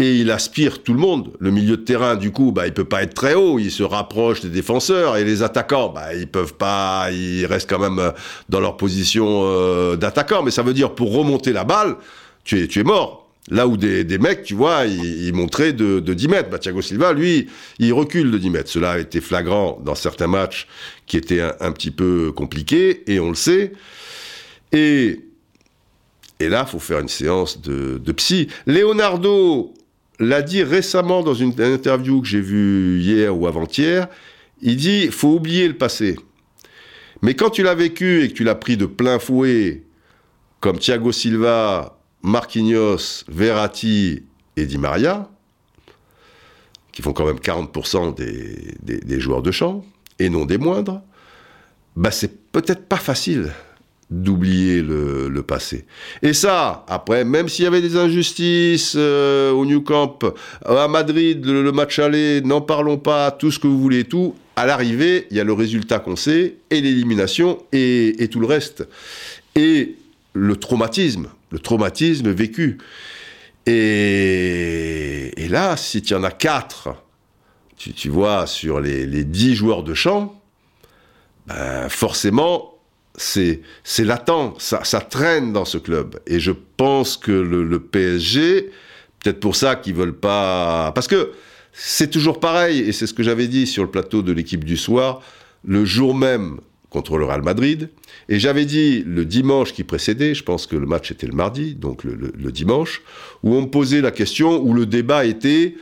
et 0.00 0.16
il 0.16 0.32
aspire 0.32 0.82
tout 0.82 0.92
le 0.92 0.98
monde. 0.98 1.30
Le 1.38 1.52
milieu 1.52 1.76
de 1.76 1.82
terrain, 1.82 2.16
du 2.16 2.32
coup, 2.32 2.50
bah, 2.50 2.66
il 2.66 2.74
peut 2.74 2.84
pas 2.84 3.04
être 3.04 3.14
très 3.14 3.34
haut, 3.34 3.60
il 3.60 3.70
se 3.70 3.84
rapproche 3.84 4.40
des 4.40 4.48
défenseurs 4.48 5.16
et 5.16 5.24
les 5.24 5.44
attaquants, 5.44 5.90
bah, 5.90 6.12
ils 6.14 6.26
peuvent 6.26 6.54
pas, 6.54 7.12
ils 7.12 7.46
restent 7.46 7.70
quand 7.70 7.78
même 7.78 8.12
dans 8.48 8.58
leur 8.58 8.76
position 8.76 9.42
euh, 9.44 9.94
d'attaquant. 9.94 10.42
Mais 10.42 10.50
ça 10.50 10.62
veut 10.62 10.74
dire 10.74 10.96
pour 10.96 11.12
remonter 11.14 11.52
la 11.52 11.62
balle, 11.62 11.96
tu 12.42 12.60
es, 12.60 12.66
tu 12.66 12.80
es 12.80 12.84
mort. 12.84 13.23
Là 13.50 13.68
où 13.68 13.76
des, 13.76 14.18
mecs, 14.18 14.42
tu 14.42 14.54
vois, 14.54 14.86
ils, 14.86 15.32
montraient 15.34 15.74
de, 15.74 16.00
de 16.00 16.14
10 16.14 16.28
mètres. 16.28 16.48
Bah, 16.48 16.58
Thiago 16.58 16.80
Silva, 16.80 17.12
lui, 17.12 17.48
il 17.78 17.92
recule 17.92 18.30
de 18.30 18.38
10 18.38 18.50
mètres. 18.50 18.70
Cela 18.70 18.92
a 18.92 18.98
été 18.98 19.20
flagrant 19.20 19.78
dans 19.84 19.94
certains 19.94 20.28
matchs 20.28 20.66
qui 21.06 21.18
étaient 21.18 21.42
un, 21.42 21.72
petit 21.72 21.90
peu 21.90 22.32
compliqués, 22.32 23.02
et 23.06 23.20
on 23.20 23.28
le 23.28 23.34
sait. 23.34 23.72
Et, 24.72 25.20
et 26.40 26.48
là, 26.48 26.64
faut 26.64 26.78
faire 26.78 27.00
une 27.00 27.08
séance 27.08 27.60
de, 27.60 27.98
de 27.98 28.12
psy. 28.12 28.48
Leonardo 28.66 29.74
l'a 30.18 30.40
dit 30.40 30.62
récemment 30.62 31.22
dans 31.22 31.34
une, 31.34 31.52
une 31.52 31.74
interview 31.74 32.22
que 32.22 32.28
j'ai 32.28 32.40
vue 32.40 33.00
hier 33.00 33.36
ou 33.38 33.46
avant-hier. 33.46 34.08
Il 34.62 34.76
dit, 34.76 35.08
faut 35.08 35.34
oublier 35.34 35.68
le 35.68 35.76
passé. 35.76 36.16
Mais 37.20 37.34
quand 37.34 37.50
tu 37.50 37.62
l'as 37.62 37.74
vécu 37.74 38.22
et 38.22 38.28
que 38.28 38.34
tu 38.34 38.44
l'as 38.44 38.54
pris 38.54 38.78
de 38.78 38.86
plein 38.86 39.18
fouet, 39.18 39.82
comme 40.60 40.78
Thiago 40.78 41.12
Silva 41.12 41.98
Marquinhos, 42.24 43.24
Verratti 43.28 44.22
et 44.56 44.64
Di 44.64 44.78
Maria, 44.78 45.28
qui 46.90 47.02
font 47.02 47.12
quand 47.12 47.26
même 47.26 47.36
40% 47.36 48.14
des, 48.14 49.20
joueurs 49.20 49.42
de 49.42 49.50
champ, 49.50 49.84
et 50.18 50.30
non 50.30 50.46
des 50.46 50.56
moindres, 50.56 51.02
bah 51.96 52.10
c'est 52.10 52.50
peut-être 52.50 52.88
pas 52.88 52.96
facile 52.96 53.52
d'oublier 54.10 54.80
le, 54.80 55.42
passé. 55.46 55.84
Et 56.22 56.32
ça, 56.32 56.86
après, 56.88 57.26
même 57.26 57.50
s'il 57.50 57.64
y 57.64 57.68
avait 57.68 57.82
des 57.82 57.96
injustices 57.96 58.94
euh, 58.96 59.50
au 59.52 59.66
New 59.66 59.82
Camp, 59.82 60.20
à 60.64 60.88
Madrid, 60.88 61.44
le, 61.44 61.72
match 61.72 61.98
aller, 61.98 62.40
n'en 62.40 62.62
parlons 62.62 62.96
pas, 62.96 63.32
tout 63.32 63.50
ce 63.50 63.58
que 63.58 63.66
vous 63.66 63.78
voulez, 63.78 64.04
tout, 64.04 64.34
à 64.56 64.64
l'arrivée, 64.64 65.26
il 65.30 65.36
y 65.36 65.40
a 65.40 65.44
le 65.44 65.52
résultat 65.52 65.98
qu'on 65.98 66.16
sait, 66.16 66.56
et 66.70 66.80
l'élimination, 66.80 67.58
et 67.72 68.28
tout 68.30 68.40
le 68.40 68.46
reste. 68.46 68.88
Et 69.56 69.96
le 70.32 70.56
traumatisme, 70.56 71.28
le 71.54 71.60
traumatisme 71.60 72.30
vécu. 72.30 72.78
Et, 73.66 75.46
là, 75.48 75.76
si 75.76 76.02
tu 76.02 76.14
en 76.14 76.24
as 76.24 76.32
quatre, 76.32 76.90
tu, 77.76 78.08
vois, 78.08 78.46
sur 78.46 78.80
les, 78.80 79.24
dix 79.24 79.54
joueurs 79.54 79.84
de 79.84 79.94
champ, 79.94 80.40
ben 81.46 81.88
forcément, 81.88 82.74
c'est 83.16 83.62
latent, 83.98 84.54
ça, 84.58 84.82
ça, 84.82 85.00
traîne 85.00 85.52
dans 85.52 85.64
ce 85.64 85.78
club. 85.78 86.18
Et 86.26 86.40
je 86.40 86.50
pense 86.76 87.16
que 87.16 87.30
le, 87.30 87.78
PSG, 87.78 88.70
peut-être 89.22 89.40
pour 89.40 89.54
ça 89.54 89.76
qu'ils 89.76 89.94
veulent 89.94 90.18
pas... 90.18 90.90
Parce 90.92 91.06
que 91.06 91.32
c'est 91.72 92.10
toujours 92.10 92.40
pareil, 92.40 92.80
et 92.80 92.92
c'est 92.92 93.06
ce 93.06 93.14
que 93.14 93.22
j'avais 93.22 93.46
dit 93.46 93.68
sur 93.68 93.84
le 93.84 93.90
plateau 93.90 94.22
de 94.22 94.32
l'équipe 94.32 94.64
du 94.64 94.76
soir, 94.76 95.22
le 95.64 95.84
jour 95.84 96.16
même 96.16 96.58
contre 96.94 97.18
le 97.18 97.24
Real 97.24 97.42
Madrid. 97.42 97.90
Et 98.28 98.38
j'avais 98.38 98.64
dit 98.64 99.02
le 99.04 99.24
dimanche 99.24 99.72
qui 99.72 99.82
précédait, 99.82 100.32
je 100.32 100.44
pense 100.44 100.68
que 100.68 100.76
le 100.76 100.86
match 100.86 101.10
était 101.10 101.26
le 101.26 101.32
mardi, 101.32 101.74
donc 101.74 102.04
le, 102.04 102.52
dimanche, 102.52 103.02
où 103.42 103.52
on 103.52 103.62
me 103.62 103.66
posait 103.66 104.00
la 104.00 104.12
question, 104.12 104.62
où 104.62 104.72
le 104.72 104.86
débat 104.86 105.24
était 105.24 105.74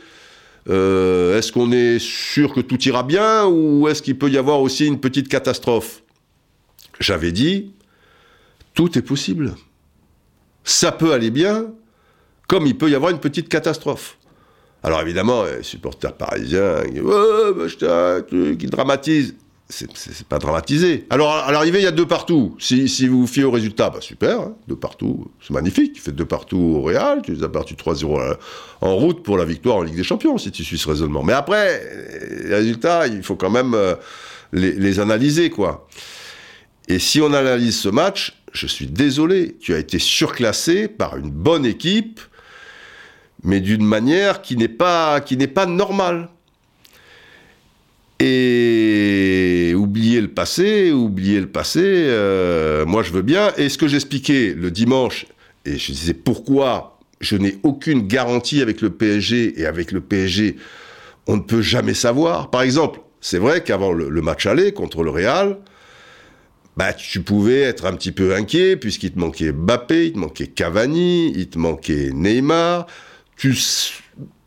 euh, 0.69 1.37
est-ce 1.37 1.51
qu'on 1.51 1.71
est 1.71 1.99
sûr 1.99 2.51
que 2.53 2.61
tout 2.61 2.81
ira 2.81 3.03
bien 3.03 3.45
ou 3.45 3.87
est-ce 3.87 4.01
qu'il 4.01 4.17
peut 4.17 4.29
y 4.29 4.37
avoir 4.37 4.59
aussi 4.61 4.87
une 4.87 4.99
petite 4.99 5.27
catastrophe? 5.27 6.01
J'avais 6.99 7.31
dit 7.31 7.73
tout 8.73 8.97
est 8.97 9.03
possible. 9.03 9.53
Ça 10.63 10.91
peut 10.91 11.13
aller 11.13 11.29
bien, 11.29 11.67
comme 12.47 12.65
il 12.65 12.75
peut 12.75 12.89
y 12.89 12.95
avoir 12.95 13.11
une 13.11 13.19
petite 13.19 13.49
catastrophe. 13.49 14.17
Alors 14.81 14.99
évidemment, 15.01 15.43
les 15.43 15.61
supporters 15.61 16.13
parisiens, 16.13 16.81
ouais, 16.81 18.55
qui 18.57 18.65
dramatisent 18.65 19.35
c'est 19.73 20.27
pas 20.27 20.39
dramatisé. 20.39 21.05
Alors, 21.09 21.33
à 21.35 21.51
l'arrivée, 21.51 21.79
il 21.79 21.83
y 21.83 21.87
a 21.87 21.91
deux 21.91 22.05
partout. 22.05 22.55
Si, 22.59 23.07
vous 23.07 23.21
vous 23.21 23.27
fiez 23.27 23.43
au 23.43 23.51
résultat, 23.51 23.89
bah 23.89 24.01
super, 24.01 24.39
hein, 24.39 24.55
deux 24.67 24.75
partout, 24.75 25.31
c'est 25.41 25.53
magnifique. 25.53 25.93
Tu 25.93 26.01
fais 26.01 26.11
deux 26.11 26.25
partout 26.25 26.57
au 26.57 26.81
Real, 26.81 27.21
tu 27.23 27.33
les 27.33 27.43
as 27.43 27.47
battus 27.47 27.77
3-0 27.77 28.37
en 28.81 28.95
route 28.95 29.23
pour 29.23 29.37
la 29.37 29.45
victoire 29.45 29.77
en 29.77 29.81
Ligue 29.81 29.95
des 29.95 30.03
Champions, 30.03 30.37
si 30.37 30.51
tu 30.51 30.63
suis 30.63 30.77
ce 30.77 30.87
raisonnement. 30.87 31.23
Mais 31.23 31.33
après, 31.33 31.81
les 32.45 32.55
résultats, 32.55 33.07
il 33.07 33.23
faut 33.23 33.35
quand 33.35 33.49
même 33.49 33.73
euh, 33.73 33.95
les, 34.53 34.99
analyser, 34.99 35.49
quoi. 35.49 35.87
Et 36.87 36.99
si 36.99 37.21
on 37.21 37.33
analyse 37.33 37.79
ce 37.79 37.89
match, 37.89 38.37
je 38.51 38.67
suis 38.67 38.87
désolé, 38.87 39.57
tu 39.59 39.73
as 39.73 39.79
été 39.79 39.99
surclassé 39.99 40.87
par 40.87 41.17
une 41.17 41.31
bonne 41.31 41.65
équipe, 41.65 42.19
mais 43.43 43.59
d'une 43.59 43.85
manière 43.85 44.41
qui 44.41 44.55
n'est 44.57 44.67
pas, 44.67 45.21
pas 45.53 45.65
normale. 45.65 46.29
Et 48.19 48.72
oublier 50.13 50.21
le 50.21 50.33
passé, 50.33 50.91
oublier 50.91 51.39
le 51.39 51.47
passé, 51.47 51.81
euh, 51.83 52.85
moi 52.85 53.03
je 53.03 53.11
veux 53.11 53.21
bien. 53.21 53.51
Et 53.57 53.69
ce 53.69 53.77
que 53.77 53.87
j'expliquais 53.87 54.53
le 54.55 54.69
dimanche, 54.69 55.25
et 55.65 55.77
je 55.77 55.91
disais 55.91 56.13
pourquoi 56.13 56.99
je 57.19 57.35
n'ai 57.35 57.57
aucune 57.63 58.05
garantie 58.07 58.61
avec 58.61 58.81
le 58.81 58.91
PSG, 58.91 59.59
et 59.59 59.65
avec 59.65 59.91
le 59.91 60.01
PSG, 60.01 60.57
on 61.27 61.37
ne 61.37 61.41
peut 61.41 61.61
jamais 61.61 61.93
savoir. 61.93 62.51
Par 62.51 62.61
exemple, 62.61 62.99
c'est 63.21 63.39
vrai 63.39 63.63
qu'avant 63.63 63.91
le, 63.91 64.21
match 64.21 64.45
aller 64.45 64.73
contre 64.73 65.03
le 65.03 65.09
Real, 65.09 65.57
bah, 66.77 66.93
tu 66.93 67.21
pouvais 67.21 67.61
être 67.61 67.85
un 67.85 67.93
petit 67.93 68.11
peu 68.11 68.35
inquiet, 68.35 68.77
puisqu'il 68.77 69.13
te 69.13 69.19
manquait 69.19 69.51
Mbappé, 69.51 70.07
il 70.07 70.13
te 70.13 70.19
manquait 70.19 70.47
Cavani, 70.47 71.31
il 71.35 71.49
te 71.49 71.57
manquait 71.57 72.11
Neymar. 72.13 72.87
Tu 73.37 73.55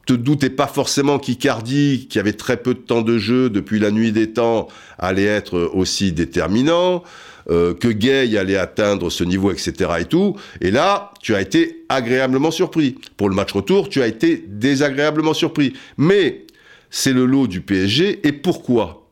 te 0.06 0.12
doutais 0.12 0.50
pas 0.50 0.68
forcément 0.68 1.18
qu'Icardi, 1.18 2.06
qui 2.08 2.18
avait 2.18 2.32
très 2.32 2.56
peu 2.56 2.74
de 2.74 2.78
temps 2.78 3.02
de 3.02 3.18
jeu 3.18 3.50
depuis 3.50 3.80
la 3.80 3.90
nuit 3.90 4.12
des 4.12 4.32
temps, 4.32 4.68
allait 4.98 5.24
être 5.24 5.70
aussi 5.74 6.12
déterminant, 6.12 7.02
euh, 7.50 7.74
que 7.74 7.88
Gay 7.88 8.36
allait 8.38 8.56
atteindre 8.56 9.10
ce 9.10 9.24
niveau, 9.24 9.50
etc. 9.52 9.90
et 10.00 10.04
tout. 10.04 10.36
Et 10.60 10.70
là, 10.70 11.12
tu 11.20 11.34
as 11.34 11.40
été 11.40 11.84
agréablement 11.88 12.52
surpris. 12.52 12.96
Pour 13.16 13.28
le 13.28 13.34
match 13.34 13.52
retour, 13.52 13.88
tu 13.88 14.00
as 14.00 14.06
été 14.06 14.44
désagréablement 14.46 15.34
surpris. 15.34 15.74
Mais 15.96 16.46
c'est 16.90 17.12
le 17.12 17.26
lot 17.26 17.48
du 17.48 17.60
PSG. 17.60 18.26
Et 18.26 18.32
pourquoi? 18.32 19.08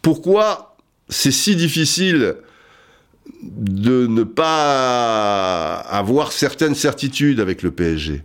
Pourquoi 0.00 0.76
c'est 1.08 1.30
si 1.30 1.56
difficile 1.56 2.36
de 3.42 4.06
ne 4.06 4.22
pas 4.22 5.74
avoir 5.74 6.32
certaines 6.32 6.74
certitudes 6.74 7.38
avec 7.38 7.62
le 7.62 7.70
PSG 7.70 8.22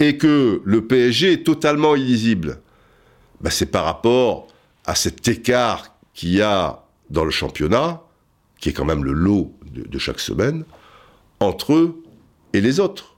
et 0.00 0.18
que 0.18 0.60
le 0.64 0.86
PSG 0.86 1.32
est 1.32 1.44
totalement 1.44 1.94
illisible, 1.94 2.60
ben 3.40 3.50
c'est 3.50 3.66
par 3.66 3.84
rapport 3.84 4.48
à 4.84 4.94
cet 4.94 5.26
écart 5.28 5.94
qu'il 6.14 6.34
y 6.34 6.42
a 6.42 6.84
dans 7.10 7.24
le 7.24 7.30
championnat, 7.30 8.02
qui 8.58 8.70
est 8.70 8.72
quand 8.72 8.84
même 8.84 9.04
le 9.04 9.12
lot 9.12 9.52
de, 9.72 9.98
chaque 9.98 10.20
semaine, 10.20 10.64
entre 11.40 11.74
eux 11.74 12.02
et 12.52 12.60
les 12.60 12.80
autres. 12.80 13.16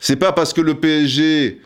C'est 0.00 0.16
pas 0.16 0.32
parce 0.32 0.52
que 0.52 0.60
le 0.60 0.74
PSG 0.74 1.60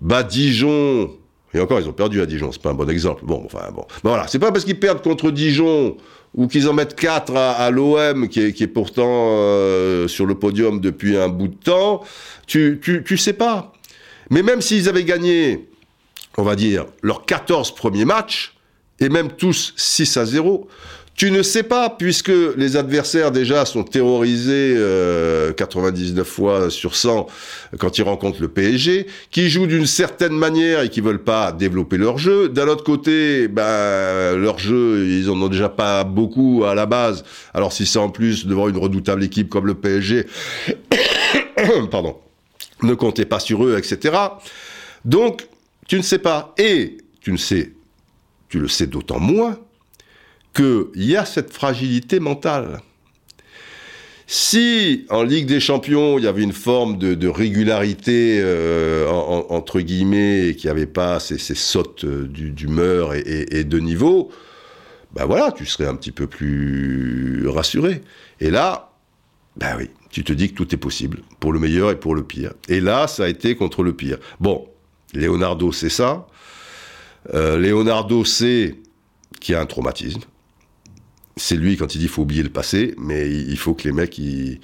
bat 0.00 0.22
Dijon, 0.22 1.10
et 1.52 1.60
encore 1.60 1.80
ils 1.80 1.88
ont 1.88 1.92
perdu 1.92 2.20
à 2.22 2.26
Dijon, 2.26 2.52
c'est 2.52 2.62
pas 2.62 2.70
un 2.70 2.74
bon 2.74 2.88
exemple. 2.88 3.24
Bon, 3.24 3.42
enfin 3.44 3.70
bon. 3.72 3.86
voilà, 4.02 4.26
c'est 4.28 4.38
pas 4.38 4.52
parce 4.52 4.64
qu'ils 4.64 4.78
perdent 4.78 5.02
contre 5.02 5.30
Dijon 5.30 5.96
ou 6.34 6.46
qu'ils 6.46 6.68
en 6.68 6.72
mettent 6.72 6.94
4 6.94 7.36
à, 7.36 7.70
l'OM, 7.70 8.28
qui 8.28 8.40
est, 8.40 8.66
pourtant 8.66 9.36
euh, 9.36 10.08
sur 10.08 10.26
le 10.26 10.34
podium 10.34 10.80
depuis 10.80 11.16
un 11.16 11.28
bout 11.28 11.48
de 11.48 11.54
temps, 11.54 12.02
tu, 12.46 12.80
tu, 12.82 13.04
tu 13.04 13.18
sais 13.18 13.34
pas. 13.34 13.72
Mais 14.30 14.42
même 14.42 14.62
s'ils 14.62 14.88
avaient 14.88 15.04
gagné, 15.04 15.68
on 16.38 16.42
va 16.42 16.56
dire, 16.56 16.86
leurs 17.02 17.26
14 17.26 17.74
premiers 17.74 18.06
matchs, 18.06 18.54
et 18.98 19.08
même 19.08 19.32
tous 19.32 19.74
6 19.76 20.16
à 20.16 20.24
0, 20.24 20.68
tu 21.14 21.30
ne 21.30 21.42
sais 21.42 21.62
pas, 21.62 21.90
puisque 21.90 22.32
les 22.56 22.76
adversaires 22.76 23.30
déjà 23.30 23.64
sont 23.64 23.84
terrorisés 23.84 24.74
99 25.56 26.18
euh, 26.18 26.24
fois 26.24 26.70
sur 26.70 26.96
100 26.96 27.26
quand 27.78 27.98
ils 27.98 28.02
rencontrent 28.02 28.40
le 28.40 28.48
PSG, 28.48 29.06
qui 29.30 29.50
jouent 29.50 29.66
d'une 29.66 29.86
certaine 29.86 30.32
manière 30.32 30.82
et 30.82 30.88
qui 30.88 31.00
veulent 31.00 31.22
pas 31.22 31.52
développer 31.52 31.98
leur 31.98 32.18
jeu. 32.18 32.48
D'un 32.48 32.66
autre 32.66 32.82
côté, 32.82 33.46
ben, 33.48 34.36
leur 34.36 34.58
jeu, 34.58 35.06
ils 35.06 35.30
en 35.30 35.40
ont 35.40 35.48
déjà 35.48 35.68
pas 35.68 36.04
beaucoup 36.04 36.64
à 36.64 36.74
la 36.74 36.86
base. 36.86 37.24
Alors 37.52 37.72
si 37.72 37.86
c'est 37.86 37.98
en 37.98 38.08
plus 38.08 38.46
devant 38.46 38.68
une 38.68 38.78
redoutable 38.78 39.22
équipe 39.22 39.48
comme 39.48 39.66
le 39.66 39.74
PSG, 39.74 40.26
pardon, 41.90 42.16
ne 42.82 42.94
comptez 42.94 43.26
pas 43.26 43.38
sur 43.38 43.64
eux, 43.64 43.76
etc. 43.76 44.16
Donc, 45.04 45.46
tu 45.86 45.96
ne 45.96 46.02
sais 46.02 46.18
pas. 46.18 46.54
Et 46.58 46.98
tu 47.20 47.32
ne 47.32 47.36
sais, 47.36 47.72
tu 48.48 48.58
le 48.58 48.68
sais 48.68 48.86
d'autant 48.86 49.20
moins 49.20 49.58
qu'il 50.54 51.04
y 51.04 51.16
a 51.16 51.24
cette 51.24 51.52
fragilité 51.52 52.20
mentale. 52.20 52.80
Si 54.26 55.04
en 55.10 55.24
Ligue 55.24 55.46
des 55.46 55.60
Champions 55.60 56.18
il 56.18 56.24
y 56.24 56.26
avait 56.26 56.42
une 56.42 56.54
forme 56.54 56.96
de, 56.96 57.28
régularité 57.28 58.40
euh, 58.40 59.06
entre 59.10 59.80
guillemets 59.80 60.48
et 60.48 60.56
qu'il 60.56 60.68
n'y 60.68 60.70
avait 60.70 60.86
pas 60.86 61.20
ces, 61.20 61.36
sautes 61.38 62.04
euh, 62.04 62.26
d'humeur 62.26 63.14
et, 63.14 63.64
de 63.64 63.78
niveau, 63.78 64.30
ben 65.12 65.26
voilà, 65.26 65.52
tu 65.52 65.66
serais 65.66 65.86
un 65.86 65.94
petit 65.94 66.12
peu 66.12 66.26
plus 66.26 67.46
rassuré. 67.46 68.00
Et 68.40 68.50
là, 68.50 68.92
ben 69.56 69.76
oui, 69.76 69.90
tu 70.08 70.24
te 70.24 70.32
dis 70.32 70.50
que 70.50 70.54
tout 70.54 70.74
est 70.74 70.78
possible, 70.78 71.20
pour 71.38 71.52
le 71.52 71.58
meilleur 71.58 71.90
et 71.90 71.96
pour 72.00 72.14
le 72.14 72.22
pire. 72.22 72.54
Et 72.68 72.80
là, 72.80 73.08
ça 73.08 73.24
a 73.24 73.28
été 73.28 73.54
contre 73.54 73.82
le 73.82 73.92
pire. 73.92 74.16
Bon, 74.40 74.66
Leonardo 75.12 75.72
c'est 75.72 75.90
ça. 75.90 76.26
Euh, 77.34 77.58
Leonardo 77.58 78.24
sait 78.24 78.76
qu'il 79.40 79.52
y 79.52 79.56
a 79.56 79.60
un 79.60 79.66
traumatisme 79.66 80.22
c'est 81.36 81.56
lui 81.56 81.76
quand 81.76 81.94
il 81.94 81.98
dit 81.98 82.08
faut 82.08 82.22
oublier 82.22 82.42
le 82.42 82.50
passé, 82.50 82.94
mais 82.98 83.30
il 83.30 83.56
faut 83.56 83.74
que 83.74 83.84
les 83.84 83.92
mecs 83.92 84.18
ils, 84.18 84.60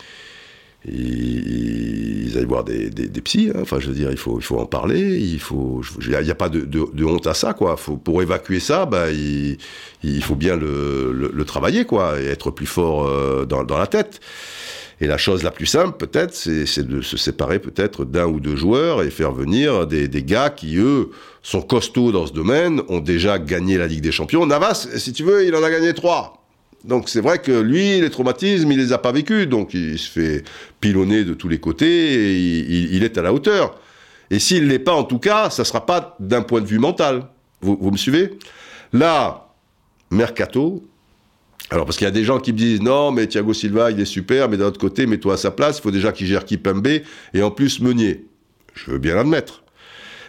aillent 2.37 2.45
voir 2.45 2.65
des, 2.65 2.91
des, 2.91 3.21
psys. 3.21 3.51
Hein. 3.55 3.61
Enfin, 3.63 3.79
je 3.81 3.89
veux 3.89 3.95
dire, 3.95 4.11
il 4.11 4.17
faut, 4.17 4.39
il 4.39 4.45
faut 4.45 4.59
en 4.59 4.67
parler. 4.67 5.19
Il 5.19 5.41
faut, 5.41 5.83
n'y 6.07 6.15
a, 6.15 6.35
pas 6.35 6.49
de, 6.49 6.61
de, 6.61 7.05
honte 7.05 7.27
à 7.27 7.35
ça, 7.35 7.53
quoi. 7.53 7.77
Pour 7.77 8.23
évacuer 8.23 8.61
ça, 8.61 8.87
bah, 8.87 9.11
il, 9.11 9.59
il 10.03 10.23
faut 10.23 10.37
bien 10.37 10.57
le, 10.57 11.13
le, 11.13 11.45
travailler, 11.45 11.85
quoi, 11.85 12.21
et 12.21 12.27
être 12.27 12.51
plus 12.51 12.67
fort 12.67 13.07
euh, 13.07 13.45
dans, 13.45 13.65
dans 13.65 13.79
la 13.79 13.87
tête. 13.87 14.21
Et 15.01 15.07
la 15.07 15.17
chose 15.17 15.45
la 15.45 15.53
plus 15.53 15.67
simple, 15.67 15.97
peut-être, 15.97 16.35
c'est 16.35 16.87
de 16.87 17.01
se 17.03 17.17
séparer 17.17 17.61
peut-être 17.61 18.05
d'un 18.05 18.27
ou 18.27 18.41
deux 18.41 18.57
joueurs 18.57 19.03
et 19.03 19.11
faire 19.11 19.31
venir 19.31 19.87
des, 19.87 20.09
des, 20.09 20.25
gars 20.25 20.51
qui, 20.51 20.77
eux, 20.77 21.11
sont 21.41 21.63
costauds 21.63 22.11
dans 22.11 22.27
ce 22.27 22.33
domaine, 22.33 22.83
ont 22.89 22.99
déjà 22.99 23.39
gagné 23.39 23.79
la 23.79 23.87
Ligue 23.87 24.03
des 24.03 24.11
Champions. 24.11 24.45
Navas, 24.45 24.89
si 24.97 25.13
tu 25.13 25.23
veux, 25.23 25.47
il 25.47 25.55
en 25.55 25.63
a 25.63 25.71
gagné 25.71 25.95
trois. 25.95 26.39
Donc 26.85 27.09
c'est 27.09 27.21
vrai 27.21 27.39
que 27.39 27.53
lui, 27.53 28.01
les 28.01 28.11
traumatismes, 28.11 28.71
il 28.71 28.79
les 28.79 28.93
a 28.93 28.99
pas 28.99 29.13
vécus, 29.13 29.49
donc 29.49 29.75
il 29.75 29.99
se 29.99 30.09
fait 30.09 30.45
pilonner 30.81 31.25
de 31.25 31.35
tous 31.35 31.49
les 31.49 31.59
côtés 31.59 31.87
et 31.87 32.39
il, 32.39 33.03
est 33.03 33.19
à 33.19 33.23
la 33.23 33.33
hauteur. 33.33 33.81
Et 34.31 34.39
s'il 34.39 34.69
l'est 34.69 34.79
pas, 34.79 34.95
en 34.95 35.05
tout 35.05 35.19
cas, 35.19 35.51
ça 35.51 35.65
sera 35.65 35.87
pas 35.87 36.17
d'un 36.21 36.43
point 36.43 36.61
de 36.61 36.67
vue 36.67 36.79
mental. 36.79 37.27
Vous, 37.61 37.91
me 37.91 37.97
suivez? 37.97 38.39
Là, 38.93 39.49
Mercato. 40.11 40.85
Alors 41.71 41.85
parce 41.85 41.99
qu'il 41.99 42.07
y 42.07 42.09
a 42.09 42.13
des 42.13 42.25
gens 42.25 42.39
qui 42.39 42.53
me 42.53 42.59
disent 42.59 42.81
non, 42.81 43.11
mais 43.11 43.27
Thiago 43.27 43.53
Silva, 43.53 43.91
il 43.91 44.01
est 44.01 44.07
super, 44.07 44.49
mais 44.49 44.57
d'un 44.57 44.67
autre 44.67 44.81
côté, 44.81 45.07
mets-toi 45.07 45.35
à 45.35 45.37
sa 45.37 45.51
place, 45.51 45.79
il 45.79 45.83
faut 45.83 45.91
déjà 45.91 46.13
qu'il 46.13 46.27
gère 46.27 46.45
Kipembe 46.45 46.87
et 47.35 47.43
en 47.43 47.51
plus 47.51 47.81
Meunier. 47.81 48.25
Je 48.75 48.93
veux 48.93 48.99
bien 48.99 49.17
l'admettre. 49.17 49.65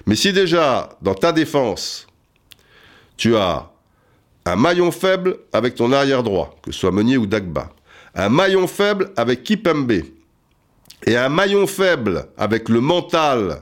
Mais 0.05 0.15
si 0.15 0.33
déjà 0.33 0.89
dans 1.01 1.13
ta 1.13 1.31
défense, 1.31 2.07
tu 3.15 3.35
as 3.35 3.71
un 4.45 4.55
maillon 4.55 4.91
faible 4.91 5.37
avec 5.53 5.75
ton 5.75 5.91
arrière 5.91 6.23
droit, 6.23 6.57
que 6.61 6.71
ce 6.71 6.79
soit 6.79 6.91
Meunier 6.91 7.17
ou 7.17 7.25
Dagba. 7.25 7.71
Un 8.15 8.29
maillon 8.29 8.67
faible 8.67 9.11
avec 9.15 9.43
Kipembe. 9.43 10.01
Et 11.05 11.15
un 11.15 11.29
maillon 11.29 11.67
faible 11.67 12.27
avec 12.37 12.69
le 12.69 12.81
mental 12.81 13.61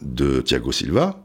de 0.00 0.40
Thiago 0.40 0.72
Silva. 0.72 1.20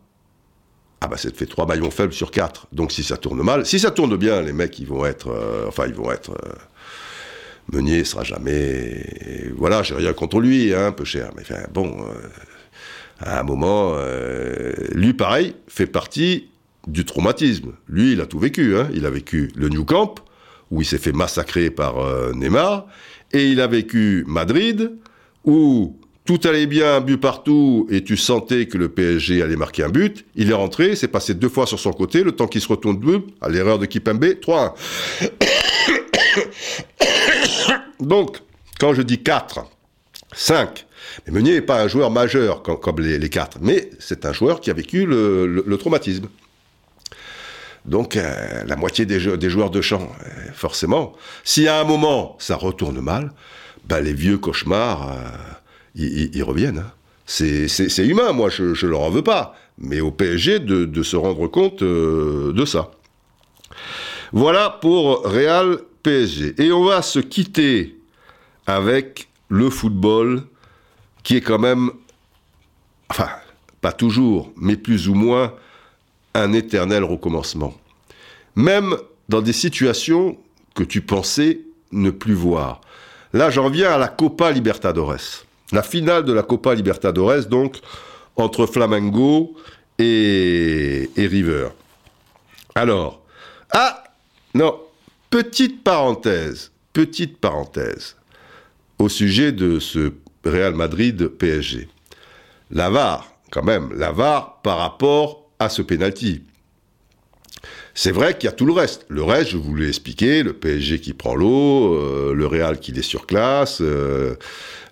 Ah 1.01 1.07
bah 1.07 1.15
ça 1.15 1.31
te 1.31 1.37
fait 1.37 1.45
trois 1.45 1.65
maillons 1.65 1.91
faibles 1.91 2.13
sur 2.13 2.31
quatre. 2.31 2.67
Donc 2.73 2.91
si 2.91 3.03
ça 3.03 3.17
tourne 3.17 3.41
mal, 3.41 3.65
si 3.65 3.79
ça 3.79 3.91
tourne 3.91 4.17
bien, 4.17 4.41
les 4.41 4.51
mecs 4.51 4.77
ils 4.79 4.87
vont 4.87 5.05
être, 5.05 5.29
euh, 5.29 5.65
enfin 5.67 5.85
ils 5.87 5.93
vont 5.93 6.11
être. 6.11 6.31
Euh, 6.31 6.53
Meunier 7.71 8.03
sera 8.03 8.23
jamais. 8.23 9.05
Voilà, 9.55 9.83
j'ai 9.83 9.93
rien 9.93 10.11
contre 10.11 10.39
lui, 10.39 10.73
hein, 10.73 10.87
un 10.87 10.91
peu 10.91 11.05
cher, 11.05 11.29
mais 11.35 11.43
bon, 11.71 12.03
euh, 12.03 12.27
à 13.19 13.39
un 13.39 13.43
moment, 13.43 13.95
lui 14.91 15.13
pareil 15.13 15.55
fait 15.67 15.85
partie 15.85 16.49
du 16.89 17.05
traumatisme. 17.05 17.73
Lui, 17.87 18.13
il 18.13 18.21
a 18.21 18.25
tout 18.25 18.39
vécu. 18.39 18.75
Hein. 18.75 18.89
Il 18.93 19.05
a 19.05 19.09
vécu 19.09 19.51
le 19.55 19.69
New 19.69 19.85
Camp, 19.85 20.15
où 20.71 20.81
il 20.81 20.85
s'est 20.85 20.97
fait 20.97 21.11
massacrer 21.11 21.69
par 21.69 21.99
euh, 21.99 22.33
Neymar, 22.33 22.87
et 23.31 23.47
il 23.47 23.61
a 23.61 23.67
vécu 23.67 24.23
Madrid, 24.27 24.91
où 25.45 25.95
tout 26.25 26.39
allait 26.43 26.67
bien, 26.67 26.99
but 27.01 27.17
partout, 27.17 27.87
et 27.89 28.03
tu 28.03 28.17
sentais 28.17 28.67
que 28.67 28.77
le 28.77 28.89
PSG 28.89 29.41
allait 29.41 29.55
marquer 29.55 29.83
un 29.83 29.89
but. 29.89 30.25
Il 30.35 30.49
est 30.51 30.53
rentré, 30.53 30.95
s'est 30.95 31.07
passé 31.07 31.33
deux 31.33 31.49
fois 31.49 31.65
sur 31.65 31.79
son 31.79 31.91
côté, 31.91 32.23
le 32.23 32.33
temps 32.33 32.47
qu'il 32.47 32.61
se 32.61 32.67
retourne 32.67 32.99
deux, 32.99 33.23
à 33.41 33.49
l'erreur 33.49 33.79
de 33.79 33.85
Kipembe, 33.85 34.25
3-1. 34.25 34.73
Donc, 37.99 38.37
quand 38.79 38.93
je 38.93 39.01
dis 39.01 39.21
4, 39.21 39.65
5, 40.33 40.85
mais 41.25 41.33
Meunier 41.33 41.53
n'est 41.53 41.61
pas 41.61 41.81
un 41.81 41.87
joueur 41.87 42.11
majeur 42.11 42.61
comme, 42.61 42.99
les, 42.99 43.17
les, 43.17 43.29
4, 43.29 43.57
mais 43.61 43.89
c'est 43.99 44.25
un 44.25 44.33
joueur 44.33 44.61
qui 44.61 44.69
a 44.69 44.73
vécu 44.73 45.05
le 45.05 45.77
traumatisme. 45.77 46.27
Donc 47.85 48.15
euh, 48.15 48.63
la 48.65 48.75
moitié 48.75 49.05
des, 49.05 49.19
joueurs 49.19 49.69
de 49.69 49.81
champ, 49.81 50.01
euh, 50.01 50.51
forcément. 50.53 51.13
Si 51.43 51.67
à 51.67 51.79
un 51.79 51.83
moment 51.83 52.35
ça 52.39 52.55
retourne 52.55 52.99
mal, 52.99 53.31
ben, 53.87 53.99
les 54.01 54.13
vieux 54.13 54.37
cauchemars, 54.37 55.11
euh, 55.11 55.15
ils, 55.95 56.43
reviennent. 56.43 56.79
Hein. 56.79 56.91
C'est 57.25 58.05
humain, 58.05 58.31
moi 58.31 58.49
je, 58.49 58.63
ne 58.63 58.89
leur 58.89 59.01
en 59.01 59.09
veux 59.09 59.23
pas. 59.23 59.55
Mais 59.77 60.01
au 60.01 60.11
PSG 60.11 60.59
de, 60.59 61.03
se 61.03 61.15
rendre 61.15 61.47
compte 61.47 61.83
de 61.83 62.65
ça. 62.65 62.91
Voilà 64.33 64.77
pour 64.81 65.23
Real 65.23 65.79
PSG. 66.03 66.55
Et 66.61 66.71
on 66.71 66.83
va 66.83 67.01
se 67.01 67.19
quitter 67.19 67.95
avec 68.67 69.29
le 69.47 69.69
football 69.69 70.43
qui 71.23 71.37
est 71.37 71.41
quand 71.41 71.59
même, 71.59 71.91
enfin, 73.09 73.29
pas 73.81 73.93
toujours, 73.93 74.51
mais 74.57 74.75
plus 74.75 75.07
ou 75.07 75.13
moins 75.13 75.53
un 76.33 76.53
éternel 76.53 77.03
recommencement. 77.03 77.73
Même 78.55 78.95
dans 79.29 79.41
des 79.41 79.53
situations 79.53 80.37
que 80.75 80.83
tu 80.83 81.01
pensais 81.01 81.61
ne 81.91 82.09
plus 82.09 82.33
voir. 82.33 82.81
Là, 83.33 83.49
j'en 83.49 83.69
viens 83.69 83.91
à 83.91 83.97
la 83.97 84.07
Copa 84.07 84.51
Libertadores. 84.51 85.45
La 85.71 85.83
finale 85.83 86.25
de 86.25 86.33
la 86.33 86.41
Copa 86.41 86.73
Libertadores, 86.73 87.45
donc, 87.45 87.77
entre 88.35 88.65
Flamengo 88.65 89.55
et, 89.99 91.09
River. 91.15 91.69
Alors, 92.73 93.21
ah, 93.71 94.03
non, 94.55 94.79
petite 95.29 95.83
parenthèse, 95.83 96.71
petite 96.93 97.37
parenthèse, 97.37 98.15
au 98.97 99.09
sujet 99.09 99.51
de 99.51 99.79
ce 99.79 100.13
Real 100.43 100.73
Madrid 100.73 101.27
PSG. 101.27 101.87
La 102.71 102.89
VAR, 102.89 103.31
quand 103.51 103.63
même, 103.63 103.91
la 103.93 104.11
VAR 104.11 104.61
par 104.61 104.77
rapport 104.77 105.38
à 105.59 105.69
ce 105.69 105.81
penalty. 105.81 106.43
C'est 107.93 108.11
vrai 108.11 108.37
qu'il 108.37 108.45
y 108.45 108.47
a 108.47 108.53
tout 108.53 108.65
le 108.65 108.71
reste. 108.71 109.05
Le 109.09 109.23
reste, 109.23 109.51
je 109.51 109.57
vous 109.57 109.75
l'ai 109.75 109.89
expliqué, 109.89 110.41
le 110.41 110.53
PSG 110.53 111.01
qui 111.01 111.13
prend 111.13 111.35
l'eau, 111.35 111.95
euh, 111.95 112.33
le 112.33 112.47
Real 112.47 112.79
qui 112.79 112.91
est 112.91 113.01
sur 113.01 113.27
classe, 113.27 113.79
euh, 113.81 114.35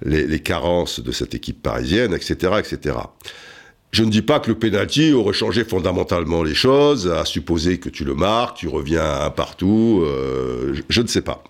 les, 0.02 0.40
carences 0.42 1.00
de 1.00 1.12
cette 1.14 1.34
équipe 1.34 1.62
parisienne, 1.62 2.14
etc., 2.14 2.56
etc. 2.60 2.98
Je 3.92 4.04
ne 4.04 4.10
dis 4.10 4.22
pas 4.22 4.42
que 4.42 4.50
le 4.50 4.60
penalty 4.60 5.14
aurait 5.14 5.34
changé 5.34 5.64
fondamentalement 5.64 6.44
les 6.44 6.54
choses, 6.54 7.08
à 7.08 7.24
supposer 7.24 7.80
que 7.80 7.88
tu 7.88 8.04
le 8.04 8.14
marques, 8.14 8.58
tu 8.58 8.68
reviens 8.68 9.30
partout, 9.30 10.04
euh, 10.04 10.76
je 10.90 11.02
ne 11.02 11.08
sais 11.08 11.22
pas. 11.22 11.44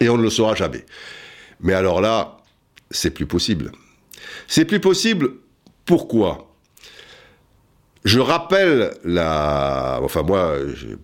Et 0.00 0.08
on 0.08 0.16
ne 0.16 0.22
le 0.22 0.30
saura 0.30 0.54
jamais. 0.54 0.86
Mais 1.60 1.74
alors 1.74 2.00
là, 2.00 2.38
c'est 2.90 3.10
plus 3.10 3.26
possible. 3.26 3.72
C'est 4.46 4.64
plus 4.64 4.80
possible. 4.80 5.32
Pourquoi? 5.84 6.47
Je 8.04 8.20
rappelle 8.20 8.92
la. 9.04 10.00
Enfin, 10.02 10.22
moi, 10.22 10.54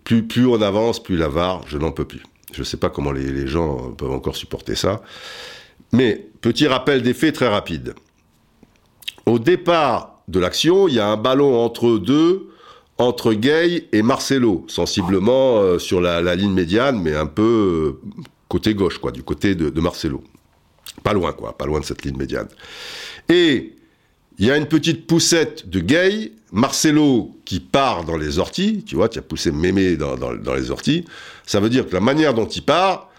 plus, 0.05 0.47
on 0.47 0.61
avance, 0.63 1.03
plus 1.03 1.17
la 1.17 1.29
VAR, 1.29 1.63
je 1.67 1.79
n'en 1.79 1.93
peux 1.93 2.05
plus. 2.05 2.23
Je 2.53 2.61
ne 2.61 2.65
sais 2.65 2.77
pas 2.77 2.89
comment 2.89 3.13
les, 3.13 3.47
gens 3.47 3.93
peuvent 3.93 4.13
encore 4.13 4.37
supporter 4.37 4.75
ça. 4.77 5.03
Mais, 5.93 6.29
petit 6.41 6.67
rappel 6.67 7.03
des 7.03 7.15
faits 7.15 7.35
très 7.35 7.49
rapide. 7.49 7.95
Au 9.27 9.39
départ 9.39 10.23
de 10.29 10.39
l'action, 10.39 10.89
il 10.89 10.95
y 10.95 11.01
a 11.01 11.09
un 11.09 11.17
ballon 11.17 11.59
entre 11.59 11.99
deux, 11.99 12.49
entre 12.99 13.33
Gay 13.33 13.89
et 13.93 14.03
Marcelo, 14.03 14.65
sensiblement 14.69 15.59
euh, 15.59 15.79
sur 15.79 16.01
la, 16.01 16.35
ligne 16.37 16.53
médiane, 16.53 17.01
mais 17.03 17.15
un 17.15 17.27
peu 17.27 17.99
euh, 18.03 18.09
côté 18.49 18.75
gauche, 18.75 18.99
quoi, 18.99 19.11
du 19.11 19.23
côté 19.23 19.55
de, 19.55 19.69
de, 19.71 19.81
Marcelo. 19.81 20.23
Pas 21.03 21.13
loin, 21.13 21.33
quoi, 21.33 21.57
pas 21.57 21.67
loin 21.67 21.81
de 21.81 21.85
cette 21.85 22.05
ligne 22.05 22.17
médiane. 22.17 22.49
Et 23.29 23.75
il 24.39 24.47
y 24.47 24.51
a 24.51 24.57
une 24.57 24.67
petite 24.67 25.07
poussette 25.07 25.69
de 25.69 25.81
Gay, 25.81 26.33
Marcelo 26.55 27.37
qui 27.45 27.59
part 27.59 28.05
dans 28.05 28.17
les 28.17 28.39
orties, 28.39 28.85
tu 28.87 28.95
vois, 28.95 29.09
tu 29.09 29.19
as 29.19 29.23
poussé 29.23 29.51
Mémé 29.51 29.97
dans, 29.97 30.17
dans, 30.17 30.55
les 30.55 30.71
orties, 30.71 31.05
ça 31.45 31.59
veut 31.59 31.69
dire 31.69 31.85
que 31.87 31.93
la 31.93 32.01
manière 32.01 32.33
dont 32.33 32.47
il 32.47 32.63
part, 32.63 33.11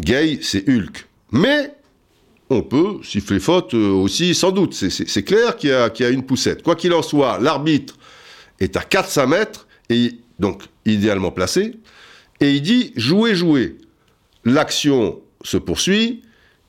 Gay, 0.00 0.38
c'est 0.40 0.66
Hulk. 0.66 1.06
Mais 1.32 1.74
on 2.48 2.62
peut 2.62 2.96
siffler 3.02 3.40
faute 3.40 3.74
euh, 3.74 3.90
aussi, 3.90 4.34
sans 4.34 4.52
doute. 4.52 4.72
C'est 4.72 5.22
clair 5.22 5.56
qu'il 5.56 5.68
y, 5.68 6.04
a 6.04 6.08
une 6.08 6.24
poussette. 6.24 6.62
Quoi 6.62 6.76
qu'il 6.76 6.94
en 6.94 7.02
soit, 7.02 7.38
l'arbitre 7.40 7.94
est 8.58 8.74
à 8.78 8.80
400 8.80 9.26
mètres, 9.26 9.66
et 9.90 10.12
donc 10.38 10.62
idéalement 10.86 11.30
placé, 11.30 11.74
et 12.40 12.52
il 12.52 12.62
dit 12.62 12.94
jouez, 12.96 13.34
jouez. 13.34 13.76
L'action 14.46 15.20
se 15.42 15.58
poursuit, 15.58 16.22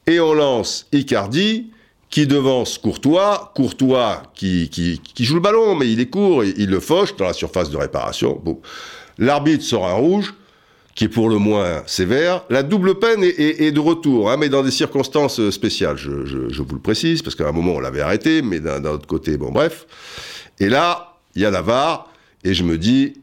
et 0.05 0.19
on 0.19 0.33
lance 0.33 0.87
Icardi, 0.91 1.71
qui 2.16 2.26
devance 2.26 2.78
Courtois, 2.78 3.51
Courtois 3.53 4.24
qui, 4.34 5.01
joue 5.20 5.36
le 5.36 5.41
ballon, 5.41 5.76
mais 5.76 5.91
il 5.91 5.99
est 5.99 6.05
court, 6.05 6.45
il 6.45 6.70
le 6.70 6.80
fauche 6.80 7.13
dans 7.18 7.26
la 7.26 7.34
surface 7.34 7.70
de 7.70 7.76
réparation. 7.76 8.41
L'arbitre 9.18 9.66
sort 9.66 9.86
un 9.86 9.95
rouge, 9.95 10.34
qui 10.95 11.03
est 11.03 11.09
pour 11.09 11.28
le 11.28 11.39
moins 11.39 11.84
sévère. 11.88 12.45
La 12.49 12.63
double 12.63 12.99
peine 12.99 13.22
est, 13.22 13.70
de 13.70 13.80
retour, 13.82 14.32
hein, 14.32 14.38
mais 14.38 14.47
dans 14.47 14.63
des 14.63 14.72
circonstances 14.72 15.49
spéciales, 15.49 15.97
je, 15.97 16.61
vous 16.61 16.76
le 16.76 16.80
précise, 16.80 17.22
parce 17.22 17.36
qu'à 17.36 17.49
un 17.49 17.51
moment 17.51 17.74
on 17.74 17.82
l'avait 17.82 17.99
arrêté, 17.99 18.41
mais 18.41 18.61
d'un 18.61 18.86
autre 18.86 19.07
côté, 19.07 19.36
bon 19.36 19.51
bref. 19.51 19.86
Et 20.61 20.70
là, 20.70 21.18
il 21.36 21.41
y 21.41 21.45
a 21.45 21.51
la 21.51 21.61
VAR, 21.61 22.09
et 22.45 22.53
je 22.53 22.63
me 22.63 22.78
dis, 22.78 23.16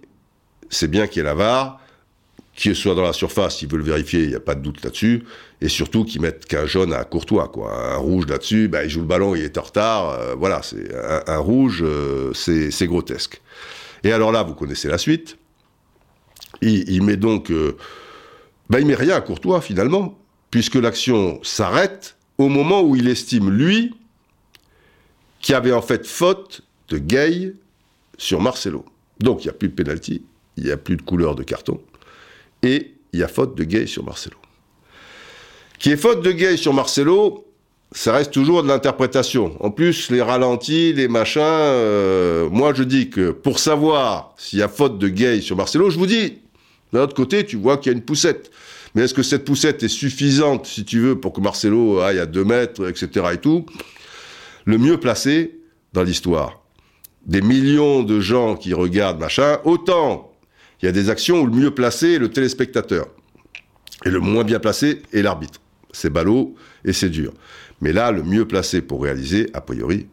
c'est 0.68 0.90
bien 0.90 1.06
qu'il 1.06 1.20
y 1.20 1.24
ait 1.24 1.34
la 1.34 1.78
qu'il 2.54 2.76
soit 2.76 2.94
dans 2.94 3.02
la 3.02 3.12
surface, 3.12 3.58
s'ils 3.58 3.70
veulent 3.70 3.82
vérifier, 3.82 4.24
il 4.24 4.28
n'y 4.28 4.34
a 4.34 4.40
pas 4.40 4.54
de 4.54 4.60
doute 4.60 4.84
là-dessus, 4.84 5.24
et 5.60 5.68
surtout 5.68 6.04
qu'ils 6.04 6.20
mettent 6.20 6.44
qu'un 6.46 6.66
jaune 6.66 6.92
à 6.92 7.04
Courtois, 7.04 7.48
quoi. 7.48 7.94
Un 7.94 7.96
rouge 7.96 8.26
là-dessus, 8.26 8.68
bah, 8.68 8.84
il 8.84 8.90
joue 8.90 9.00
le 9.00 9.06
ballon, 9.06 9.34
il 9.34 9.42
est 9.42 9.56
en 9.56 9.62
retard, 9.62 10.10
euh, 10.10 10.34
voilà, 10.34 10.62
c'est 10.62 10.94
un, 11.26 11.38
rouge, 11.38 11.82
euh, 11.82 12.32
c'est 12.34 12.86
grotesque. 12.86 13.40
Et 14.04 14.12
alors 14.12 14.32
là, 14.32 14.42
vous 14.42 14.54
connaissez 14.54 14.88
la 14.88 14.98
suite. 14.98 15.38
Il, 16.60 17.02
met 17.02 17.16
donc, 17.16 17.50
euh, 17.50 17.76
bah, 18.68 18.78
il 18.80 18.86
met 18.86 18.94
rien 18.94 19.16
à 19.16 19.20
Courtois 19.20 19.60
finalement, 19.60 20.18
puisque 20.50 20.76
l'action 20.76 21.40
s'arrête 21.42 22.16
au 22.38 22.48
moment 22.48 22.82
où 22.82 22.94
il 22.94 23.08
estime 23.08 23.50
lui 23.50 23.94
qu'il 25.40 25.54
avait 25.54 25.72
en 25.72 25.82
fait 25.82 26.06
faute 26.06 26.62
de 26.88 26.98
Gay 26.98 27.54
sur 28.16 28.40
Marcelo. 28.40 28.84
Donc 29.18 29.44
il 29.44 29.48
n'y 29.48 29.50
a 29.50 29.54
plus 29.54 29.68
de 29.68 29.74
pénalty, 29.74 30.22
il 30.56 30.64
n'y 30.64 30.70
a 30.70 30.76
plus 30.76 30.96
de 30.96 31.02
couleur 31.02 31.34
de 31.34 31.42
carton, 31.42 31.80
et 32.62 32.94
il 33.12 33.20
y 33.20 33.22
a 33.22 33.28
faute 33.28 33.56
de 33.56 33.64
Gay 33.64 33.86
sur 33.86 34.04
Marcelo. 34.04 34.36
Qui 35.78 35.90
est 35.90 35.96
faute 35.96 36.22
de 36.22 36.32
Gay 36.32 36.56
sur 36.56 36.72
Marcelo, 36.72 37.46
ça 37.90 38.12
reste 38.12 38.32
toujours 38.32 38.62
de 38.62 38.68
l'interprétation. 38.68 39.56
En 39.60 39.70
plus, 39.70 40.10
les 40.10 40.22
ralentis, 40.22 40.92
les 40.92 41.08
machins, 41.08 41.42
euh, 41.42 42.48
moi 42.50 42.72
je 42.74 42.82
dis 42.82 43.10
que 43.10 43.30
pour 43.30 43.58
savoir 43.58 44.34
s'il 44.38 44.60
y 44.60 44.62
a 44.62 44.68
faute 44.68 44.98
de 44.98 45.08
Gay 45.08 45.40
sur 45.40 45.56
Marcelo, 45.56 45.90
je 45.90 45.98
vous 45.98 46.06
dis, 46.06 46.38
d'un 46.92 47.02
autre 47.02 47.14
côté, 47.14 47.44
tu 47.44 47.56
vois 47.56 47.76
qu'il 47.76 47.92
y 47.92 47.94
a 47.94 47.98
une 47.98 48.04
poussette. 48.04 48.50
Mais 48.94 49.02
est-ce 49.02 49.14
que 49.14 49.22
cette 49.22 49.44
poussette 49.44 49.82
est 49.82 49.88
suffisante, 49.88 50.66
si 50.66 50.84
tu 50.84 51.00
veux, 51.00 51.18
pour 51.18 51.32
que 51.32 51.40
Marcelo 51.40 52.00
aille 52.00 52.18
à 52.18 52.26
2 52.26 52.44
mètres, 52.44 52.88
etc. 52.88 53.26
et 53.32 53.38
tout? 53.38 53.66
Le 54.64 54.78
mieux 54.78 54.98
placé 54.98 55.58
dans 55.92 56.02
l'histoire, 56.02 56.62
des 57.26 57.40
millions 57.40 58.02
de 58.02 58.20
gens 58.20 58.56
qui 58.56 58.74
regardent 58.74 59.20
machin, 59.20 59.58
autant 59.64 60.31
il 60.82 60.86
y 60.86 60.88
a 60.88 60.92
des 60.92 61.10
actions 61.10 61.40
où 61.40 61.46
le 61.46 61.52
mieux 61.52 61.70
placé 61.70 62.14
est 62.14 62.18
le 62.18 62.28
téléspectateur. 62.28 63.06
Et 64.04 64.10
le 64.10 64.18
moins 64.18 64.42
bien 64.42 64.58
placé 64.58 65.02
est 65.12 65.22
l'arbitre. 65.22 65.60
C'est 65.92 66.10
ballot 66.10 66.56
et 66.84 66.92
c'est 66.92 67.08
dur. 67.08 67.32
Mais 67.80 67.92
là, 67.92 68.10
le 68.10 68.22
mieux 68.22 68.46
placé 68.46 68.82
pour 68.82 69.02
réaliser, 69.02 69.48
a 69.54 69.60
priori, 69.60 70.08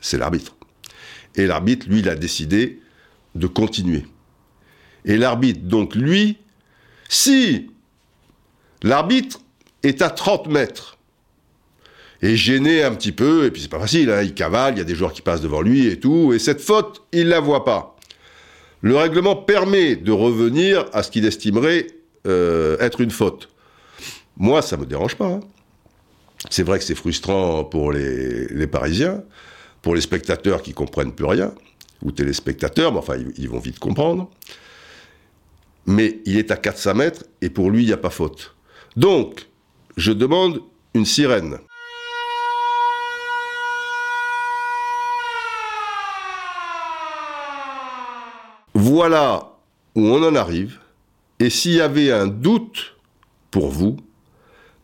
c'est 0.00 0.18
l'arbitre. 0.18 0.56
Et 1.36 1.46
l'arbitre, 1.46 1.88
lui, 1.88 2.00
il 2.00 2.08
a 2.08 2.16
décidé 2.16 2.80
de 3.34 3.46
continuer. 3.46 4.04
Et 5.04 5.16
l'arbitre, 5.16 5.60
donc 5.60 5.94
lui, 5.94 6.38
si 7.08 7.70
l'arbitre 8.82 9.40
est 9.82 10.02
à 10.02 10.10
30 10.10 10.48
mètres, 10.48 10.98
est 12.22 12.36
gêné 12.36 12.84
un 12.84 12.94
petit 12.94 13.12
peu, 13.12 13.44
et 13.44 13.50
puis 13.50 13.62
c'est 13.62 13.68
pas 13.68 13.80
facile, 13.80 14.10
hein, 14.10 14.22
il 14.22 14.34
cavale, 14.34 14.74
il 14.74 14.78
y 14.78 14.80
a 14.80 14.84
des 14.84 14.94
joueurs 14.94 15.12
qui 15.12 15.22
passent 15.22 15.40
devant 15.40 15.60
lui 15.60 15.88
et 15.88 15.98
tout, 15.98 16.32
et 16.32 16.38
cette 16.38 16.60
faute, 16.60 17.02
il 17.12 17.28
la 17.28 17.40
voit 17.40 17.64
pas. 17.64 17.91
Le 18.82 18.96
règlement 18.96 19.36
permet 19.36 19.96
de 19.96 20.12
revenir 20.12 20.86
à 20.92 21.02
ce 21.02 21.10
qu'il 21.10 21.24
estimerait 21.24 21.86
euh, 22.26 22.76
être 22.80 23.00
une 23.00 23.12
faute. 23.12 23.48
Moi, 24.36 24.60
ça 24.60 24.76
me 24.76 24.84
dérange 24.84 25.16
pas. 25.16 25.26
Hein. 25.26 25.40
C'est 26.50 26.64
vrai 26.64 26.78
que 26.78 26.84
c'est 26.84 26.96
frustrant 26.96 27.64
pour 27.64 27.92
les, 27.92 28.46
les, 28.48 28.66
Parisiens, 28.66 29.22
pour 29.82 29.94
les 29.94 30.00
spectateurs 30.00 30.62
qui 30.62 30.72
comprennent 30.72 31.12
plus 31.12 31.26
rien, 31.26 31.54
ou 32.02 32.10
téléspectateurs, 32.10 32.92
mais 32.92 32.98
enfin, 32.98 33.16
ils, 33.36 33.48
vont 33.48 33.60
vite 33.60 33.78
comprendre. 33.78 34.28
Mais 35.86 36.20
il 36.24 36.36
est 36.36 36.50
à 36.50 36.56
400 36.56 36.94
mètres, 36.94 37.24
et 37.40 37.50
pour 37.50 37.70
lui, 37.70 37.84
il 37.84 37.86
n'y 37.86 37.92
a 37.92 37.96
pas 37.98 38.10
faute. 38.10 38.56
Donc, 38.96 39.46
je 39.96 40.12
demande 40.12 40.60
une 40.94 41.06
sirène. 41.06 41.58
Voilà 48.94 49.56
où 49.94 50.02
on 50.02 50.22
en 50.22 50.34
arrive. 50.34 50.78
Et 51.38 51.48
s'il 51.48 51.72
y 51.72 51.80
avait 51.80 52.12
un 52.12 52.26
doute 52.26 52.98
pour 53.50 53.70
vous, 53.70 53.96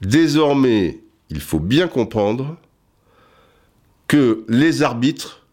désormais, 0.00 1.02
il 1.28 1.42
faut 1.42 1.58
bien 1.58 1.88
comprendre 1.88 2.56
que 4.06 4.46
les 4.48 4.82
arbitres 4.82 5.46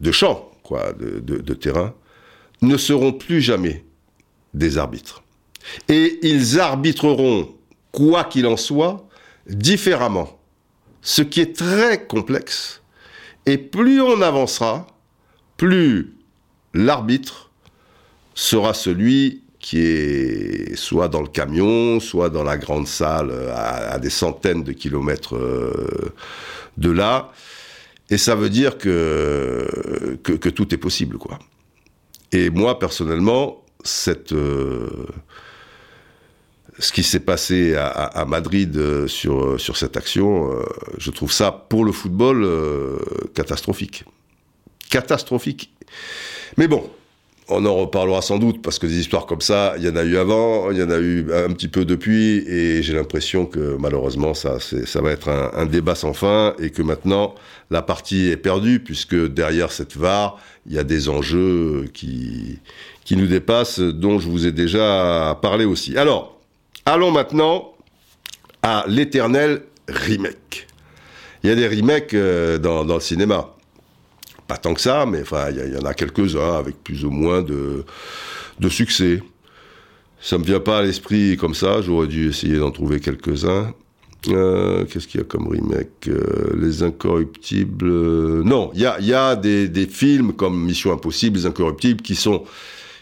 de 0.00 0.10
champ, 0.10 0.50
quoi, 0.64 0.92
de, 0.92 1.54
terrain, 1.54 1.94
ne 2.62 2.76
seront 2.76 3.12
plus 3.12 3.40
jamais 3.40 3.84
des 4.54 4.76
arbitres. 4.76 5.22
Et 5.88 6.18
ils 6.24 6.58
arbitreront, 6.58 7.54
quoi 7.92 8.24
qu'il 8.24 8.48
en 8.48 8.56
soit, 8.56 9.06
différemment. 9.46 10.40
Ce 11.00 11.22
qui 11.22 11.40
est 11.40 11.56
très 11.56 12.08
complexe. 12.08 12.82
Et 13.46 13.56
plus 13.56 14.00
on 14.00 14.20
avancera, 14.20 14.88
plus 15.56 16.16
l'arbitre 16.74 17.49
sera 18.40 18.72
celui 18.72 19.42
qui 19.58 19.80
est 19.80 20.74
soit 20.74 21.08
dans 21.08 21.20
le 21.20 21.28
camion, 21.28 22.00
soit 22.00 22.30
dans 22.30 22.42
la 22.42 22.56
grande 22.56 22.88
salle 22.88 23.30
à, 23.54 23.98
des 23.98 24.08
centaines 24.08 24.64
de 24.64 24.72
kilomètres 24.72 25.36
euh, 25.36 26.14
de 26.78 26.90
là. 26.90 27.32
Et 28.08 28.16
ça 28.16 28.34
veut 28.34 28.48
dire 28.48 28.78
que, 28.78 30.18
que, 30.22 30.48
tout 30.48 30.74
est 30.74 30.78
possible, 30.78 31.18
quoi. 31.18 31.38
Et 32.32 32.48
moi, 32.48 32.78
personnellement, 32.78 33.62
cette, 33.84 34.32
euh, 34.32 34.88
ce 36.78 36.92
qui 36.92 37.02
s'est 37.02 37.20
passé 37.20 37.76
à, 37.76 38.24
Madrid 38.26 38.74
euh, 38.78 39.06
sur, 39.06 39.60
sur 39.60 39.76
cette 39.76 39.98
action, 39.98 40.50
je 40.96 41.10
trouve 41.10 41.30
ça, 41.30 41.52
pour 41.52 41.84
le 41.84 41.92
football, 41.92 42.48
catastrophique. 43.34 44.04
Catastrophique. 44.88 45.72
Mais 46.56 46.66
bon, 46.66 46.90
on 47.50 47.66
en 47.66 47.74
reparlera 47.74 48.22
sans 48.22 48.38
doute 48.38 48.62
parce 48.62 48.78
que 48.78 48.86
des 48.86 48.98
histoires 48.98 49.26
comme 49.26 49.40
ça, 49.40 49.74
il 49.76 49.84
y 49.84 49.88
en 49.88 49.96
a 49.96 50.04
eu 50.04 50.16
avant, 50.16 50.70
il 50.70 50.78
y 50.78 50.82
en 50.82 50.90
a 50.90 50.98
eu 50.98 51.26
un 51.32 51.52
petit 51.52 51.68
peu 51.68 51.84
depuis, 51.84 52.38
et 52.48 52.82
j'ai 52.82 52.94
l'impression 52.94 53.46
que 53.46 53.76
malheureusement 53.78 54.34
ça, 54.34 54.58
ça 54.60 55.00
va 55.00 55.10
être 55.10 55.28
un, 55.28 55.66
débat 55.66 55.94
sans 55.94 56.12
fin 56.12 56.54
et 56.58 56.70
que 56.70 56.82
maintenant 56.82 57.34
la 57.70 57.82
partie 57.82 58.28
est 58.28 58.36
perdue 58.36 58.80
puisque 58.80 59.14
derrière 59.14 59.72
cette 59.72 59.96
VAR, 59.96 60.38
il 60.66 60.74
y 60.74 60.78
a 60.78 60.84
des 60.84 61.08
enjeux 61.08 61.86
qui 61.92 62.58
qui 63.04 63.16
nous 63.16 63.26
dépassent, 63.26 63.80
dont 63.80 64.20
je 64.20 64.28
vous 64.28 64.46
ai 64.46 64.52
déjà 64.52 65.36
parlé 65.42 65.64
aussi. 65.64 65.98
Alors, 65.98 66.38
allons 66.86 67.10
maintenant 67.10 67.72
à 68.62 68.84
l'éternel 68.86 69.62
remake. 69.88 70.68
Il 71.42 71.50
y 71.50 71.52
a 71.52 71.56
des 71.56 71.66
remakes 71.66 72.14
euh, 72.14 72.58
dans 72.58 72.84
le 72.84 73.00
cinéma 73.00 73.56
pas 74.50 74.56
tant 74.56 74.74
que 74.74 74.80
ça, 74.80 75.06
mais 75.06 75.22
il 75.50 75.72
y, 75.74 75.78
en 75.78 75.84
a 75.84 75.94
quelques-uns 75.94 76.58
avec 76.58 76.82
plus 76.82 77.04
ou 77.04 77.10
moins 77.10 77.40
de, 77.40 77.84
de 78.58 78.68
succès. 78.68 79.22
Ça 80.20 80.38
me 80.38 80.44
vient 80.44 80.58
pas 80.58 80.78
à 80.78 80.82
l'esprit 80.82 81.36
comme 81.36 81.54
ça, 81.54 81.80
j'aurais 81.82 82.08
dû 82.08 82.30
essayer 82.30 82.58
d'en 82.58 82.72
trouver 82.72 82.98
quelques-uns. 82.98 83.72
Euh, 84.26 84.84
qu'est-ce 84.86 85.06
qu'il 85.06 85.20
y 85.20 85.22
a 85.22 85.26
comme 85.26 85.46
remake 85.46 86.08
euh, 86.08 86.56
Les 86.60 86.82
Incorruptibles. 86.82 87.86
Euh, 87.86 88.42
non, 88.42 88.72
il 88.74 88.80
y 88.80 88.86
a, 88.86 88.98
y 89.00 89.14
a 89.14 89.36
des, 89.36 89.86
films 89.86 90.32
comme 90.32 90.60
Mission 90.60 90.92
Impossible, 90.92 91.38
Les 91.38 91.46
Incorruptibles, 91.46 92.02
qui 92.02 92.16
sont 92.16 92.42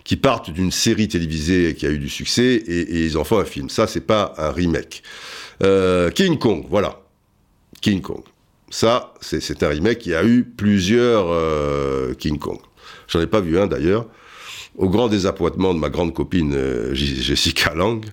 qui 0.04 0.16
partent 0.16 0.50
d'une 0.50 0.70
série 0.70 1.08
télévisée 1.08 1.74
qui 1.74 1.86
a 1.86 1.90
eu 1.90 1.98
du 1.98 2.10
succès 2.10 2.62
et, 2.66 2.80
et, 2.80 3.04
ils 3.06 3.16
en 3.16 3.24
font 3.24 3.38
un 3.38 3.44
film. 3.46 3.70
Ça, 3.70 3.86
c'est 3.86 4.06
pas 4.06 4.34
un 4.36 4.52
remake. 4.52 5.02
King 6.14 6.38
Kong, 6.38 6.66
voilà. 6.68 7.00
King 7.80 8.02
Kong. 8.02 8.22
Ça, 8.70 9.14
c'est 9.20 9.62
un 9.62 9.68
remake 9.68 9.98
qui 9.98 10.14
a 10.14 10.24
eu 10.24 10.44
plusieurs 10.44 11.26
euh, 11.28 12.12
King 12.14 12.38
Kong. 12.38 12.58
J'en 13.08 13.20
ai 13.20 13.26
pas 13.26 13.40
vu 13.40 13.58
un 13.58 13.66
d'ailleurs. 13.66 14.06
Au 14.76 14.88
grand 14.88 15.08
désappointement 15.08 15.74
de 15.74 15.78
ma 15.78 15.88
grande 15.88 16.14
copine 16.14 16.54
euh, 16.54 16.94
Jessica 16.94 17.74
Lang, 17.74 18.04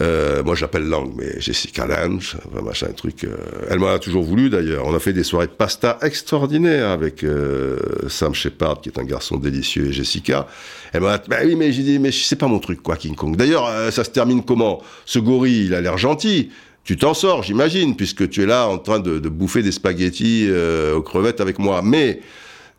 euh, 0.00 0.42
moi, 0.42 0.56
j'appelle 0.56 0.88
Lang, 0.88 1.12
mais 1.16 1.40
Jessica 1.40 1.86
Lange, 1.86 2.36
machin, 2.64 2.88
truc. 2.96 3.26
Elle 3.70 3.78
m'en 3.78 3.86
a 3.88 4.00
toujours 4.00 4.24
voulu, 4.24 4.50
d'ailleurs. 4.50 4.84
On 4.86 4.94
a 4.94 4.98
fait 4.98 5.12
des 5.12 5.22
soirées 5.22 5.46
de 5.46 5.52
pasta 5.52 5.98
extraordinaires 6.02 6.88
avec 6.88 7.24
Sam 8.08 8.34
Shepard, 8.34 8.80
qui 8.80 8.88
est 8.88 8.98
un 8.98 9.04
garçon 9.04 9.36
délicieux, 9.36 9.86
et 9.86 9.92
Jessica. 9.92 10.48
Elle 10.92 11.02
m'a 11.02 11.18
dit, 11.18 11.28
bah 11.28 11.36
oui, 11.44 11.54
mais 11.54 11.70
j'ai 11.70 11.84
dit, 11.84 12.00
mais 12.00 12.10
c'est 12.10 12.34
pas 12.34 12.48
mon 12.48 12.58
truc, 12.58 12.82
quoi, 12.82 12.96
King 12.96 13.14
Kong. 13.14 13.36
D'ailleurs, 13.36 13.70
ça 13.92 14.02
se 14.02 14.10
termine 14.10 14.44
comment? 14.44 14.82
Ce 15.06 15.20
gorille, 15.20 15.66
il 15.66 15.74
a 15.74 15.80
l'air 15.80 15.96
gentil. 15.96 16.50
Tu 16.84 16.96
t'en 16.96 17.14
sors, 17.14 17.42
j'imagine, 17.42 17.96
puisque 17.96 18.28
tu 18.28 18.42
es 18.42 18.46
là 18.46 18.68
en 18.68 18.78
train 18.78 19.00
de, 19.00 19.18
de 19.18 19.28
bouffer 19.28 19.62
des 19.62 19.72
spaghettis 19.72 20.48
aux 20.94 21.02
crevettes 21.02 21.40
avec 21.40 21.58
moi. 21.58 21.80
Mais 21.82 22.20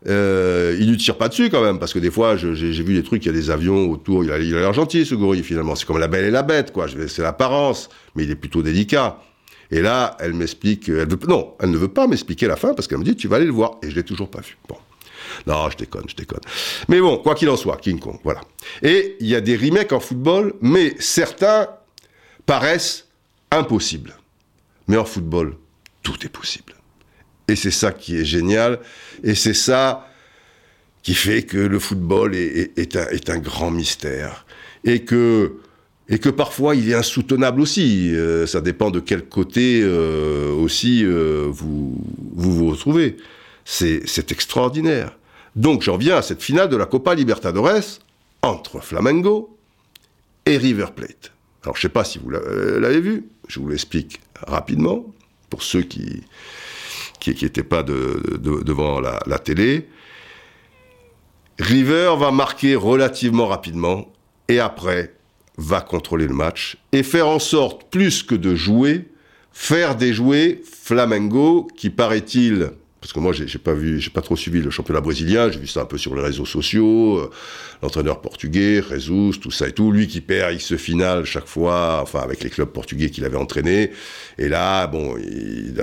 euh, 0.07 0.77
il 0.79 0.89
lui 0.89 0.97
tire 0.97 1.17
pas 1.17 1.29
dessus 1.29 1.49
quand 1.49 1.63
même, 1.63 1.79
parce 1.79 1.93
que 1.93 1.99
des 1.99 2.11
fois, 2.11 2.37
j'ai 2.37 2.53
vu 2.53 2.93
des 2.93 3.03
trucs, 3.03 3.25
il 3.25 3.27
y 3.27 3.29
a 3.29 3.33
des 3.33 3.49
avions 3.49 3.89
autour, 3.89 4.23
il 4.23 4.31
a 4.31 4.37
l'air 4.37 4.73
gentil 4.73 5.05
ce 5.05 5.15
gorille 5.15 5.43
finalement, 5.43 5.75
c'est 5.75 5.85
comme 5.85 5.97
la 5.97 6.07
belle 6.07 6.25
et 6.25 6.31
la 6.31 6.43
bête, 6.43 6.71
quoi, 6.71 6.87
c'est 7.07 7.21
l'apparence, 7.23 7.89
mais 8.15 8.23
il 8.23 8.31
est 8.31 8.35
plutôt 8.35 8.61
délicat. 8.61 9.19
Et 9.71 9.81
là, 9.81 10.15
elle 10.19 10.33
m'explique, 10.33 10.89
elle 10.89 11.09
veut, 11.09 11.17
non, 11.27 11.55
elle 11.59 11.71
ne 11.71 11.77
veut 11.77 11.87
pas 11.87 12.05
m'expliquer 12.05 12.45
la 12.45 12.55
fin, 12.55 12.75
parce 12.75 12.87
qu'elle 12.87 12.99
me 12.99 13.03
dit, 13.03 13.15
tu 13.15 13.27
vas 13.27 13.37
aller 13.37 13.45
le 13.45 13.51
voir, 13.51 13.77
et 13.81 13.89
je 13.89 13.95
l'ai 13.95 14.03
toujours 14.03 14.29
pas 14.29 14.41
vu. 14.41 14.57
Bon. 14.69 14.77
Non, 15.47 15.69
je 15.71 15.77
déconne, 15.77 16.05
je 16.07 16.15
déconne. 16.15 16.41
Mais 16.87 17.01
bon, 17.01 17.17
quoi 17.17 17.33
qu'il 17.33 17.49
en 17.49 17.57
soit, 17.57 17.77
King 17.77 17.99
Kong, 17.99 18.19
voilà. 18.23 18.41
Et 18.83 19.15
il 19.19 19.27
y 19.27 19.35
a 19.35 19.41
des 19.41 19.57
remakes 19.57 19.91
en 19.91 19.99
football, 19.99 20.53
mais 20.61 20.93
certains 20.99 21.67
paraissent 22.45 23.04
impossibles. 23.57 24.15
Mais 24.87 24.97
en 24.97 25.05
football, 25.05 25.55
tout 26.03 26.17
est 26.25 26.29
possible. 26.29 26.73
Et 27.47 27.55
c'est 27.55 27.71
ça 27.71 27.91
qui 27.91 28.17
est 28.17 28.25
génial. 28.25 28.79
Et 29.23 29.35
c'est 29.35 29.53
ça 29.53 30.07
qui 31.03 31.13
fait 31.13 31.43
que 31.43 31.57
le 31.57 31.79
football 31.79 32.35
est, 32.35 33.29
un, 33.29 33.37
grand 33.37 33.71
mystère. 33.71 34.45
Et 34.83 35.03
que, 35.03 35.57
et 36.09 36.17
que 36.17 36.29
parfois 36.29 36.75
il 36.75 36.89
est 36.89 36.95
insoutenable 36.95 37.61
aussi. 37.61 38.11
Euh, 38.15 38.47
ça 38.47 38.61
dépend 38.61 38.89
de 38.89 38.99
quel 38.99 39.25
côté 39.25 39.81
euh, 39.83 40.51
aussi 40.51 41.05
euh, 41.05 41.47
vous, 41.49 41.95
vous, 42.33 42.51
vous 42.51 42.67
retrouvez. 42.71 43.17
C'est 43.63 44.31
extraordinaire. 44.31 45.17
Donc 45.55 45.83
j'en 45.83 45.97
viens 45.97 46.17
à 46.17 46.21
cette 46.21 46.41
finale 46.41 46.69
de 46.69 46.75
la 46.75 46.85
Copa 46.85 47.15
Libertadores 47.15 47.99
entre 48.41 48.79
Flamengo 48.81 49.57
et 50.45 50.57
River 50.57 50.87
Plate. 50.95 51.31
Alors 51.63 51.75
je 51.75 51.79
ne 51.79 51.81
sais 51.83 51.89
pas 51.89 52.03
si 52.03 52.19
vous 52.19 52.29
l'avez 52.29 52.99
vu, 52.99 53.25
je 53.47 53.59
vous 53.59 53.69
l'explique 53.69 54.19
rapidement 54.45 55.05
pour 55.49 55.63
ceux 55.63 55.81
qui, 55.81 56.23
qui 57.19 57.31
n'était 57.43 57.63
pas 57.63 57.83
devant 57.83 58.99
la, 58.99 59.19
la, 59.25 59.39
télé. 59.39 59.87
River 61.59 62.15
va 62.17 62.31
marquer 62.31 62.75
relativement 62.75 63.47
rapidement 63.47 64.11
et 64.47 64.59
après 64.59 65.13
va 65.57 65.81
contrôler 65.81 66.27
le 66.27 66.33
match 66.33 66.77
et 66.91 67.03
faire 67.03 67.27
en 67.27 67.39
sorte, 67.39 67.89
plus 67.89 68.23
que 68.23 68.35
de 68.35 68.55
jouer, 68.55 69.09
faire 69.51 69.95
déjouer 69.95 70.61
Flamengo 70.69 71.67
qui 71.77 71.89
paraît-il 71.89 72.71
parce 73.05 73.13
que 73.13 73.19
moi 73.19 73.33
j'ai 73.33 73.59
pas 73.59 73.75
vu, 73.75 73.99
j'ai 74.01 74.09
pas 74.09 74.23
trop 74.23 74.35
suivi 74.35 74.63
le 74.63 74.71
championnat 74.71 74.99
brésilien, 74.99 75.51
j'ai 75.51 75.59
vu 75.59 75.67
ça 75.67 75.81
un 75.81 75.85
peu 75.85 75.99
sur 75.99 76.15
les 76.15 76.23
réseaux 76.23 76.47
sociaux, 76.47 77.19
euh, 77.19 77.29
l'entraîneur 77.83 78.19
portugais, 78.19 78.81
Jesus, 78.81 79.33
tout 79.39 79.51
ça 79.51 79.67
et 79.67 79.73
tout, 79.73 79.91
lui 79.91 80.07
qui 80.07 80.21
perd 80.21 80.55
X 80.55 80.75
finale 80.75 81.23
chaque 81.23 81.45
fois, 81.45 81.99
enfin 82.01 82.21
avec 82.21 82.43
les 82.43 82.49
clubs 82.49 82.67
portugais 82.67 83.11
qu'il 83.11 83.23
avait 83.23 83.37
entraînés, 83.37 83.91
et 84.39 84.49
là, 84.49 84.87
bon, 84.87 85.19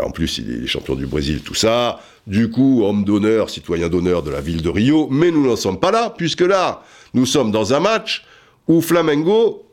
en 0.02 0.10
plus 0.10 0.38
il 0.38 0.64
est 0.64 0.66
champion 0.66 0.96
du 0.96 1.06
Brésil, 1.06 1.42
tout 1.44 1.54
ça, 1.54 2.00
du 2.26 2.50
coup, 2.50 2.82
homme 2.82 3.04
d'honneur, 3.04 3.50
citoyen 3.50 3.88
d'honneur 3.88 4.24
de 4.24 4.32
la 4.32 4.40
ville 4.40 4.60
de 4.60 4.68
Rio, 4.68 5.06
mais 5.08 5.30
nous 5.30 5.46
n'en 5.46 5.54
sommes 5.54 5.78
pas 5.78 5.92
là, 5.92 6.12
puisque 6.18 6.40
là, 6.40 6.82
nous 7.14 7.24
sommes 7.24 7.52
dans 7.52 7.72
un 7.72 7.78
match 7.78 8.24
où 8.66 8.80
Flamengo 8.80 9.64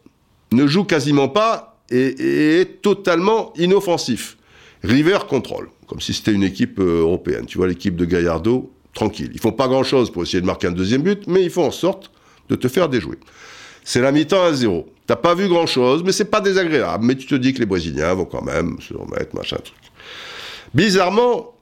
ne 0.51 0.67
joue 0.67 0.83
quasiment 0.83 1.29
pas 1.29 1.79
et 1.89 2.59
est 2.59 2.83
totalement 2.83 3.53
inoffensif. 3.57 4.37
River 4.83 5.17
contrôle, 5.27 5.69
comme 5.89 5.99
si 5.99 6.13
c'était 6.13 6.31
une 6.31 6.43
équipe 6.43 6.79
euh, 6.79 7.01
européenne. 7.01 7.47
Tu 7.47 7.57
vois, 7.57 7.67
l'équipe 7.67 7.95
de 7.95 8.05
Gallardo, 8.05 8.71
tranquille. 8.93 9.31
Ils 9.33 9.39
font 9.39 9.51
pas 9.51 9.67
grand-chose 9.67 10.11
pour 10.11 10.21
essayer 10.21 10.39
de 10.39 10.45
marquer 10.45 10.67
un 10.67 10.71
deuxième 10.71 11.01
but, 11.01 11.23
mais 11.27 11.43
ils 11.43 11.49
font 11.49 11.65
en 11.65 11.71
sorte 11.71 12.11
de 12.47 12.55
te 12.55 12.67
faire 12.67 12.89
déjouer. 12.89 13.17
C'est 13.83 13.99
la 13.99 14.11
mi-temps 14.11 14.43
à 14.43 14.53
zéro. 14.53 14.87
T'as 15.07 15.15
pas 15.15 15.33
vu 15.33 15.47
grand-chose, 15.47 16.03
mais 16.03 16.11
c'est 16.11 16.25
pas 16.25 16.41
désagréable. 16.41 17.03
Mais 17.03 17.15
tu 17.15 17.25
te 17.25 17.33
dis 17.33 17.53
que 17.53 17.59
les 17.59 17.65
Brésiliens 17.65 18.13
vont 18.13 18.25
quand 18.25 18.43
même 18.43 18.77
se 18.79 18.93
remettre, 18.93 19.35
machin, 19.35 19.57
truc. 19.57 19.75
Bizarrement, 20.75 21.55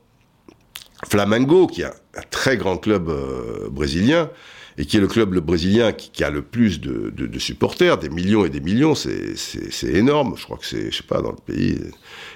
Flamengo, 1.07 1.67
qui 1.67 1.83
est 1.83 1.85
un, 1.85 2.21
très 2.29 2.57
grand 2.57 2.75
club 2.75 3.07
euh, 3.07 3.69
brésilien, 3.71 4.29
et 4.77 4.85
qui 4.85 4.97
est 4.97 4.99
le 4.99 5.07
club 5.07 5.33
le 5.33 5.41
brésilien 5.41 5.91
qui, 5.91 6.23
a 6.23 6.29
le 6.29 6.41
plus 6.41 6.79
de, 6.79 7.39
supporters, 7.39 7.97
des 7.97 8.09
millions 8.09 8.45
et 8.45 8.49
des 8.49 8.59
millions, 8.59 8.93
c'est 8.93 9.35
énorme. 9.83 10.35
Je 10.37 10.43
crois 10.43 10.57
que 10.57 10.65
c'est, 10.65 10.91
je 10.91 10.97
sais 10.97 11.03
pas, 11.03 11.21
dans 11.21 11.31
le 11.31 11.53
pays, 11.53 11.79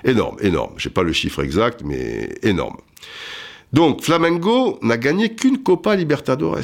énorme, 0.03 0.37
énorme. 0.41 0.73
Je 0.77 0.83
sais 0.83 0.89
pas 0.89 1.03
le 1.03 1.13
chiffre 1.13 1.43
exact, 1.43 1.81
mais 1.85 2.29
énorme. 2.41 2.77
Donc 3.73 4.03
Flamengo 4.03 4.79
n'a 4.81 4.97
gagné 4.97 5.33
qu'une 5.35 5.61
Copa 5.61 5.95
Libertadores. 5.95 6.59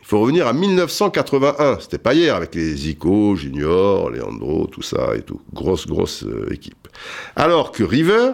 Il 0.00 0.06
faut 0.06 0.20
revenir 0.20 0.48
à 0.48 0.52
1981. 0.52 1.78
C'était 1.80 1.98
pas 1.98 2.14
hier 2.14 2.34
avec 2.34 2.54
les 2.56 2.74
Zico, 2.74 3.36
Junior, 3.36 4.10
Leandro, 4.10 4.66
tout 4.66 4.82
ça 4.82 5.14
et 5.16 5.22
tout. 5.22 5.40
Grosse, 5.54 5.86
grosse 5.86 6.24
euh, 6.24 6.52
équipe. 6.52 6.88
Alors 7.36 7.70
que 7.70 7.84
River, 7.84 8.32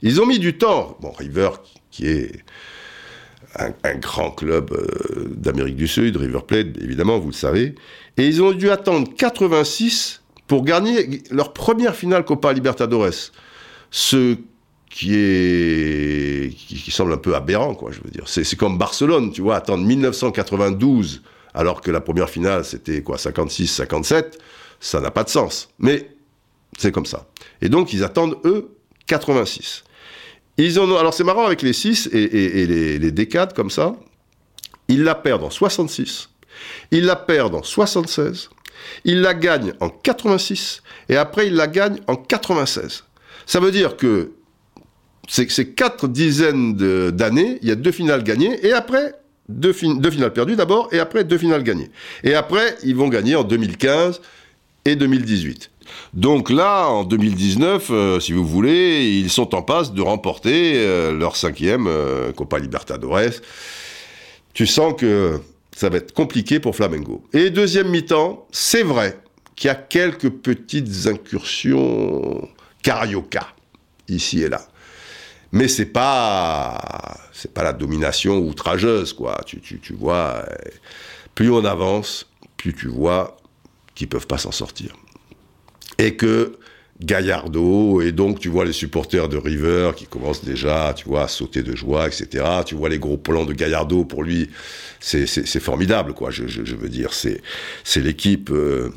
ils 0.00 0.20
ont 0.22 0.26
mis 0.26 0.38
du 0.38 0.56
temps. 0.56 0.96
Bon, 1.00 1.12
River 1.12 1.50
qui 1.90 2.06
est 2.06 2.44
un, 3.58 3.94
grand 3.96 4.30
club 4.30 4.72
euh, 4.72 5.28
d'Amérique 5.34 5.76
du 5.76 5.88
Sud, 5.88 6.16
River 6.16 6.40
Plate, 6.46 6.68
évidemment, 6.80 7.18
vous 7.18 7.28
le 7.28 7.34
savez. 7.34 7.74
Et 8.16 8.26
ils 8.26 8.42
ont 8.42 8.52
dû 8.52 8.70
attendre 8.70 9.08
86 9.16 10.22
pour 10.46 10.64
gagner 10.64 11.22
leur 11.30 11.52
première 11.52 11.94
finale 11.94 12.24
Copa 12.24 12.52
Libertadores. 12.52 13.32
Ce 13.90 14.36
qui 14.90 15.14
est 15.14 16.54
qui, 16.56 16.90
semble 16.90 17.12
un 17.12 17.18
peu 17.18 17.34
aberrant, 17.34 17.74
quoi, 17.74 17.90
je 17.92 18.00
veux 18.02 18.10
dire. 18.10 18.24
C'est 18.26 18.56
comme 18.56 18.78
Barcelone, 18.78 19.32
tu 19.32 19.42
vois, 19.42 19.56
attendre 19.56 19.84
1992 19.84 21.22
alors 21.54 21.80
que 21.80 21.90
la 21.90 22.00
première 22.00 22.30
finale 22.30 22.64
c'était 22.64 23.02
quoi 23.02 23.18
56, 23.18 23.66
57, 23.66 24.38
ça 24.80 25.00
n'a 25.00 25.10
pas 25.10 25.24
de 25.24 25.28
sens. 25.28 25.70
Mais 25.78 26.10
c'est 26.78 26.92
comme 26.92 27.06
ça. 27.06 27.26
Et 27.60 27.68
donc 27.68 27.92
ils 27.92 28.04
attendent 28.04 28.38
eux 28.44 28.76
86. 29.06 29.84
Ils 30.58 30.80
ont, 30.80 30.96
alors 30.96 31.14
c'est 31.14 31.24
marrant 31.24 31.46
avec 31.46 31.62
les 31.62 31.72
6 31.72 32.10
et, 32.12 32.66
les, 32.66 33.12
décades 33.12 33.54
comme 33.54 33.70
ça. 33.70 33.94
Ils 34.88 35.04
la 35.04 35.14
perdent 35.14 35.44
en 35.44 35.50
66, 35.50 36.30
ils 36.90 37.04
la 37.04 37.14
perdent 37.14 37.54
en 37.54 37.62
76, 37.62 38.50
ils 39.04 39.20
la 39.20 39.34
gagnent 39.34 39.74
en 39.80 39.88
86 39.88 40.82
et 41.08 41.16
après 41.16 41.46
ils 41.46 41.54
la 41.54 41.68
gagnent 41.68 42.00
en 42.06 42.16
96. 42.16 43.04
Ça 43.46 43.60
veut 43.60 43.70
dire 43.70 43.96
que 43.96 44.32
c'est 45.28 45.74
quatre 45.74 46.08
dizaines 46.08 46.74
d'années, 47.10 47.58
il 47.62 47.68
y 47.68 47.70
a 47.70 47.74
deux 47.74 47.92
finales 47.92 48.24
gagnées 48.24 48.66
et 48.66 48.72
après 48.72 49.14
deux, 49.48 49.74
deux 49.98 50.10
finales 50.10 50.32
perdues 50.32 50.56
d'abord 50.56 50.88
et 50.90 50.98
après 50.98 51.22
deux 51.22 51.38
finales 51.38 51.62
gagnées. 51.62 51.90
Et 52.24 52.34
après 52.34 52.76
ils 52.82 52.96
vont 52.96 53.08
gagner 53.08 53.36
en 53.36 53.44
2015 53.44 54.20
et 54.86 54.96
2018. 54.96 55.70
Donc 56.14 56.50
là, 56.50 56.88
en 56.88 57.04
2019, 57.04 57.90
euh, 57.90 58.20
si 58.20 58.32
vous 58.32 58.46
voulez, 58.46 59.18
ils 59.20 59.30
sont 59.30 59.54
en 59.54 59.62
passe 59.62 59.92
de 59.92 60.02
remporter 60.02 60.74
euh, 60.76 61.12
leur 61.12 61.36
cinquième 61.36 61.86
euh, 61.86 62.32
Copa 62.32 62.58
Libertadores. 62.58 63.40
Tu 64.54 64.66
sens 64.66 64.94
que 64.98 65.40
ça 65.76 65.88
va 65.88 65.98
être 65.98 66.12
compliqué 66.12 66.60
pour 66.60 66.74
Flamengo. 66.74 67.24
Et 67.32 67.50
deuxième 67.50 67.88
mi-temps, 67.88 68.46
c'est 68.50 68.82
vrai 68.82 69.18
qu'il 69.54 69.68
y 69.68 69.70
a 69.70 69.74
quelques 69.74 70.30
petites 70.30 71.06
incursions 71.06 72.48
carioca 72.82 73.48
ici 74.08 74.42
et 74.42 74.48
là. 74.48 74.66
Mais 75.52 75.68
c'est 75.68 75.86
pas 75.86 77.16
c'est 77.32 77.52
pas 77.52 77.62
la 77.62 77.72
domination 77.72 78.38
outrageuse 78.38 79.12
quoi. 79.12 79.40
Tu, 79.46 79.60
tu, 79.60 79.78
tu 79.78 79.94
vois, 79.94 80.44
plus 81.34 81.50
on 81.50 81.64
avance, 81.64 82.26
plus 82.56 82.74
tu 82.74 82.88
vois 82.88 83.36
qu'ils 83.94 84.08
peuvent 84.08 84.26
pas 84.26 84.38
s'en 84.38 84.52
sortir 84.52 84.94
et 85.98 86.14
que 86.16 86.52
Gallardo, 87.00 88.00
et 88.00 88.10
donc 88.10 88.40
tu 88.40 88.48
vois 88.48 88.64
les 88.64 88.72
supporters 88.72 89.28
de 89.28 89.36
River 89.36 89.92
qui 89.96 90.06
commencent 90.06 90.44
déjà, 90.44 90.92
tu 90.96 91.08
vois, 91.08 91.24
à 91.24 91.28
sauter 91.28 91.62
de 91.62 91.76
joie, 91.76 92.08
etc. 92.08 92.44
Tu 92.66 92.74
vois 92.74 92.88
les 92.88 92.98
gros 92.98 93.16
plans 93.16 93.44
de 93.44 93.52
Gallardo, 93.52 94.04
pour 94.04 94.24
lui, 94.24 94.50
c'est 94.98 95.60
formidable, 95.60 96.12
quoi. 96.12 96.30
Je, 96.30 96.42
veux 96.42 96.88
dire, 96.88 97.12
c'est 97.12 97.40
l'équipe 98.00 98.50
euh, 98.50 98.90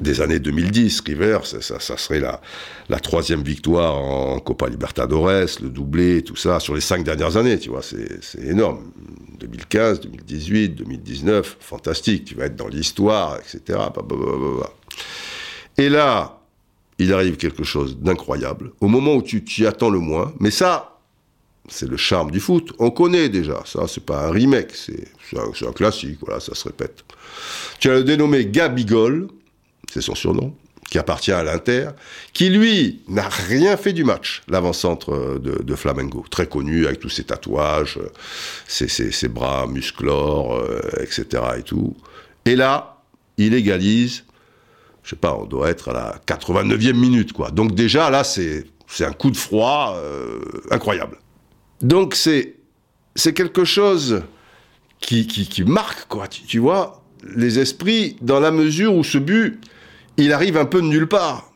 des 0.00 0.20
années 0.20 0.40
2010. 0.40 1.02
River, 1.06 1.38
ça, 1.44 1.60
ça, 1.60 1.96
serait 1.96 2.18
la, 2.18 2.40
la 2.88 2.98
troisième 2.98 3.42
victoire 3.42 3.96
en 3.96 4.40
Copa 4.40 4.68
Libertadores, 4.68 5.46
le 5.62 5.68
doublé, 5.68 6.22
tout 6.22 6.36
ça, 6.36 6.58
sur 6.58 6.74
les 6.74 6.80
cinq 6.80 7.04
dernières 7.04 7.36
années, 7.36 7.60
tu 7.60 7.70
vois, 7.70 7.82
c'est 7.82 8.42
énorme. 8.42 8.90
2015, 9.38 10.00
2018, 10.00 10.68
2019, 10.70 11.56
fantastique. 11.60 12.24
Tu 12.24 12.34
vas 12.34 12.46
être 12.46 12.56
dans 12.56 12.68
l'histoire, 12.68 13.38
etc. 13.38 13.78
Et 15.78 15.88
là, 15.88 16.40
il 16.98 17.12
arrive 17.12 17.36
quelque 17.36 17.64
chose 17.64 17.98
d'incroyable, 17.98 18.72
au 18.80 18.88
moment 18.88 19.14
où 19.14 19.22
tu 19.22 19.42
t'y 19.42 19.66
attends 19.66 19.90
le 19.90 19.98
moins, 19.98 20.32
mais 20.38 20.50
ça, 20.50 20.98
c'est 21.68 21.88
le 21.88 21.96
charme 21.96 22.30
du 22.30 22.40
foot, 22.40 22.72
on 22.78 22.90
connaît 22.90 23.28
déjà, 23.28 23.62
ça 23.64 23.86
c'est 23.88 24.04
pas 24.04 24.26
un 24.26 24.30
remake, 24.30 24.74
c'est 24.74 25.08
un, 25.36 25.68
un, 25.68 25.72
classique, 25.72 26.18
voilà, 26.20 26.40
ça 26.40 26.54
se 26.54 26.64
répète. 26.64 27.04
Tu 27.78 27.90
as 27.90 27.94
le 27.94 28.04
dénommé 28.04 28.46
Gabigol, 28.46 29.28
c'est 29.90 30.02
son 30.02 30.14
surnom, 30.14 30.54
qui 30.90 30.98
appartient 30.98 31.32
à 31.32 31.42
l'Inter, 31.44 31.90
qui 32.32 32.50
lui 32.50 33.00
n'a 33.08 33.28
rien 33.28 33.76
fait 33.76 33.92
du 33.92 34.04
match, 34.04 34.42
l'avant-centre 34.48 35.38
de, 35.38 35.74
Flamengo, 35.76 36.24
très 36.30 36.46
connu 36.46 36.86
avec 36.86 36.98
tous 36.98 37.08
ses 37.08 37.24
tatouages, 37.24 37.98
ses 38.66 39.28
bras 39.28 39.66
musclores, 39.68 40.56
euh, 40.56 40.80
etc. 41.00 41.42
et 41.58 41.62
tout. 41.62 41.96
Et 42.44 42.56
là, 42.56 42.98
il 43.38 43.54
égalise, 43.54 44.24
je 45.10 45.16
sais 45.16 45.20
pas, 45.20 45.34
on 45.34 45.44
doit 45.44 45.68
être 45.70 45.88
à 45.88 45.92
la 45.92 46.20
89e 46.24 46.92
minute, 46.92 47.32
quoi. 47.32 47.50
Donc 47.50 47.74
déjà, 47.74 48.10
là, 48.10 48.22
c'est 48.22 48.64
un 49.00 49.10
coup 49.10 49.32
de 49.32 49.36
froid 49.36 49.96
euh, 49.96 50.38
incroyable. 50.70 51.18
Donc 51.82 52.14
c'est 52.14 52.54
quelque 53.34 53.64
chose 53.64 54.22
qui, 55.00 55.26
qui, 55.26 55.48
qui 55.48 55.64
marque, 55.64 56.06
quoi, 56.06 56.28
tu, 56.28 56.42
tu 56.42 56.60
vois, 56.60 57.02
les 57.34 57.58
esprits, 57.58 58.18
dans 58.20 58.38
la 58.38 58.52
mesure 58.52 58.94
où 58.94 59.02
ce 59.02 59.18
but 59.18 59.60
il 60.16 60.32
arrive 60.32 60.56
un 60.56 60.64
peu 60.64 60.80
de 60.80 60.86
nulle 60.86 61.08
part. 61.08 61.49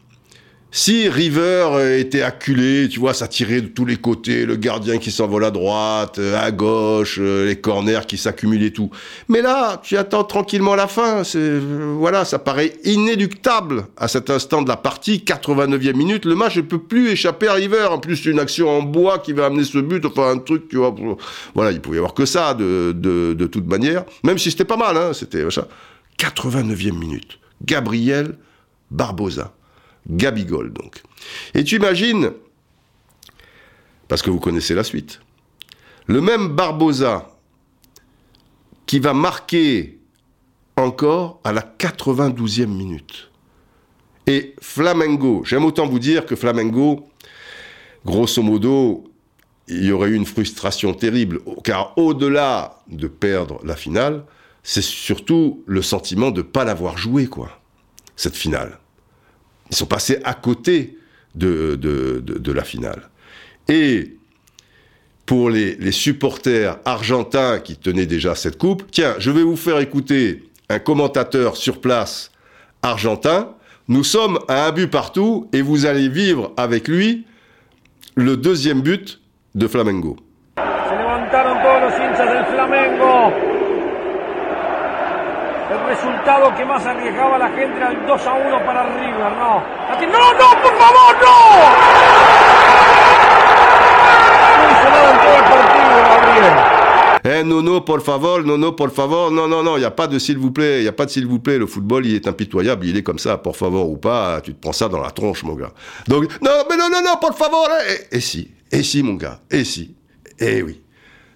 Si 0.76 1.08
River 1.08 2.00
était 2.00 2.22
acculé, 2.22 2.88
tu 2.88 2.98
vois, 2.98 3.14
ça 3.14 3.28
tirait 3.28 3.60
de 3.60 3.68
tous 3.68 3.84
les 3.84 3.96
côtés, 3.96 4.44
le 4.44 4.56
gardien 4.56 4.98
qui 4.98 5.12
s'envole 5.12 5.44
à 5.44 5.52
droite, 5.52 6.18
à 6.18 6.50
gauche, 6.50 7.20
les 7.20 7.54
corners 7.54 8.00
qui 8.08 8.18
s'accumulent 8.18 8.64
et 8.64 8.72
tout. 8.72 8.90
Mais 9.28 9.40
là, 9.40 9.80
tu 9.84 9.96
attends 9.96 10.24
tranquillement 10.24 10.74
la 10.74 10.88
fin. 10.88 11.22
Voilà, 11.96 12.24
ça 12.24 12.40
paraît 12.40 12.72
inéluctable 12.82 13.86
à 13.96 14.08
cet 14.08 14.30
instant 14.30 14.62
de 14.62 14.68
la 14.68 14.76
partie, 14.76 15.22
89e 15.24 15.94
minute. 15.94 16.24
Le 16.24 16.34
match 16.34 16.56
ne 16.56 16.62
peut 16.62 16.82
plus 16.82 17.08
échapper 17.10 17.46
à 17.46 17.52
River. 17.52 17.86
En 17.92 18.00
plus, 18.00 18.26
une 18.26 18.40
action 18.40 18.68
en 18.68 18.82
bois 18.82 19.20
qui 19.20 19.32
va 19.32 19.46
amener 19.46 19.62
ce 19.62 19.78
but, 19.78 20.04
enfin 20.04 20.32
un 20.32 20.38
truc, 20.38 20.66
tu 20.68 20.78
vois. 20.78 20.92
Voilà, 21.54 21.70
il 21.70 21.80
pouvait 21.80 21.98
y 21.98 22.00
avoir 22.00 22.14
que 22.14 22.26
ça 22.26 22.52
de, 22.52 22.90
de, 22.90 23.32
de 23.32 23.46
toute 23.46 23.68
manière. 23.68 24.04
Même 24.24 24.38
si 24.38 24.50
c'était 24.50 24.64
pas 24.64 24.76
mal, 24.76 24.96
hein, 24.96 25.12
c'était 25.12 25.48
ça. 25.52 25.68
89e 26.18 26.98
minute. 26.98 27.38
Gabriel 27.64 28.36
Barbosa. 28.90 29.52
Gabigol, 30.08 30.72
donc. 30.72 31.02
Et 31.54 31.64
tu 31.64 31.76
imagines, 31.76 32.32
parce 34.08 34.22
que 34.22 34.30
vous 34.30 34.40
connaissez 34.40 34.74
la 34.74 34.84
suite, 34.84 35.20
le 36.06 36.20
même 36.20 36.48
Barbosa 36.48 37.30
qui 38.86 38.98
va 38.98 39.14
marquer 39.14 39.98
encore 40.76 41.40
à 41.44 41.52
la 41.52 41.62
92e 41.62 42.66
minute. 42.66 43.30
Et 44.26 44.54
Flamengo, 44.60 45.42
j'aime 45.44 45.64
autant 45.64 45.86
vous 45.86 45.98
dire 45.98 46.26
que 46.26 46.36
Flamengo, 46.36 47.08
grosso 48.04 48.42
modo, 48.42 49.04
il 49.68 49.84
y 49.84 49.92
aurait 49.92 50.10
eu 50.10 50.14
une 50.14 50.26
frustration 50.26 50.92
terrible, 50.92 51.40
car 51.62 51.96
au-delà 51.96 52.82
de 52.88 53.06
perdre 53.06 53.60
la 53.64 53.76
finale, 53.76 54.24
c'est 54.62 54.82
surtout 54.82 55.62
le 55.66 55.82
sentiment 55.82 56.30
de 56.30 56.38
ne 56.38 56.46
pas 56.46 56.64
l'avoir 56.64 56.98
joué, 56.98 57.26
quoi, 57.26 57.60
cette 58.16 58.36
finale. 58.36 58.78
Ils 59.70 59.76
sont 59.76 59.86
passés 59.86 60.18
à 60.24 60.34
côté 60.34 60.98
de, 61.34 61.78
la 62.52 62.64
finale. 62.64 63.08
Et 63.68 64.16
pour 65.26 65.50
les, 65.50 65.76
les, 65.76 65.92
supporters 65.92 66.78
argentins 66.84 67.60
qui 67.60 67.76
tenaient 67.76 68.06
déjà 68.06 68.34
cette 68.34 68.58
coupe, 68.58 68.84
tiens, 68.90 69.14
je 69.18 69.30
vais 69.30 69.42
vous 69.42 69.56
faire 69.56 69.78
écouter 69.78 70.44
un 70.68 70.78
commentateur 70.78 71.56
sur 71.56 71.80
place 71.80 72.30
argentin. 72.82 73.54
Nous 73.88 74.04
sommes 74.04 74.38
à 74.48 74.66
un 74.66 74.72
but 74.72 74.88
partout 74.88 75.48
et 75.52 75.62
vous 75.62 75.86
allez 75.86 76.08
vivre 76.08 76.52
avec 76.56 76.88
lui 76.88 77.24
le 78.14 78.36
deuxième 78.36 78.82
but 78.82 79.20
de 79.54 79.66
Flamengo. 79.66 80.16
Resultado 85.94 86.54
que 86.56 86.64
más 86.64 86.84
arriesgaba 86.84 87.38
la 87.38 87.48
gente 87.48 87.76
era 87.76 87.90
el 87.90 88.06
2 88.06 88.26
a 88.26 88.32
1 88.32 88.64
para 88.64 88.82
River, 88.84 89.32
no? 89.38 89.62
No, 90.04 90.32
no, 90.32 90.48
favor, 90.78 91.16
no. 91.22 91.38
Gabriel. 96.10 96.54
Eh, 97.24 97.44
Nono, 97.44 97.84
por 97.84 98.02
favor, 98.02 98.44
Nono, 98.44 98.76
por 98.76 98.90
favor. 98.90 99.30
Non, 99.32 99.48
non, 99.48 99.62
non, 99.62 99.78
il 99.78 99.84
a 99.84 99.90
pas 99.90 100.06
de 100.06 100.18
s'il 100.18 100.36
vous 100.36 100.50
plaît. 100.50 100.80
Il 100.80 100.82
n'y 100.82 100.88
a 100.88 100.92
pas 100.92 101.06
de 101.06 101.10
s'il 101.10 101.26
vous 101.26 101.38
plaît. 101.38 101.58
Le 101.58 101.66
football, 101.66 102.04
il 102.04 102.14
est 102.14 102.26
impitoyable. 102.26 102.86
Il 102.86 102.96
est 102.96 103.02
comme 103.02 103.18
ça, 103.18 103.38
por 103.38 103.56
favor 103.56 103.88
ou 103.88 103.96
pas. 103.96 104.40
Tu 104.42 104.52
te 104.54 104.60
prends 104.60 104.72
ça 104.72 104.88
dans 104.88 105.00
la 105.00 105.10
tronche, 105.10 105.42
mon 105.42 105.54
gars. 105.54 105.72
Donc, 106.06 106.24
non, 106.42 106.50
mais 106.68 106.76
non, 106.76 106.90
non, 106.90 107.00
non, 107.02 107.16
por 107.20 107.34
favor. 107.34 107.68
Et, 108.10 108.16
et 108.16 108.20
si, 108.20 108.50
et 108.70 108.82
si, 108.82 109.02
mon 109.02 109.14
gars, 109.14 109.40
et 109.50 109.64
si. 109.64 109.94
Eh 110.38 110.62
oui. 110.62 110.82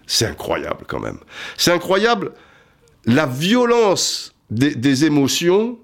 C'est 0.07 0.27
incroyable, 0.27 0.85
quand 0.87 1.01
même. 1.01 1.19
C'est 1.57 1.73
incroyable 1.73 2.33
la 3.09 3.27
violence 3.27 4.35
des, 4.51 5.05
émotions, 5.05 5.79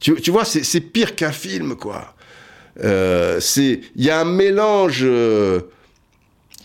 tu, 0.00 0.14
tu 0.20 0.30
vois, 0.30 0.44
c'est 0.44 0.80
pire 0.80 1.14
qu'un 1.14 1.32
film, 1.32 1.76
quoi. 1.76 2.14
Euh, 2.84 3.40
il 3.56 4.04
y 4.04 4.10
a 4.10 4.20
un 4.20 4.24
mélange 4.24 5.00
euh, 5.02 5.60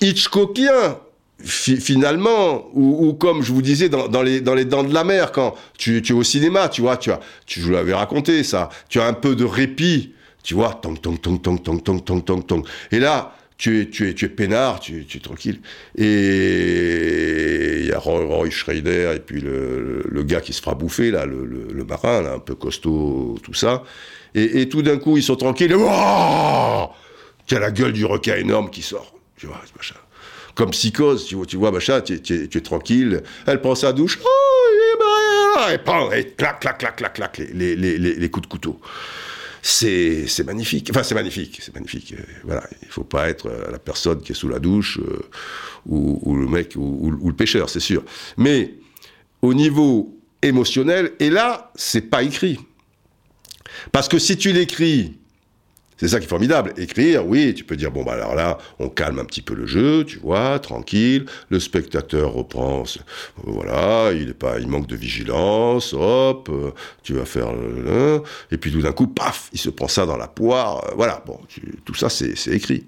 Hitchcockien 0.02 0.98
fi 1.44 1.78
finalement, 1.78 2.68
ou, 2.74 3.14
comme 3.14 3.42
je 3.42 3.52
vous 3.52 3.62
disais 3.62 3.90
dans, 3.90 4.08
dans, 4.08 4.22
les, 4.22 4.42
dans 4.42 4.54
les 4.54 4.66
Dents 4.66 4.84
de 4.84 4.94
la 4.94 5.04
Mer, 5.04 5.32
quand 5.32 5.56
tu, 5.78 6.02
tu 6.02 6.14
es 6.14 6.16
au 6.16 6.24
cinéma, 6.24 6.70
tu 6.70 6.82
vois, 6.82 6.98
tu 6.98 7.12
as, 7.12 7.20
tu, 7.46 7.62
je 7.62 7.66
vous 7.66 7.72
l'avais 7.72 7.94
raconté 7.94 8.44
ça, 8.44 8.70
tu 8.90 9.00
as 9.00 9.06
un 9.06 9.14
peu 9.14 9.36
de 9.36 9.46
répit, 9.46 10.14
tu 10.44 10.54
vois, 10.54 10.80
tong 10.82 11.00
tong 11.00 11.20
tong 11.20 11.42
tong 11.42 11.58
tong 11.62 11.82
tong 11.82 12.04
tong 12.04 12.22
tong 12.22 12.46
tong, 12.46 12.64
et 12.92 13.00
là, 13.00 13.36
tu 13.62 13.80
es, 13.80 13.86
tu 13.86 14.09
es, 14.09 14.16
tu 14.16 14.26
es 14.26 14.30
peinard, 14.30 14.80
tu, 14.80 15.05
tu 15.05 15.18
es 15.18 15.22
tranquille. 15.22 15.59
Et 15.95 17.82
il 17.82 17.86
y 17.86 17.91
a 17.91 17.99
Roy, 17.99 18.26
Roy 18.26 18.49
Schrader 18.49 19.14
et 19.16 19.20
puis 19.20 19.39
le, 19.39 20.03
le, 20.09 20.24
gars 20.24 20.41
qui 20.41 20.51
se 20.51 20.64
fera 20.64 20.74
bouffer, 20.74 21.12
là, 21.12 21.28
le, 21.28 21.45
le, 21.45 21.84
marin, 21.84 22.24
là, 22.24 22.34
un 22.34 22.39
peu 22.39 22.55
costaud, 22.55 23.38
tout 23.43 23.53
ça. 23.53 23.84
Et, 24.34 24.62
et 24.62 24.68
tout 24.68 24.82
d'un 24.82 24.97
coup, 24.97 25.16
ils 25.16 25.22
sont 25.22 25.36
tranquilles. 25.36 25.76
Oh 25.78 26.89
tu 27.45 27.55
as 27.55 27.59
la 27.59 27.70
gueule 27.70 27.93
du 27.93 28.03
requin 28.03 28.36
énorme 28.36 28.72
qui 28.72 28.82
sort. 28.82 29.14
Tu 29.38 29.45
vois, 29.45 29.62
machin. 29.78 29.95
Comme 30.55 30.72
psychose, 30.72 31.28
tu 31.28 31.36
vois, 31.36 31.45
tu 31.45 31.57
vois 31.57 31.72
machin, 31.72 32.01
tu, 32.01 32.20
tu, 32.20 32.49
tu 32.49 32.57
es 32.57 32.62
tranquille. 32.62 33.22
Elle 33.45 33.62
prend 33.62 33.76
sa 33.76 33.93
douche. 33.93 34.18
Oh, 34.24 35.59
et, 35.70 35.74
et, 35.74 36.20
et 36.20 36.26
clac, 36.32 36.59
clac, 36.59 36.80
clac, 36.80 36.95
clac, 36.95 37.14
clac, 37.14 37.38
les, 37.38 37.76
les, 37.76 37.76
les, 37.76 38.16
les 38.16 38.30
coups 38.32 38.47
de 38.47 38.51
couteau 38.51 38.80
c'est 39.62 40.43
magnifique. 40.45 40.89
Enfin, 40.89 41.03
c'est 41.03 41.16
magnifique, 41.16 41.59
c'est 41.62 41.74
magnifique. 41.74 42.16
Voilà, 42.43 42.68
il 42.82 42.88
faut 42.88 43.03
pas 43.03 43.30
être 43.30 43.49
la 43.72 43.80
personne 43.80 44.22
qui 44.22 44.32
est 44.32 44.36
sous 44.36 44.49
la 44.49 44.59
douche 44.59 44.99
euh, 44.99 45.20
ou, 45.86 46.20
ou, 46.24 46.36
le 46.36 46.47
mec 46.47 46.74
ou, 46.76 47.18
ou 47.22 47.30
le 47.30 47.36
pêcheur, 47.36 47.70
c'est 47.70 47.80
sûr. 47.80 48.03
Mais 48.38 48.76
au 49.41 49.53
niveau 49.53 50.18
émotionnel, 50.41 51.14
et 51.20 51.30
là, 51.30 51.72
c'est 51.76 52.09
pas 52.09 52.24
écrit. 52.24 52.59
Parce 53.91 54.07
que 54.07 54.20
si 54.20 54.38
tu 54.38 54.51
l'écris 54.51 55.18
c'est 56.02 56.08
ça 56.08 56.18
qui 56.18 56.26
est 56.26 56.30
formidable. 56.30 56.74
Écrire, 56.78 57.28
oui, 57.28 57.54
tu 57.54 57.64
peux 57.64 57.76
dire, 57.76 57.91
bon, 57.91 58.04
bah 58.04 58.14
alors 58.14 58.34
là, 58.34 58.58
on 58.80 58.89
calme 58.89 59.20
un 59.20 59.24
petit 59.24 59.43
peu 59.43 59.54
le 59.54 59.68
jeu, 59.68 60.04
tu 60.04 60.18
vois, 60.18 60.58
tranquille. 60.58 61.28
Le 61.49 61.60
spectateur 61.60 62.34
reprend, 62.34 62.86
voilà, 63.43 64.12
il 64.12 64.30
est 64.30 64.34
pas, 64.34 64.58
il 64.60 64.68
manque 64.68 64.88
de 64.88 64.95
vigilance, 64.95 65.93
hop, 65.93 66.49
euh, 66.52 66.72
tu 67.04 67.14
vas 67.14 67.26
faire 67.26 67.54
le, 67.54 68.24
et 68.49 68.58
puis 68.58 68.72
tout 68.72 68.82
d'un 68.82 68.93
coup, 68.93 69.06
paf, 69.06 69.52
il 69.54 69.60
se 69.60 69.70
prend 69.70 69.88
ça 69.88 70.08
dans 70.08 70.18
la 70.18 70.28
poire. 70.28 70.84
Euh, 70.86 70.93
voilà, 70.95 71.24
bon, 71.28 71.39
tout 71.86 71.93
ça, 71.93 72.10
c'est 72.10 72.34
écrit. 72.47 72.88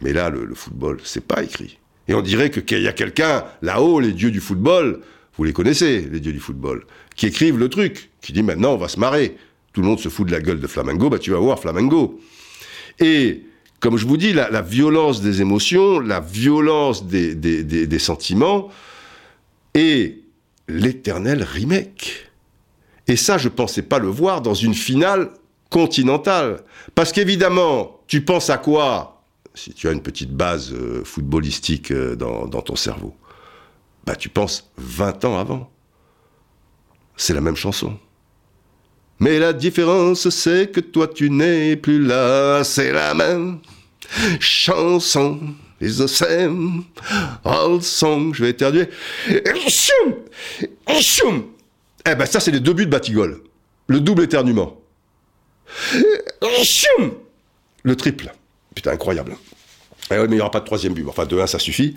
Mais 0.00 0.14
là, 0.14 0.30
le, 0.30 0.46
le 0.46 0.54
football, 0.54 1.00
c'est 1.04 1.26
pas 1.26 1.42
écrit. 1.42 1.78
Et 2.08 2.14
on 2.14 2.22
dirait 2.22 2.48
qu'il 2.48 2.80
y 2.80 2.88
a 2.88 2.94
quelqu'un 2.94 3.44
là-haut, 3.60 4.00
les 4.00 4.12
dieux 4.12 4.30
du 4.30 4.40
football, 4.40 5.02
vous 5.36 5.44
les 5.44 5.52
connaissez, 5.52 6.08
les 6.10 6.18
dieux 6.18 6.32
du 6.32 6.40
football, 6.40 6.86
qui 7.14 7.26
écrivent 7.26 7.58
le 7.58 7.68
truc, 7.68 8.08
qui 8.22 8.32
dit 8.32 8.42
maintenant 8.42 8.72
on 8.72 8.78
va 8.78 8.88
se 8.88 8.98
marrer. 8.98 9.36
Tout 9.74 9.82
le 9.82 9.88
monde 9.88 10.00
se 10.00 10.08
fout 10.08 10.26
de 10.26 10.32
la 10.32 10.40
gueule 10.40 10.60
de 10.60 10.66
Flamengo, 10.66 11.10
bah 11.10 11.18
tu 11.18 11.30
vas 11.30 11.38
voir 11.38 11.58
Flamengo. 11.60 12.18
Et 13.00 13.44
comme 13.84 13.98
je 13.98 14.06
vous 14.06 14.16
dis, 14.16 14.32
la, 14.32 14.62
violence 14.62 15.20
des 15.20 15.42
émotions, 15.42 16.00
la 16.00 16.18
violence 16.18 17.04
des, 17.04 17.34
des, 17.34 17.98
sentiments 17.98 18.70
et 19.74 20.22
l'éternel 20.68 21.42
remake. 21.42 22.30
Et 23.06 23.16
ça, 23.16 23.36
je 23.36 23.50
pensais 23.50 23.82
pas 23.82 23.98
le 23.98 24.08
voir 24.08 24.40
dans 24.40 24.54
une 24.54 24.72
finale 24.72 25.32
continentale. 25.68 26.62
Parce 26.94 27.12
qu'évidemment, 27.12 28.00
tu 28.06 28.24
penses 28.24 28.48
à 28.48 28.56
quoi 28.56 29.22
si 29.54 29.74
tu 29.74 29.86
as 29.86 29.92
une 29.92 30.02
petite 30.02 30.32
base 30.32 30.72
euh, 30.72 31.04
footballistique 31.04 31.90
euh, 31.90 32.16
dans, 32.16 32.46
dans, 32.46 32.62
ton 32.62 32.76
cerveau? 32.76 33.14
Bah, 34.06 34.16
tu 34.16 34.30
penses 34.30 34.70
20 34.78 35.26
ans 35.26 35.38
avant. 35.38 35.70
C'est 37.18 37.34
la 37.34 37.42
même 37.42 37.56
chanson. 37.56 37.98
Mais 39.24 39.38
la 39.38 39.54
différence, 39.54 40.28
c'est 40.28 40.70
que 40.70 40.80
toi, 40.80 41.08
tu 41.08 41.30
n'es 41.30 41.76
plus 41.76 41.98
là. 41.98 42.62
C'est 42.62 42.92
la 42.92 43.14
même 43.14 43.58
chanson. 44.38 45.40
Is 45.80 45.96
the 45.96 46.06
same 46.06 46.84
old 47.42 47.82
song. 47.82 48.34
Je 48.34 48.44
vais 48.44 48.50
éternuer. 48.50 48.90
Eh 52.06 52.14
ben, 52.14 52.26
ça, 52.26 52.38
c'est 52.38 52.50
les 52.50 52.60
deux 52.60 52.74
buts 52.74 52.84
de 52.84 52.90
Batigol. 52.90 53.40
Le 53.86 54.00
double 54.00 54.24
éternuement. 54.24 54.78
le 57.82 57.96
triple. 57.96 58.30
Putain, 58.74 58.90
incroyable. 58.90 59.36
Eh 60.10 60.16
mais 60.16 60.24
il 60.24 60.30
n'y 60.32 60.40
aura 60.40 60.50
pas 60.50 60.60
de 60.60 60.66
troisième 60.66 60.92
but. 60.92 61.06
Enfin, 61.08 61.24
de 61.24 61.38
1, 61.38 61.46
ça 61.46 61.58
suffit. 61.58 61.96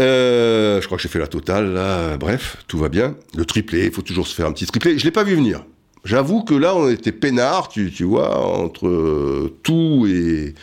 Euh, 0.00 0.80
je 0.80 0.86
crois 0.86 0.96
que 0.98 1.02
j'ai 1.04 1.08
fait 1.08 1.20
la 1.20 1.28
totale. 1.28 2.18
Bref, 2.18 2.56
tout 2.66 2.78
va 2.78 2.88
bien. 2.88 3.14
Le 3.36 3.44
triplé, 3.44 3.84
il 3.84 3.92
faut 3.92 4.02
toujours 4.02 4.26
se 4.26 4.34
faire 4.34 4.46
un 4.46 4.52
petit 4.52 4.66
triplé. 4.66 4.98
Je 4.98 5.04
ne 5.04 5.04
l'ai 5.04 5.12
pas 5.12 5.22
vu 5.22 5.36
venir. 5.36 5.62
J'avoue 6.08 6.42
que 6.42 6.54
là, 6.54 6.74
on 6.74 6.88
était 6.88 7.12
peinard, 7.12 7.68
tu, 7.68 7.90
vois, 8.04 8.38
entre 8.38 8.88
euh, 8.88 9.58
tout 9.62 10.06
et, 10.08 10.54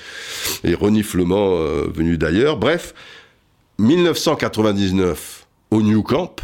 et 0.63 0.73
reniflement 0.73 1.57
euh, 1.59 1.85
venu 1.93 2.17
d'ailleurs. 2.17 2.57
Bref, 2.57 2.95
1999, 3.77 5.45
au 5.69 5.83
New 5.83 6.01
Camp, 6.01 6.41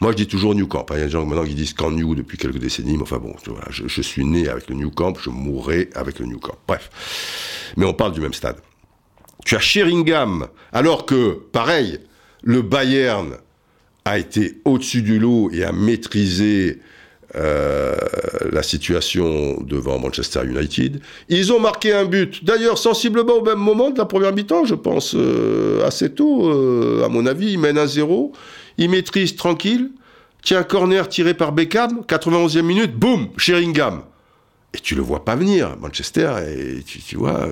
moi, 0.00 0.10
je 0.10 0.18
dis 0.18 0.26
toujours 0.26 0.54
New 0.54 0.66
Camp. 0.66 0.84
Hein. 0.90 0.96
Il 0.96 0.98
y 0.98 1.00
a 1.00 1.04
des 1.06 1.12
gens 1.12 1.24
maintenant 1.24 1.46
qui 1.46 1.54
disent 1.54 1.72
Camp 1.72 1.90
New 1.90 2.14
depuis 2.14 2.36
quelques 2.36 2.58
décennies. 2.58 2.98
Mais 2.98 3.04
enfin 3.04 3.16
bon, 3.16 3.34
je, 3.70 3.88
je, 3.88 4.02
suis 4.02 4.26
né 4.26 4.50
avec 4.50 4.68
le 4.68 4.74
New 4.74 4.90
Camp, 4.90 5.14
je 5.18 5.30
mourrai 5.30 5.88
avec 5.94 6.18
le 6.18 6.26
New 6.26 6.38
Camp. 6.38 6.58
Bref. 6.68 7.72
Mais 7.78 7.86
on 7.86 7.94
parle 7.94 8.12
du 8.12 8.20
même 8.20 8.34
stade. 8.34 8.58
Tu 9.46 9.56
as 9.56 9.60
Sheringham, 9.60 10.48
alors 10.74 11.06
que, 11.06 11.40
pareil, 11.52 12.00
le 12.42 12.60
Bayern 12.60 13.38
a 14.04 14.18
été 14.18 14.60
au-dessus 14.66 15.00
du 15.00 15.18
lot 15.18 15.50
et 15.54 15.64
a 15.64 15.72
maîtrisé 15.72 16.82
euh, 17.36 17.94
la 18.50 18.62
situation 18.62 19.60
devant 19.62 19.98
Manchester 19.98 20.40
United. 20.44 21.00
Ils 21.28 21.52
ont 21.52 21.60
marqué 21.60 21.92
un 21.92 22.04
but, 22.04 22.44
d'ailleurs 22.44 22.78
sensiblement 22.78 23.34
au 23.34 23.42
même 23.42 23.58
moment 23.58 23.90
de 23.90 23.98
la 23.98 24.06
première 24.06 24.32
mi-temps, 24.32 24.64
je 24.64 24.74
pense, 24.74 25.14
euh, 25.14 25.86
assez 25.86 26.10
tôt, 26.10 26.48
euh, 26.48 27.04
à 27.04 27.08
mon 27.08 27.26
avis, 27.26 27.52
ils 27.52 27.58
mènent 27.58 27.78
à 27.78 27.86
zéro, 27.86 28.32
ils 28.78 28.88
maîtrisent 28.88 29.36
tranquille, 29.36 29.90
tiens, 30.42 30.62
corner 30.62 31.08
tiré 31.08 31.34
par 31.34 31.52
Beckham, 31.52 32.02
91e 32.08 32.62
minute, 32.62 32.96
boum, 32.96 33.28
Sheringham. 33.36 34.02
Et 34.76 34.80
tu 34.80 34.94
le 34.94 35.00
vois 35.00 35.24
pas 35.24 35.36
venir, 35.36 35.74
Manchester, 35.80 36.34
et 36.46 36.82
tu, 36.82 37.16
vois, 37.16 37.48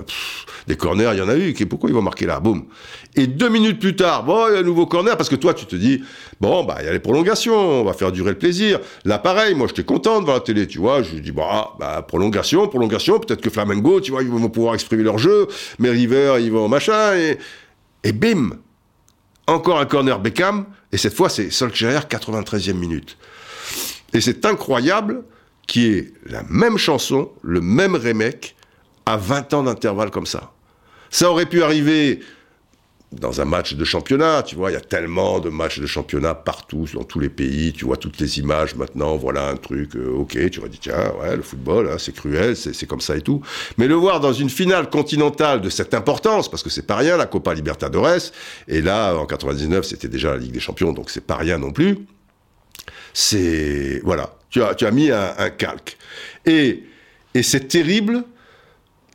des 0.66 0.76
corners, 0.76 1.10
il 1.12 1.18
y 1.18 1.22
en 1.22 1.28
a 1.28 1.36
eu, 1.36 1.54
pourquoi 1.66 1.88
ils 1.88 1.94
vont 1.94 2.02
marquer 2.02 2.26
là? 2.26 2.38
Boum. 2.38 2.66
Et 3.14 3.26
deux 3.26 3.48
minutes 3.48 3.80
plus 3.80 3.96
tard, 3.96 4.24
bon, 4.24 4.48
il 4.48 4.54
y 4.54 4.56
a 4.56 4.60
un 4.60 4.62
nouveau 4.62 4.86
corner, 4.86 5.16
parce 5.16 5.30
que 5.30 5.36
toi, 5.36 5.54
tu 5.54 5.64
te 5.64 5.74
dis, 5.74 6.02
bon, 6.40 6.64
bah, 6.64 6.76
il 6.80 6.86
y 6.86 6.88
a 6.88 6.92
les 6.92 6.98
prolongations, 6.98 7.56
on 7.56 7.84
va 7.84 7.94
faire 7.94 8.12
durer 8.12 8.32
le 8.32 8.38
plaisir. 8.38 8.78
Là, 9.06 9.18
pareil, 9.18 9.54
moi, 9.54 9.68
j'étais 9.68 9.84
content 9.84 10.20
devant 10.20 10.34
la 10.34 10.40
télé, 10.40 10.66
tu 10.66 10.78
vois, 10.78 11.02
je 11.02 11.16
dis, 11.16 11.32
bah, 11.32 11.72
bah, 11.78 12.04
prolongation, 12.06 12.68
prolongation, 12.68 13.18
peut-être 13.18 13.40
que 13.40 13.50
Flamengo, 13.50 14.02
tu 14.02 14.10
vois, 14.10 14.22
ils 14.22 14.28
vont 14.28 14.46
pouvoir 14.50 14.74
exprimer 14.74 15.02
leur 15.02 15.16
jeu, 15.16 15.46
mais 15.78 15.88
River, 15.88 16.36
ils 16.40 16.52
vont 16.52 16.68
machin, 16.68 17.14
et, 18.02 18.12
bim 18.12 18.50
Encore 19.46 19.78
un 19.78 19.86
corner 19.86 20.18
Beckham, 20.18 20.66
et 20.92 20.98
cette 20.98 21.14
fois, 21.14 21.30
c'est 21.30 21.50
Solskjaer, 21.50 22.00
93e 22.00 22.74
minute. 22.74 23.16
Et 24.12 24.20
c'est 24.20 24.44
incroyable, 24.44 25.24
qui 25.66 25.86
est 25.86 26.12
la 26.26 26.42
même 26.48 26.78
chanson, 26.78 27.30
le 27.42 27.60
même 27.60 27.94
remake, 27.94 28.54
à 29.06 29.16
20 29.16 29.54
ans 29.54 29.62
d'intervalle 29.64 30.10
comme 30.10 30.26
ça. 30.26 30.52
Ça 31.10 31.30
aurait 31.30 31.46
pu 31.46 31.62
arriver 31.62 32.20
dans 33.20 33.40
un 33.40 33.44
match 33.44 33.74
de 33.74 33.84
championnat, 33.84 34.42
tu 34.42 34.56
vois, 34.56 34.70
il 34.70 34.74
y 34.74 34.76
a 34.76 34.80
tellement 34.80 35.40
de 35.40 35.48
matchs 35.48 35.78
de 35.78 35.86
championnat 35.86 36.34
partout, 36.34 36.86
dans 36.94 37.04
tous 37.04 37.20
les 37.20 37.28
pays, 37.28 37.72
tu 37.72 37.84
vois 37.84 37.96
toutes 37.96 38.18
les 38.18 38.38
images 38.38 38.74
maintenant, 38.74 39.16
voilà 39.16 39.48
un 39.48 39.56
truc, 39.56 39.94
euh, 39.96 40.10
ok, 40.10 40.50
tu 40.50 40.60
aurais 40.60 40.68
dit, 40.68 40.78
tiens, 40.80 41.12
ouais, 41.20 41.36
le 41.36 41.42
football, 41.42 41.90
hein, 41.90 41.96
c'est 41.98 42.14
cruel, 42.14 42.56
c'est 42.56 42.86
comme 42.86 43.00
ça 43.00 43.16
et 43.16 43.20
tout. 43.20 43.40
Mais 43.78 43.86
le 43.86 43.94
voir 43.94 44.20
dans 44.20 44.32
une 44.32 44.50
finale 44.50 44.90
continentale 44.90 45.60
de 45.60 45.70
cette 45.70 45.94
importance, 45.94 46.50
parce 46.50 46.62
que 46.62 46.70
c'est 46.70 46.86
pas 46.86 46.96
rien, 46.96 47.16
la 47.16 47.26
Copa 47.26 47.54
Libertadores, 47.54 48.32
et 48.68 48.82
là, 48.82 49.14
en 49.14 49.26
99, 49.26 49.84
c'était 49.84 50.08
déjà 50.08 50.32
la 50.32 50.38
Ligue 50.38 50.52
des 50.52 50.60
Champions, 50.60 50.92
donc 50.92 51.10
c'est 51.10 51.24
pas 51.24 51.36
rien 51.36 51.58
non 51.58 51.72
plus, 51.72 51.98
c'est, 53.12 54.00
voilà, 54.02 54.34
tu 54.54 54.62
as, 54.62 54.76
tu 54.76 54.88
mis 54.92 55.10
un, 55.10 55.50
calque. 55.50 55.98
Et, 56.46 56.84
et 57.34 57.42
c'est 57.42 57.66
terrible 57.66 58.22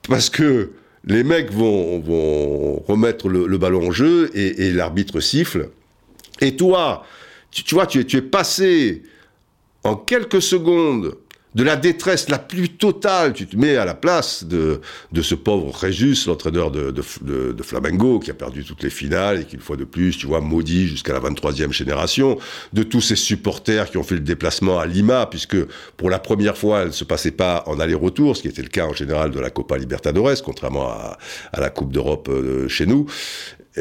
parce 0.10 0.30
que 0.30 0.72
les 1.06 1.24
mecs 1.24 1.50
vont, 1.50 2.00
vont 2.00 2.84
remettre 2.86 3.30
le, 3.30 3.58
ballon 3.58 3.88
en 3.88 3.92
jeu 3.92 4.30
et, 4.34 4.74
l'arbitre 4.74 5.22
siffle. 5.22 5.70
Et 6.42 6.58
toi, 6.58 7.06
tu, 7.52 7.64
tu 7.64 7.74
vois, 7.76 7.88
tu 7.88 8.02
es 8.02 8.22
passé 8.22 9.04
en 9.86 9.96
quelques 9.96 10.42
secondes 10.42 11.16
de 11.56 11.64
la 11.64 11.76
détresse 11.76 12.30
la 12.30 12.40
plus 12.40 12.70
totale. 12.70 13.34
Tu 13.34 13.48
te 13.48 13.58
mets 13.58 13.76
à 13.76 13.86
la 13.86 13.96
place 13.96 14.44
de, 14.44 14.82
de 15.12 15.22
ce 15.22 15.36
pauvre 15.36 15.74
Résus, 15.76 16.26
l'entraîneur 16.28 16.72
de, 16.72 16.92
de, 16.92 17.52
de, 17.52 17.64
Flamengo, 17.64 18.20
qui 18.20 18.32
a 18.32 18.34
perdu 18.34 18.64
toutes 18.64 18.84
les 18.84 18.90
finales 18.90 19.42
et 19.42 19.46
qui, 19.46 19.56
une 19.56 19.62
fois 19.62 19.78
de 19.78 19.84
plus, 19.84 20.18
tu 20.18 20.28
vois, 20.28 20.42
maudit 20.42 20.88
jusqu'à 20.88 21.14
la 21.14 21.20
23e 21.20 21.72
génération, 21.72 22.38
de 22.74 22.84
tous 22.84 23.02
ces 23.02 23.16
supporters 23.16 23.90
qui 23.90 23.98
ont 23.98 24.04
fait 24.04 24.16
le 24.16 24.22
déplacement 24.22 24.80
à 24.80 24.86
Lima, 24.86 25.26
puisque 25.26 25.58
pour 25.98 26.10
la 26.10 26.20
première 26.20 26.58
fois, 26.58 26.82
elle 26.82 26.88
ne 26.88 26.94
se 26.94 27.04
passait 27.04 27.32
pas 27.32 27.64
en 27.66 27.80
aller-retour, 27.80 28.38
ce 28.38 28.44
qui 28.44 28.48
était 28.48 28.62
le 28.62 28.70
cas 28.70 28.86
en 28.86 28.94
général 28.94 29.32
de 29.32 29.40
la 29.40 29.50
Copa 29.50 29.78
Libertadores, 29.78 30.42
contrairement 30.44 30.90
à, 30.90 31.18
à 31.54 31.60
la 31.60 31.70
Coupe 31.70 31.92
d'Europe 31.92 32.30
euh, 32.30 32.68
chez 32.68 32.86
nous 32.86 33.08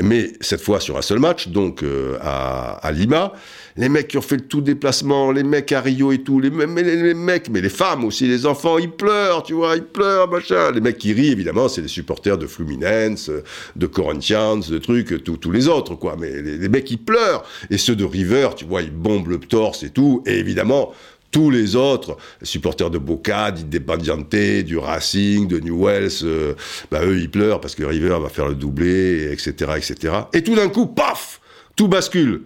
mais 0.02 0.32
cette 0.40 0.60
fois 0.60 0.80
sur 0.80 0.96
un 0.96 1.02
seul 1.02 1.18
match, 1.18 1.48
donc 1.48 1.82
euh, 1.82 2.18
à, 2.20 2.74
à, 2.86 2.92
Lima. 2.92 3.32
Les 3.78 3.88
mecs 3.88 4.08
qui 4.08 4.18
ont 4.18 4.22
fait 4.22 4.36
le 4.36 4.42
tout 4.42 4.60
déplacement, 4.60 5.30
les 5.30 5.44
mecs 5.44 5.70
à 5.70 5.80
Rio 5.80 6.10
et 6.10 6.18
tout, 6.18 6.40
les, 6.40 6.50
les, 6.50 7.14
mecs, 7.14 7.48
mais 7.48 7.60
les 7.60 7.68
femmes 7.68 8.04
aussi, 8.04 8.26
les 8.26 8.44
enfants, 8.44 8.76
ils 8.76 8.90
pleurent, 8.90 9.44
tu 9.44 9.54
vois, 9.54 9.76
ils 9.76 9.84
pleurent, 9.84 10.28
machin. 10.28 10.72
Les 10.72 10.80
mecs 10.80 10.98
qui 10.98 11.12
rient, 11.12 11.30
évidemment, 11.30 11.68
c'est 11.68 11.80
les 11.80 11.88
supporters 11.88 12.36
de 12.36 12.48
Fluminense, 12.48 13.30
de 13.76 13.86
Corinthians, 13.86 14.58
de 14.68 14.78
trucs, 14.78 15.22
tous 15.22 15.50
les 15.52 15.68
autres, 15.68 15.94
quoi. 15.94 16.16
Mais 16.18 16.42
les, 16.42 16.58
les 16.58 16.68
mecs, 16.68 16.90
ils 16.90 16.98
pleurent. 16.98 17.44
Et 17.70 17.78
ceux 17.78 17.94
de 17.94 18.04
River, 18.04 18.50
tu 18.56 18.64
vois, 18.64 18.82
ils 18.82 18.90
bombent 18.90 19.28
le 19.28 19.38
torse 19.38 19.84
et 19.84 19.90
tout. 19.90 20.24
Et 20.26 20.38
évidemment, 20.38 20.92
tous 21.30 21.50
les 21.50 21.76
autres, 21.76 22.16
supporters 22.42 22.90
de 22.90 22.98
Boca, 22.98 23.52
d'Independiente, 23.52 24.34
du 24.64 24.76
Racing, 24.76 25.46
de 25.46 25.60
Newells, 25.60 26.24
euh, 26.24 26.54
bah 26.90 27.04
eux 27.04 27.18
ils 27.18 27.30
pleurent 27.30 27.60
parce 27.60 27.74
que 27.74 27.84
River 27.84 28.18
va 28.20 28.28
faire 28.28 28.48
le 28.48 28.54
doublé, 28.54 29.30
etc., 29.30 29.72
etc. 29.76 30.14
Et 30.32 30.42
tout 30.42 30.54
d'un 30.54 30.68
coup, 30.68 30.86
paf, 30.86 31.40
tout 31.76 31.86
bascule. 31.86 32.42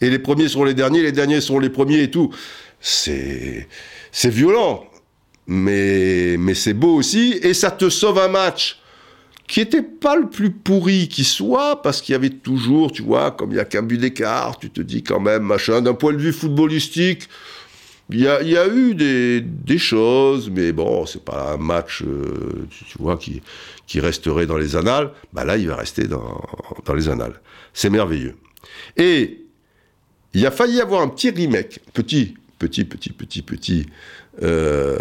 Et 0.00 0.10
les 0.10 0.18
premiers 0.18 0.48
seront 0.48 0.64
les 0.64 0.74
derniers, 0.74 1.02
les 1.02 1.12
derniers 1.12 1.40
seront 1.40 1.58
les 1.58 1.70
premiers 1.70 2.02
et 2.02 2.10
tout. 2.10 2.32
C'est 2.80 3.68
c'est 4.12 4.30
violent, 4.30 4.86
mais 5.46 6.36
mais 6.38 6.54
c'est 6.54 6.74
beau 6.74 6.94
aussi 6.94 7.38
et 7.42 7.54
ça 7.54 7.70
te 7.70 7.88
sauve 7.90 8.18
un 8.18 8.28
match 8.28 8.80
qui 9.48 9.60
était 9.60 9.82
pas 9.82 10.14
le 10.14 10.28
plus 10.28 10.50
pourri 10.50 11.08
qui 11.08 11.24
soit, 11.24 11.80
parce 11.82 12.02
qu'il 12.02 12.12
y 12.12 12.16
avait 12.16 12.28
toujours, 12.30 12.92
tu 12.92 13.02
vois, 13.02 13.30
comme 13.30 13.50
il 13.50 13.56
y 13.56 13.60
a 13.60 13.64
qu'un 13.64 13.82
but 13.82 13.96
d'écart, 13.96 14.58
tu 14.58 14.70
te 14.70 14.82
dis 14.82 15.02
quand 15.02 15.20
même, 15.20 15.42
machin, 15.42 15.80
d'un 15.80 15.94
point 15.94 16.12
de 16.12 16.18
vue 16.18 16.34
footballistique, 16.34 17.28
il 18.10 18.20
y 18.20 18.26
a, 18.28 18.68
eu 18.68 18.94
des, 18.94 19.78
choses, 19.78 20.50
mais 20.50 20.72
bon, 20.72 21.04
c'est 21.04 21.22
pas 21.22 21.52
un 21.52 21.56
match, 21.58 22.02
euh, 22.02 22.66
tu, 22.70 22.98
vois, 22.98 23.18
qui, 23.18 23.42
qui 23.86 24.00
resterait 24.00 24.46
dans 24.46 24.56
les 24.56 24.76
annales. 24.76 25.10
Bah 25.34 25.44
là, 25.44 25.58
il 25.58 25.68
va 25.68 25.76
rester 25.76 26.04
dans, 26.04 26.40
dans 26.86 26.94
les 26.94 27.08
annales. 27.10 27.38
C'est 27.74 27.90
merveilleux. 27.90 28.36
Et 28.96 29.44
il 30.34 30.46
a 30.46 30.50
failli 30.50 30.80
avoir 30.80 31.02
un 31.02 31.08
petit 31.08 31.30
remake, 31.30 31.80
petit, 31.92 32.36
petit, 32.58 32.84
petit, 32.84 33.10
petit, 33.10 33.42
petit. 33.42 33.86
Euh, 34.42 34.98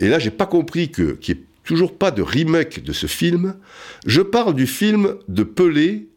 et 0.00 0.08
là, 0.08 0.18
j'ai 0.18 0.30
pas 0.30 0.46
compris 0.46 0.90
que 0.90 1.12
qu'il 1.12 1.34
n'y 1.34 1.40
ait 1.40 1.44
toujours 1.64 1.96
pas 1.96 2.10
de 2.10 2.22
remake 2.22 2.82
de 2.82 2.92
ce 2.92 3.06
film. 3.06 3.56
Je 4.06 4.20
parle 4.22 4.54
du 4.54 4.66
film 4.66 5.16
de 5.28 5.42
Pelé. 5.42 6.08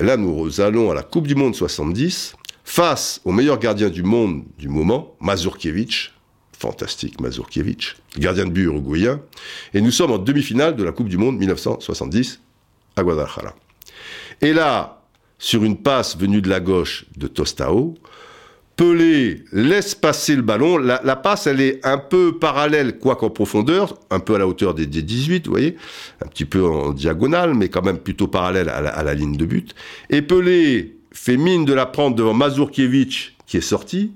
Là, 0.00 0.16
nous 0.16 0.60
allons 0.60 0.90
à 0.90 0.94
la 0.94 1.02
Coupe 1.02 1.26
du 1.26 1.34
Monde 1.34 1.54
70 1.54 2.34
face 2.64 3.20
au 3.24 3.32
meilleur 3.32 3.58
gardien 3.58 3.88
du 3.88 4.02
monde 4.02 4.44
du 4.58 4.68
moment, 4.68 5.16
Mazurkiewicz, 5.20 6.12
fantastique 6.52 7.18
Mazurkiewicz, 7.18 7.96
gardien 8.18 8.44
de 8.44 8.50
but 8.50 8.64
uruguayen, 8.64 9.22
et 9.72 9.80
nous 9.80 9.90
sommes 9.90 10.12
en 10.12 10.18
demi-finale 10.18 10.76
de 10.76 10.84
la 10.84 10.92
Coupe 10.92 11.08
du 11.08 11.16
Monde 11.16 11.38
1970 11.38 12.40
à 12.94 13.02
Guadalajara. 13.02 13.54
Et 14.42 14.52
là, 14.52 14.97
sur 15.38 15.64
une 15.64 15.76
passe 15.76 16.16
venue 16.16 16.42
de 16.42 16.48
la 16.48 16.60
gauche 16.60 17.06
de 17.16 17.26
Tostao, 17.26 17.94
Pelé 18.78 19.42
laisse 19.52 19.96
passer 19.96 20.36
le 20.36 20.42
ballon. 20.42 20.78
La, 20.78 21.16
passe, 21.16 21.48
elle 21.48 21.60
est 21.60 21.84
un 21.84 21.98
peu 21.98 22.38
parallèle, 22.38 22.98
quoi 22.98 23.16
qu'en 23.16 23.28
profondeur, 23.28 23.98
un 24.10 24.20
peu 24.20 24.36
à 24.36 24.38
la 24.38 24.46
hauteur 24.46 24.72
des, 24.72 24.86
18, 24.86 25.46
vous 25.46 25.52
voyez, 25.52 25.76
un 26.24 26.28
petit 26.28 26.44
peu 26.44 26.64
en 26.64 26.92
diagonale, 26.92 27.54
mais 27.54 27.70
quand 27.70 27.82
même 27.82 27.98
plutôt 27.98 28.28
parallèle 28.28 28.68
à 28.68 28.80
la, 28.80 28.90
à 28.90 29.02
la 29.02 29.14
ligne 29.14 29.36
de 29.36 29.44
but. 29.44 29.74
Et 30.10 30.22
Pelé 30.22 30.96
fait 31.10 31.36
mine 31.36 31.64
de 31.64 31.72
la 31.72 31.86
prendre 31.86 32.14
devant 32.14 32.34
Mazurkiewicz 32.34 33.32
qui 33.46 33.56
est 33.56 33.62
sorti, 33.62 34.12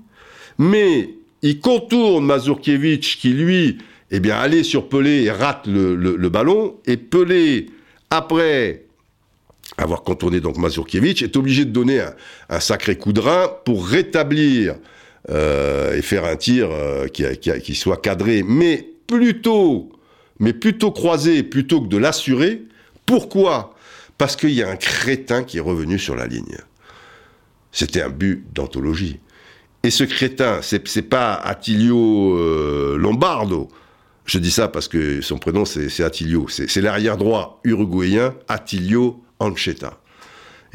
mais 0.57 1.09
il 1.41 1.59
contourne 1.59 2.25
Mazurkiewicz 2.25 3.17
qui 3.17 3.29
lui, 3.29 3.79
eh 4.11 4.21
bien, 4.21 4.37
allait 4.37 4.63
sur 4.63 4.87
Pelé 4.87 5.23
et 5.23 5.31
rate 5.31 5.67
le, 5.67 6.29
ballon, 6.29 6.75
et 6.85 6.95
Pelé, 6.95 7.65
après 8.09 8.85
avoir 9.77 10.03
contourné 10.03 10.39
donc 10.39 10.57
Mazurkiewicz, 10.57 11.21
est 11.21 11.35
obligé 11.35 11.65
de 11.65 11.71
donner 11.71 12.03
un, 12.49 12.59
sacré 12.59 12.97
coup 12.97 13.13
de 13.13 13.19
rein 13.19 13.51
pour 13.65 13.87
rétablir 13.87 14.75
euh, 15.29 15.97
et 15.97 16.01
faire 16.01 16.25
un 16.25 16.35
tir 16.35 16.69
euh, 16.71 17.07
qui, 17.07 17.75
soit 17.75 17.97
cadré, 17.97 18.43
mais 18.43 18.87
plutôt, 19.07 19.91
mais 20.39 20.53
plutôt 20.53 20.91
croisé 20.91 21.43
plutôt 21.43 21.81
que 21.81 21.87
de 21.87 21.97
l'assurer. 21.97 22.63
Pourquoi? 23.05 23.75
Parce 24.17 24.35
qu'il 24.35 24.51
y 24.51 24.63
a 24.63 24.69
un 24.69 24.75
crétin 24.75 25.43
qui 25.43 25.57
est 25.57 25.61
revenu 25.61 25.97
sur 25.97 26.15
la 26.15 26.27
ligne. 26.27 26.57
C'était 27.71 28.01
un 28.01 28.09
but 28.09 28.45
d'anthologie. 28.53 29.19
Et 29.81 29.89
ce 29.89 30.03
crétin, 30.03 30.59
c'est 30.61 31.01
pas 31.01 31.33
Attilio 31.33 32.37
euh, 32.37 32.95
Lombardo, 32.97 33.69
Je 34.25 34.37
dis 34.37 34.51
ça 34.51 34.69
parce 34.69 34.87
que 34.87 35.19
son 35.21 35.39
prénom, 35.39 35.65
c'est 35.65 36.03
Attilio. 36.03 36.47
C'est 36.47 36.81
l'arrière 36.81 37.17
droit 37.17 37.59
uruguayen 37.65 38.33
Attilio 38.47 39.23
Ancheta. 39.43 39.99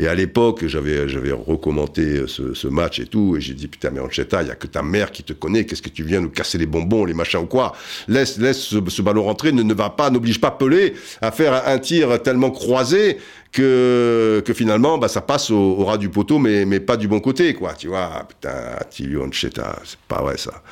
Et 0.01 0.07
à 0.07 0.15
l'époque, 0.15 0.65
j'avais, 0.67 1.09
j'avais 1.09 1.33
recommandé 1.33 2.25
ce, 2.29 2.69
match 2.69 3.01
et 3.01 3.07
tout, 3.07 3.37
et 3.37 3.41
j'ai 3.41 3.55
dit, 3.55 3.67
putain, 3.67 3.91
mais 3.91 3.99
Ancheta, 3.99 4.43
il 4.43 4.49
y 4.49 4.51
a 4.51 4.55
que 4.55 4.69
ta 4.69 4.81
mère 4.81 5.11
qui 5.11 5.25
te 5.25 5.33
connaît, 5.33 5.67
qu'est-ce 5.67 5.83
que 5.83 5.89
tu 5.89 6.05
viens 6.05 6.21
nous 6.21 6.31
casser 6.31 6.57
les 6.57 6.67
bonbons, 6.67 7.05
les 7.05 7.15
machins 7.15 7.41
ou 7.41 7.47
quoi? 7.47 7.75
Laisse, 8.07 8.39
laisse 8.39 8.61
ce, 8.61 9.03
ballon 9.03 9.25
rentrer, 9.25 9.51
ne, 9.51 9.75
va 9.75 9.91
pas, 9.91 10.11
n'oblige 10.11 10.41
pas 10.41 10.53
Pelé 10.53 10.95
à 11.21 11.33
faire 11.33 11.67
un, 11.67 11.79
tir 11.79 12.23
tellement 12.23 12.53
croisé 12.53 13.19
que, 13.51 14.41
que 14.47 14.55
finalement, 14.55 14.99
bah, 14.99 15.09
ça 15.09 15.21
passe 15.21 15.51
au, 15.51 15.85
ras 15.85 15.99
du 15.99 16.11
poteau, 16.11 16.39
mais, 16.39 16.65
mais 16.65 16.79
pas 16.79 16.97
du 16.97 17.09
bon 17.09 17.19
côté, 17.19 17.55
quoi. 17.55 17.75
Tu 17.75 17.89
vois, 17.89 18.25
putain, 18.29 18.55
Attilio 18.79 19.25
Ancheta, 19.25 19.81
c'est 19.85 19.99
pas 20.07 20.23
vrai 20.23 20.37
ça. 20.37 20.63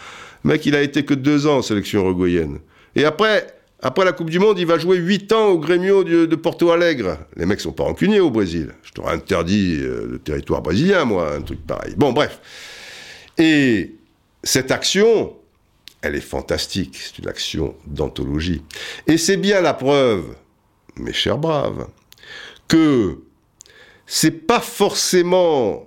Mec, 0.45 0.65
il 0.67 0.77
a 0.77 0.83
été 0.83 1.05
que 1.05 1.15
deux 1.15 1.49
ans 1.49 1.59
en 1.59 1.63
sélection 1.63 2.03
uruguayenne. 2.03 2.61
Et 2.95 3.05
après, 3.05 3.49
après 3.83 4.05
la 4.05 4.13
Coupe 4.13 4.31
du 4.31 4.39
Monde, 4.39 4.59
il 4.59 4.67
va 4.67 4.79
jouer 4.79 4.97
8 4.97 5.33
ans 5.33 5.47
au 5.49 5.59
Grêmio 5.59 6.03
de, 6.03 6.37
Porto 6.37 6.71
Alegre. 6.71 7.19
Les 7.37 7.45
mecs 7.45 7.61
sont 7.61 7.73
pas 7.73 7.85
rancuniers 7.85 8.21
au 8.21 8.31
Brésil. 8.31 8.73
Je 8.83 8.93
t'aurais 8.93 9.15
interdit 9.15 9.77
euh, 9.81 10.07
le 10.11 10.19
territoire 10.19 10.63
brésilien, 10.63 11.05
moi, 11.05 11.35
un 11.35 11.43
truc 11.43 11.65
pareil. 11.67 11.95
Bon, 11.97 12.13
bref. 12.13 12.41
Et 13.37 13.97
cette 14.43 14.71
action, 14.71 15.37
elle 16.01 16.15
est 16.15 16.23
fantastique. 16.23 16.97
C'est 16.97 17.19
une 17.19 17.29
action 17.29 17.75
d'anthologie. 17.87 18.63
Et 19.07 19.19
c'est 19.19 19.37
bien 19.37 19.61
la 19.61 19.75
preuve, 19.75 20.25
mes 20.97 21.13
chers 21.13 21.39
braves, 21.39 21.87
que 22.69 23.19
c'est 24.07 24.47
pas 24.47 24.61
forcément 24.61 25.87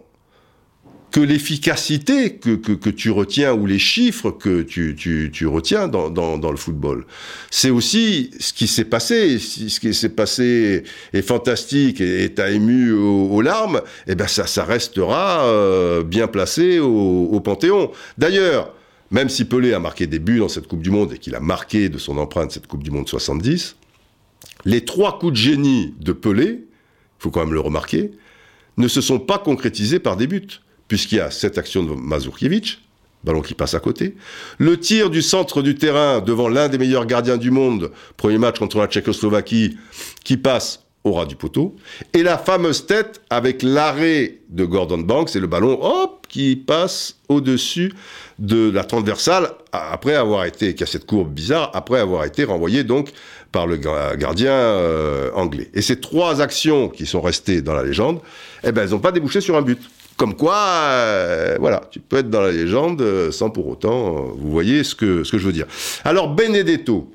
que 1.11 1.19
l'efficacité 1.19 2.35
que, 2.35 2.55
que, 2.55 2.89
tu 2.89 3.09
retiens 3.09 3.53
ou 3.53 3.65
les 3.65 3.79
chiffres 3.79 4.31
que 4.31 4.61
tu, 4.61 4.95
tu, 4.95 5.47
retiens 5.47 5.87
dans, 5.87 6.09
dans, 6.09 6.51
le 6.51 6.57
football. 6.57 7.05
C'est 7.49 7.69
aussi 7.69 8.31
ce 8.39 8.53
qui 8.53 8.67
s'est 8.67 8.85
passé. 8.85 9.39
Ce 9.39 9.79
qui 9.79 9.93
s'est 9.93 10.09
passé 10.09 10.83
est 11.13 11.21
fantastique 11.21 12.01
et 12.01 12.33
t'a 12.33 12.51
ému 12.51 12.91
aux, 12.91 13.41
larmes, 13.41 13.81
eh 14.07 14.15
ben 14.15 14.27
ça, 14.27 14.45
ça 14.45 14.63
restera 14.63 15.45
euh, 15.45 16.03
bien 16.03 16.27
placé 16.27 16.79
au, 16.79 17.29
au 17.31 17.39
Panthéon. 17.39 17.91
D'ailleurs, 18.17 18.73
même 19.11 19.29
si 19.29 19.45
Pelé 19.45 19.73
a 19.73 19.79
marqué 19.79 20.05
des 20.05 20.19
buts 20.19 20.39
dans 20.39 20.49
cette 20.49 20.67
Coupe 20.67 20.81
du 20.81 20.91
Monde 20.91 21.13
et 21.13 21.17
qu'il 21.17 21.33
a 21.35 21.39
marqué 21.39 21.89
de 21.89 21.97
son 21.97 22.17
empreinte 22.17 22.51
cette 22.51 22.67
Coupe 22.67 22.83
du 22.83 22.91
Monde 22.91 23.07
70, 23.07 23.75
les 24.65 24.85
trois 24.85 25.17
coups 25.17 25.33
de 25.33 25.37
génie 25.37 25.95
de 25.99 26.11
Pelé, 26.11 26.65
faut 27.17 27.31
quand 27.31 27.39
même 27.39 27.53
le 27.53 27.59
remarquer, 27.59 28.11
ne 28.77 28.87
se 28.87 29.01
sont 29.01 29.19
pas 29.19 29.39
concrétisés 29.39 29.99
par 29.99 30.15
des 30.15 30.27
buts 30.27 30.61
puisqu'il 30.89 31.19
y 31.19 31.21
a 31.21 31.31
cette 31.31 31.57
action 31.57 31.83
de 31.83 31.93
Mazurkiewicz, 31.93 32.79
ballon 33.23 33.41
qui 33.41 33.53
passe 33.53 33.73
à 33.75 33.79
côté. 33.79 34.15
Le 34.57 34.77
tir 34.77 35.09
du 35.09 35.21
centre 35.21 35.61
du 35.61 35.75
terrain 35.75 36.19
devant 36.19 36.49
l'un 36.49 36.67
des 36.67 36.77
meilleurs 36.77 37.05
gardiens 37.05 37.37
du 37.37 37.51
monde, 37.51 37.91
premier 38.17 38.37
match 38.37 38.59
contre 38.59 38.79
la 38.79 38.87
Tchécoslovaquie, 38.87 39.77
qui 40.25 40.35
passe 40.35 40.83
au 41.05 41.13
ras 41.13 41.25
du 41.25 41.35
poteau. 41.35 41.75
Et 42.13 42.23
la 42.23 42.37
fameuse 42.37 42.85
tête 42.85 43.21
avec 43.29 43.63
l'arrêt 43.63 44.39
de 44.49 44.65
Gordon 44.65 44.97
Banks 44.97 45.35
et 45.35 45.39
le 45.39 45.47
ballon, 45.47 45.79
hop, 45.81 46.25
qui 46.27 46.55
passe 46.55 47.17
au-dessus 47.29 47.93
de 48.37 48.69
la 48.69 48.83
transversale 48.83 49.51
après 49.71 50.15
avoir 50.15 50.45
été, 50.45 50.75
qui 50.75 50.83
a 50.83 50.87
cette 50.87 51.05
courbe 51.05 51.33
bizarre, 51.33 51.71
après 51.73 51.99
avoir 51.99 52.25
été 52.25 52.43
renvoyé 52.43 52.83
donc 52.83 53.11
par 53.51 53.65
le 53.65 53.77
gardien 53.77 54.51
euh, 54.51 55.31
anglais. 55.33 55.69
Et 55.73 55.81
ces 55.81 55.99
trois 55.99 56.41
actions 56.41 56.89
qui 56.89 57.05
sont 57.05 57.21
restées 57.21 57.61
dans 57.61 57.73
la 57.73 57.83
légende, 57.83 58.19
eh 58.63 58.71
ben, 58.71 58.83
elles 58.83 58.91
n'ont 58.91 58.99
pas 58.99 59.11
débouché 59.11 59.41
sur 59.41 59.55
un 59.55 59.61
but. 59.61 59.79
Comme 60.19 60.35
quoi, 60.35 60.57
euh, 60.57 61.55
voilà, 61.61 61.79
tu 61.89 62.01
peux 62.01 62.17
être 62.17 62.29
dans 62.29 62.41
la 62.41 62.51
légende 62.51 63.01
euh, 63.01 63.31
sans 63.31 63.49
pour 63.49 63.69
autant, 63.69 64.17
euh, 64.17 64.21
vous 64.35 64.51
voyez 64.51 64.83
ce 64.83 64.93
que, 64.93 65.23
je 65.23 65.37
veux 65.37 65.53
dire. 65.53 65.65
Alors 66.03 66.35
Benedetto, 66.35 67.09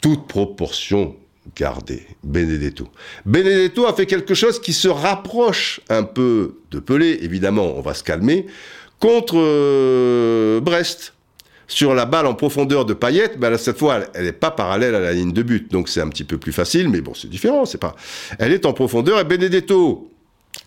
toute 0.00 0.28
proportion 0.28 1.16
gardée, 1.56 2.06
Benedetto. 2.22 2.86
Benedetto 3.26 3.88
a 3.88 3.92
fait 3.92 4.06
quelque 4.06 4.34
chose 4.34 4.60
qui 4.60 4.72
se 4.72 4.86
rapproche 4.86 5.80
un 5.88 6.04
peu 6.04 6.60
de 6.70 6.78
Pelé, 6.78 7.18
évidemment, 7.22 7.74
on 7.76 7.80
va 7.80 7.92
se 7.92 8.04
calmer, 8.04 8.46
contre 9.00 10.60
Brest. 10.60 11.12
Sur 11.66 11.94
la 11.94 12.04
balle 12.04 12.26
en 12.26 12.34
profondeur 12.34 12.84
de 12.84 12.92
Payet, 12.92 13.32
ben 13.38 13.56
cette 13.56 13.78
fois, 13.78 14.00
elle 14.12 14.26
n'est 14.26 14.32
pas 14.32 14.50
parallèle 14.52 14.94
à 14.94 15.00
la 15.00 15.12
ligne 15.12 15.32
de 15.32 15.42
but, 15.42 15.72
donc 15.72 15.88
c'est 15.88 16.02
un 16.02 16.08
petit 16.08 16.22
peu 16.22 16.36
plus 16.38 16.52
facile, 16.52 16.88
mais 16.90 17.00
bon, 17.00 17.14
c'est 17.14 17.30
différent, 17.30 17.64
c'est 17.64 17.78
pas. 17.78 17.96
Elle 18.38 18.52
est 18.52 18.64
en 18.64 18.74
profondeur 18.74 19.18
et 19.18 19.24
Benedetto, 19.24 20.08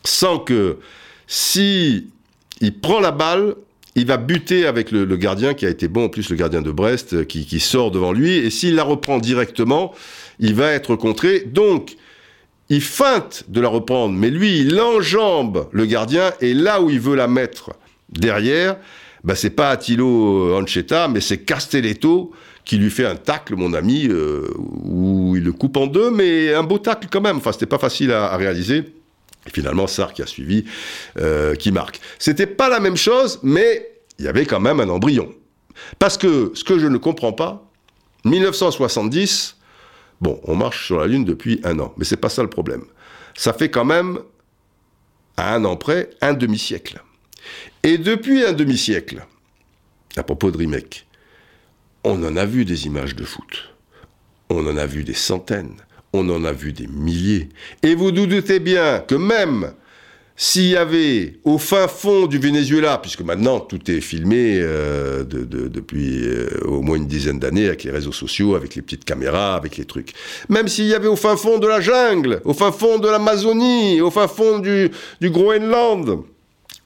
sans 0.04 0.40
que 0.40 0.80
si 1.28 2.08
il 2.62 2.80
prend 2.80 3.00
la 3.00 3.12
balle, 3.12 3.56
il 3.96 4.06
va 4.06 4.18
buter 4.18 4.66
avec 4.66 4.92
le, 4.92 5.06
gardien 5.18 5.54
qui 5.54 5.66
a 5.66 5.70
été 5.70 5.88
bon, 5.88 6.06
en 6.06 6.10
plus 6.10 6.30
le 6.30 6.36
gardien 6.36 6.62
de 6.62 6.72
Brest, 6.72 7.14
euh, 7.14 7.24
qui, 7.24 7.60
sort 7.60 7.92
devant 7.92 8.14
lui, 8.14 8.38
et 8.38 8.50
s'il 8.50 8.76
la 8.76 8.84
reprend 8.84 9.18
directement, 9.18 9.94
il 10.40 10.54
va 10.54 10.72
être 10.72 10.96
contré. 10.96 11.42
Donc, 11.42 11.98
il 12.70 12.82
feinte 12.82 13.46
de 13.48 13.60
la 13.60 13.70
reprendre, 13.70 14.14
mais 14.14 14.30
lui, 14.30 14.60
il 14.60 14.80
enjambe 14.80 15.68
le 15.72 15.86
gardien, 15.86 16.32
et 16.42 16.54
là 16.54 16.82
où 16.82 16.90
il 16.90 17.00
veut 17.00 17.16
la 17.16 17.28
mettre 17.28 17.72
derrière, 18.10 18.78
bah, 19.24 19.36
c'est 19.36 19.50
pas 19.50 19.72
Attilo 19.72 20.56
Ancheta, 20.56 21.08
mais 21.08 21.20
c'est 21.20 21.40
Castelletto 21.40 22.32
qui 22.66 22.78
lui 22.78 22.92
fait 22.92 23.06
un 23.06 23.16
tacle, 23.16 23.56
mon 23.56 23.74
ami, 23.74 24.08
euh, 24.10 24.48
où 24.84 25.36
il 25.36 25.44
le 25.44 25.54
coupe 25.54 25.78
en 25.78 25.88
deux, 25.88 26.12
mais 26.12 26.54
un 26.54 26.64
beau 26.64 26.78
tacle 26.78 27.08
quand 27.10 27.22
même. 27.22 27.38
Enfin, 27.38 27.52
c'était 27.52 27.66
pas 27.66 27.80
facile 27.80 28.12
à 28.12 28.36
réaliser. 28.38 28.84
Et 29.48 29.52
finalement, 29.52 29.88
Sarr 29.88 30.14
qui 30.14 30.22
a 30.22 30.28
suivi, 30.28 30.66
euh, 31.18 31.56
qui 31.56 31.72
marque. 31.72 32.00
C'était 32.20 32.48
pas 32.48 32.70
la 32.70 32.80
même 32.80 32.98
chose, 32.98 33.40
mais 33.44 33.90
il 34.20 34.26
y 34.26 34.28
avait 34.28 34.46
quand 34.46 34.60
même 34.60 34.80
un 34.80 34.90
embryon. 34.90 35.34
Parce 36.00 36.18
que 36.18 36.52
ce 36.54 36.64
que 36.64 36.80
je 36.80 36.88
ne 36.88 36.98
comprends 36.98 37.34
pas, 37.34 37.70
1970, 38.26 39.58
bon, 40.22 40.40
on 40.44 40.56
marche 40.56 40.88
sur 40.88 41.00
la 41.00 41.08
Lune 41.08 41.24
depuis 41.24 41.62
un 41.64 41.80
an, 41.80 41.94
mais 41.98 42.06
c'est 42.06 42.18
pas 42.18 42.30
ça 42.30 42.42
le 42.42 42.50
problème. 42.50 42.84
Ça 43.36 43.54
fait 43.54 43.70
quand 43.70 43.86
même, 43.86 44.20
à 45.38 45.56
un 45.56 45.66
an 45.66 45.76
près, 45.76 46.10
un 46.22 46.34
demi-siècle. 46.34 47.02
Et 47.84 47.98
depuis 47.98 48.44
un 48.44 48.54
demi-siècle, 48.54 49.26
à 50.16 50.24
propos 50.24 50.52
de 50.52 50.58
remake, 50.58 51.08
on 52.04 52.24
en 52.24 52.36
a 52.36 52.46
vu 52.46 52.66
des 52.66 52.86
images 52.88 53.16
de 53.16 53.24
foot. 53.24 53.74
On 54.50 54.66
en 54.66 54.78
a 54.78 54.86
vu 54.86 55.04
des 55.04 55.14
centaines 55.14 55.76
on 56.14 56.28
en 56.30 56.44
a 56.44 56.52
vu 56.52 56.74
des 56.74 56.88
milliers. 56.88 57.50
Et 57.84 57.96
vous 57.96 58.12
doutez 58.12 58.60
bien 58.60 59.00
que 59.00 59.16
même 59.16 59.74
s'il 60.40 60.68
y 60.68 60.78
avait 60.78 61.40
au 61.44 61.58
fin 61.58 61.88
fond 61.88 62.28
du 62.28 62.38
Venezuela, 62.38 63.00
puisque 63.00 63.22
maintenant 63.22 63.60
tout 63.60 63.90
est 63.90 64.02
filmé 64.02 64.60
euh, 64.62 65.24
depuis 65.24 66.22
euh, 66.24 66.60
au 66.66 66.82
moins 66.82 66.98
une 66.98 67.08
dizaine 67.08 67.40
d'années 67.40 67.66
avec 67.66 67.84
les 67.84 67.90
réseaux 67.90 68.12
sociaux, 68.12 68.54
avec 68.54 68.76
les 68.76 68.84
petites 68.84 69.04
caméras, 69.04 69.56
avec 69.56 69.78
les 69.78 69.86
trucs, 69.86 70.14
même 70.48 70.68
s'il 70.68 70.86
y 70.86 70.94
avait 70.94 71.08
au 71.08 71.16
fin 71.16 71.36
fond 71.36 71.58
de 71.58 71.68
la 71.68 71.82
jungle, 71.82 72.40
au 72.46 72.54
fin 72.54 72.72
fond 72.72 73.00
de 73.00 73.10
l'Amazonie, 73.10 74.00
au 74.00 74.12
fin 74.12 74.28
fond 74.28 74.60
du, 74.60 74.92
du 75.20 75.32
Groenland, 75.32 76.22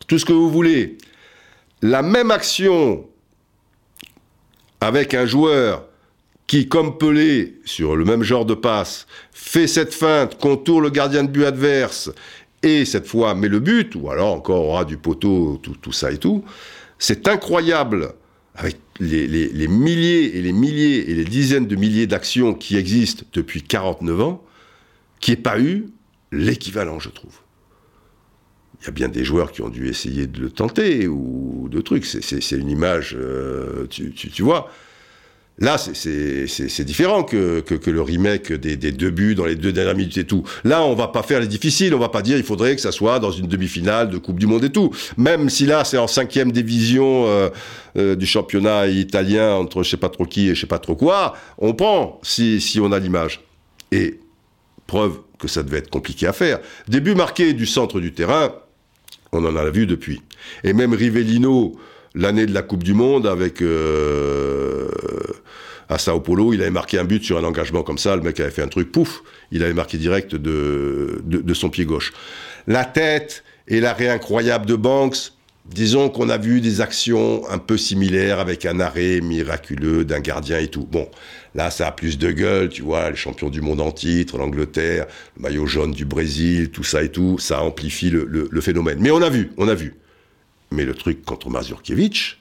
tout 0.07 0.17
ce 0.17 0.23
que 0.23 0.33
vous 0.33 0.49
voulez, 0.49 0.97
la 1.81 2.01
même 2.01 2.31
action 2.31 3.05
avec 4.79 5.13
un 5.13 5.25
joueur 5.25 5.83
qui, 6.51 6.67
comme 6.67 6.97
Pelé, 6.97 7.61
sur 7.63 7.95
le 7.95 8.03
même 8.03 8.23
genre 8.23 8.45
de 8.45 8.55
passe, 8.55 9.07
fait 9.31 9.67
cette 9.67 9.93
feinte, 9.93 10.37
contourne 10.37 10.83
le 10.83 10.89
gardien 10.89 11.23
de 11.23 11.29
but 11.29 11.45
adverse, 11.45 12.11
et 12.61 12.83
cette 12.83 13.07
fois 13.07 13.35
met 13.35 13.47
le 13.47 13.61
but, 13.61 13.95
ou 13.95 14.09
alors 14.09 14.33
encore 14.33 14.65
aura 14.65 14.83
du 14.83 14.97
poteau, 14.97 15.61
tout, 15.61 15.93
ça 15.93 16.11
et 16.11 16.17
tout, 16.17 16.43
c'est 16.99 17.29
incroyable, 17.29 18.09
avec 18.53 18.77
les, 18.99 19.47
milliers 19.69 20.35
et 20.35 20.41
les 20.41 20.51
milliers 20.51 21.09
et 21.09 21.13
les 21.15 21.23
dizaines 21.23 21.67
de 21.67 21.77
milliers 21.77 22.05
d'actions 22.05 22.53
qui 22.53 22.75
existent 22.75 23.23
depuis 23.31 23.61
49 23.61 24.19
ans, 24.19 24.43
qui 25.21 25.31
n'ait 25.31 25.37
pas 25.37 25.57
eu 25.57 25.85
l'équivalent, 26.33 26.99
je 26.99 27.11
trouve. 27.11 27.39
Il 28.81 28.87
y 28.87 28.89
a 28.89 28.91
bien 28.91 29.07
des 29.07 29.23
joueurs 29.23 29.53
qui 29.53 29.61
ont 29.61 29.69
dû 29.69 29.87
essayer 29.87 30.27
de 30.27 30.41
le 30.41 30.49
tenter, 30.49 31.07
ou 31.07 31.69
de 31.71 31.79
trucs, 31.79 32.05
c'est 32.05 32.57
une 32.57 32.69
image, 32.69 33.15
euh, 33.17 33.87
tu 33.87 34.41
vois, 34.41 34.69
Là, 35.61 35.77
c'est 35.77 36.83
différent 36.83 37.21
que, 37.23 37.63
le 37.85 38.01
remake 38.01 38.51
des, 38.51 38.75
deux 38.75 39.11
buts 39.11 39.35
dans 39.35 39.45
les 39.45 39.55
deux 39.55 39.71
dernières 39.71 39.95
minutes 39.95 40.17
et 40.17 40.23
tout. 40.23 40.43
Là, 40.63 40.83
on 40.83 40.95
va 40.95 41.07
pas 41.07 41.21
faire 41.21 41.39
les 41.39 41.47
difficiles, 41.47 41.93
on 41.93 41.99
va 41.99 42.09
pas 42.09 42.23
dire 42.23 42.37
il 42.37 42.43
faudrait 42.43 42.75
que 42.75 42.81
ça 42.81 42.91
soit 42.91 43.19
dans 43.19 43.29
une 43.29 43.45
demi-finale 43.45 44.09
de 44.09 44.17
Coupe 44.17 44.39
du 44.39 44.47
Monde 44.47 44.63
et 44.63 44.71
tout. 44.71 44.91
Même 45.17 45.51
si 45.51 45.67
là, 45.67 45.85
c'est 45.85 45.99
en 45.99 46.07
cinquième 46.07 46.51
division 46.51 47.27
euh, 47.27 47.49
euh, 47.95 48.15
du 48.15 48.25
championnat 48.25 48.87
italien 48.87 49.53
entre 49.53 49.83
je 49.83 49.91
sais 49.91 49.97
pas 49.97 50.09
trop 50.09 50.25
qui 50.25 50.49
et 50.49 50.55
je 50.55 50.61
sais 50.61 50.67
pas 50.67 50.79
trop 50.79 50.95
quoi, 50.95 51.35
on 51.59 51.73
prend 51.73 52.19
si, 52.23 52.79
on 52.81 52.91
a 52.91 52.97
l'image. 52.97 53.41
Et 53.91 54.19
preuve 54.87 55.19
que 55.37 55.47
ça 55.47 55.61
devait 55.61 55.77
être 55.77 55.91
compliqué 55.91 56.25
à 56.25 56.33
faire. 56.33 56.59
Début 56.87 57.13
marqué 57.13 57.53
du 57.53 57.67
centre 57.67 57.99
du 57.99 58.13
terrain, 58.13 58.51
on 59.31 59.45
en 59.45 59.55
a 59.55 59.69
vu 59.69 59.85
depuis. 59.85 60.23
Et 60.63 60.73
même 60.73 60.93
Rivellino, 60.93 61.77
l'année 62.15 62.47
de 62.47 62.53
la 62.53 62.63
Coupe 62.63 62.83
du 62.83 62.93
Monde 62.93 63.27
avec 63.27 63.61
euh, 63.61 64.89
à 65.91 65.97
Sao 65.97 66.21
Paulo, 66.21 66.53
il 66.53 66.61
avait 66.61 66.71
marqué 66.71 66.97
un 66.97 67.03
but 67.03 67.21
sur 67.21 67.37
un 67.37 67.43
engagement 67.43 67.83
comme 67.83 67.97
ça, 67.97 68.15
le 68.15 68.21
mec 68.21 68.39
avait 68.39 68.49
fait 68.49 68.61
un 68.61 68.69
truc, 68.69 68.93
pouf, 68.93 69.23
il 69.51 69.61
avait 69.61 69.73
marqué 69.73 69.97
direct 69.97 70.35
de, 70.35 71.21
de, 71.25 71.53
son 71.53 71.69
pied 71.69 71.83
gauche. 71.83 72.13
La 72.65 72.85
tête 72.85 73.43
et 73.67 73.81
l'arrêt 73.81 74.07
incroyable 74.07 74.65
de 74.65 74.75
Banks, 74.75 75.33
disons 75.65 76.09
qu'on 76.09 76.29
a 76.29 76.37
vu 76.37 76.61
des 76.61 76.79
actions 76.79 77.41
un 77.49 77.57
peu 77.57 77.77
similaires 77.77 78.39
avec 78.39 78.65
un 78.65 78.79
arrêt 78.79 79.19
miraculeux 79.19 80.05
d'un 80.05 80.21
gardien 80.21 80.59
et 80.59 80.69
tout. 80.69 80.87
Bon, 80.89 81.09
là, 81.55 81.69
ça 81.69 81.87
a 81.87 81.91
plus 81.91 82.17
de 82.17 82.31
gueule, 82.31 82.69
tu 82.69 82.83
vois, 82.83 83.09
les 83.09 83.17
champions 83.17 83.49
du 83.49 83.59
monde 83.59 83.81
en 83.81 83.91
titre, 83.91 84.37
l'Angleterre, 84.37 85.07
le 85.35 85.43
maillot 85.43 85.65
jaune 85.65 85.91
du 85.91 86.05
Brésil, 86.05 86.69
tout 86.69 86.85
ça 86.85 87.03
et 87.03 87.09
tout, 87.09 87.37
ça 87.37 87.63
amplifie 87.63 88.09
le, 88.09 88.61
phénomène. 88.61 88.99
Mais 89.01 89.11
on 89.11 89.21
a 89.21 89.29
vu, 89.29 89.51
on 89.57 89.67
a 89.67 89.75
vu. 89.75 89.95
Mais 90.71 90.85
le 90.85 90.93
truc 90.93 91.25
contre 91.25 91.49
Mazurkiewicz, 91.49 92.37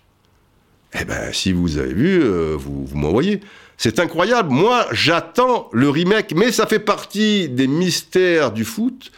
eh 0.98 1.04
ben, 1.04 1.32
si 1.32 1.52
vous 1.52 1.78
avez 1.78 1.92
vu, 1.92 2.22
euh, 2.22 2.56
vous, 2.58 2.84
vous 2.84 2.96
m'envoyez. 2.96 3.40
C'est 3.76 3.98
incroyable. 3.98 4.50
Moi, 4.50 4.86
j'attends 4.92 5.70
le 5.72 5.88
remake, 5.88 6.34
mais 6.34 6.52
ça 6.52 6.66
fait 6.66 6.80
partie 6.80 7.48
des 7.48 7.66
mystères 7.66 8.52
du 8.52 8.64
foot. 8.64 9.10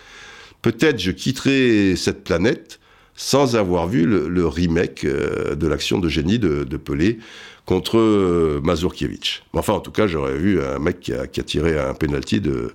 Peut-être 0.61 1.01
je 1.01 1.11
quitterai 1.11 1.97
cette 1.97 2.23
planète 2.23 2.79
sans 3.15 3.57
avoir 3.57 3.87
vu 3.87 4.07
le, 4.07 4.47
remake 4.47 5.05
euh, 5.05 5.55
de 5.55 5.67
l'action 5.67 5.99
de 5.99 6.09
génie 6.09 6.39
de, 6.39 6.77
Pelé 6.77 7.19
contre 7.67 7.99
euh, 7.99 8.61
Mazurkiewicz. 8.63 9.43
Enfin, 9.53 9.75
en 9.75 9.81
tout 9.81 9.91
cas, 9.91 10.07
j'aurais 10.07 10.37
vu 10.37 10.63
un 10.63 10.79
mec 10.79 11.01
qui 11.01 11.13
a, 11.13 11.27
tiré 11.27 11.79
un 11.79 11.95
penalty 11.95 12.41
de, 12.41 12.73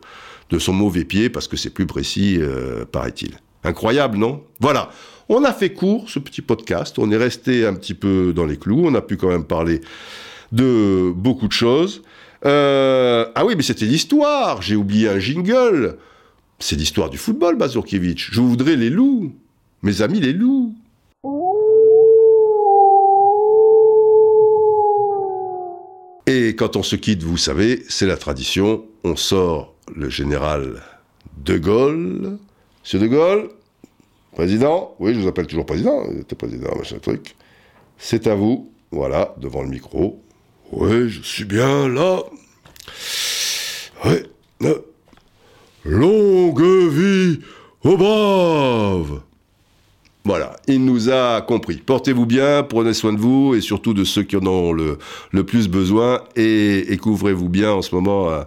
son 0.60 0.74
mauvais 0.74 1.04
pied 1.04 1.30
parce 1.30 1.48
que 1.48 1.58
c'est 1.58 1.70
plus 1.70 1.86
précis, 1.86 2.38
euh, 2.40 2.86
paraît-il. 2.86 3.38
Incroyable, 3.64 4.18
non? 4.18 4.44
Voilà. 4.60 4.90
On 5.30 5.44
a 5.44 5.54
fait 5.54 5.74
court 5.74 6.10
ce 6.10 6.20
petit 6.20 6.42
podcast. 6.42 6.98
On 7.00 7.12
est 7.12 7.18
resté 7.18 7.66
un 7.66 7.74
petit 7.74 7.94
peu 7.94 8.34
dans 8.34 8.46
les 8.46 8.58
clous. 8.58 8.84
On 8.86 8.96
a 8.96 9.02
pu 9.02 9.18
quand 9.18 9.30
même 9.30 9.44
parler 9.44 9.82
de 10.52 11.12
beaucoup 11.16 11.48
de 11.48 11.54
choses. 11.54 12.02
ah 12.44 13.46
oui, 13.46 13.56
mais 13.56 13.64
c'était 13.64 13.86
l'histoire. 13.86 14.62
J'ai 14.62 14.76
oublié 14.76 15.10
un 15.10 15.20
jingle. 15.20 15.98
C'est 16.60 16.76
l'histoire 16.76 17.10
du 17.10 17.18
football, 17.18 17.58
Mazurkiewicz. 17.58 18.30
Je 18.32 18.42
voudrais 18.42 18.76
les 18.76 18.90
loups. 18.90 19.34
Mes 19.84 20.02
amis 20.02 20.20
les 20.20 20.34
loups. 20.34 20.74
Et 26.26 26.56
quand 26.56 26.76
on 26.76 26.84
se 26.84 26.96
quitte, 26.96 27.24
vous 27.24 27.38
savez, 27.38 27.84
c'est 27.88 28.06
la 28.06 28.18
tradition, 28.18 28.84
on 29.06 29.16
sort 29.16 29.74
le 29.96 30.10
général 30.10 30.82
de 31.38 31.58
Gaulle. 31.58 32.38
Monsieur 32.84 33.00
de 33.00 33.08
Gaulle, 33.08 33.50
président, 34.38 34.96
oui, 35.00 35.16
je 35.16 35.20
vous 35.20 35.28
appelle 35.28 35.48
toujours 35.48 35.66
président, 35.66 36.04
président, 36.38 36.70
machin. 36.78 36.98
C'est 37.98 38.28
à 38.28 38.36
vous, 38.36 38.72
voilà, 38.92 39.34
devant 39.40 39.64
le 39.64 39.70
micro. 39.70 40.22
Oui, 40.72 41.10
je 41.10 41.24
suis 41.24 41.44
bien 41.44 41.88
là. 41.88 42.22
Oui. 44.06 44.70
Longue 45.84 46.62
vie 46.62 47.40
aux 47.84 47.98
braves 47.98 49.22
voilà, 50.24 50.58
il 50.68 50.84
nous 50.84 51.10
a 51.10 51.40
compris. 51.40 51.78
Portez-vous 51.78 52.26
bien, 52.26 52.62
prenez 52.62 52.94
soin 52.94 53.14
de 53.14 53.18
vous 53.18 53.56
et 53.56 53.62
surtout 53.62 53.94
de 53.94 54.04
ceux 54.04 54.24
qui 54.24 54.36
en 54.36 54.46
ont 54.46 54.74
le, 54.74 54.98
plus 55.46 55.70
besoin 55.70 56.22
et, 56.36 56.98
couvrez-vous 57.02 57.48
bien. 57.48 57.72
En 57.72 57.82
ce 57.82 57.96
moment, 57.96 58.30
euh, 58.30 58.44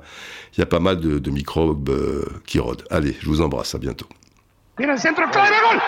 il 0.55 0.61
y 0.61 0.63
a 0.63 0.67
pas 0.67 0.79
mal 0.79 1.01
de, 1.01 1.31
microbes 1.31 1.89
euh, 1.89 2.27
qui 2.45 2.59
rôdent. 2.59 2.85
Allez, 2.91 3.17
je 3.19 3.27
vous 3.27 3.41
embrasse, 3.41 3.75
à 3.75 3.79
bientôt. 3.79 4.05
Viene 4.77 4.95
el 4.95 4.99
centro, 4.99 5.31
clave, 5.31 5.57
gol. 5.61 5.83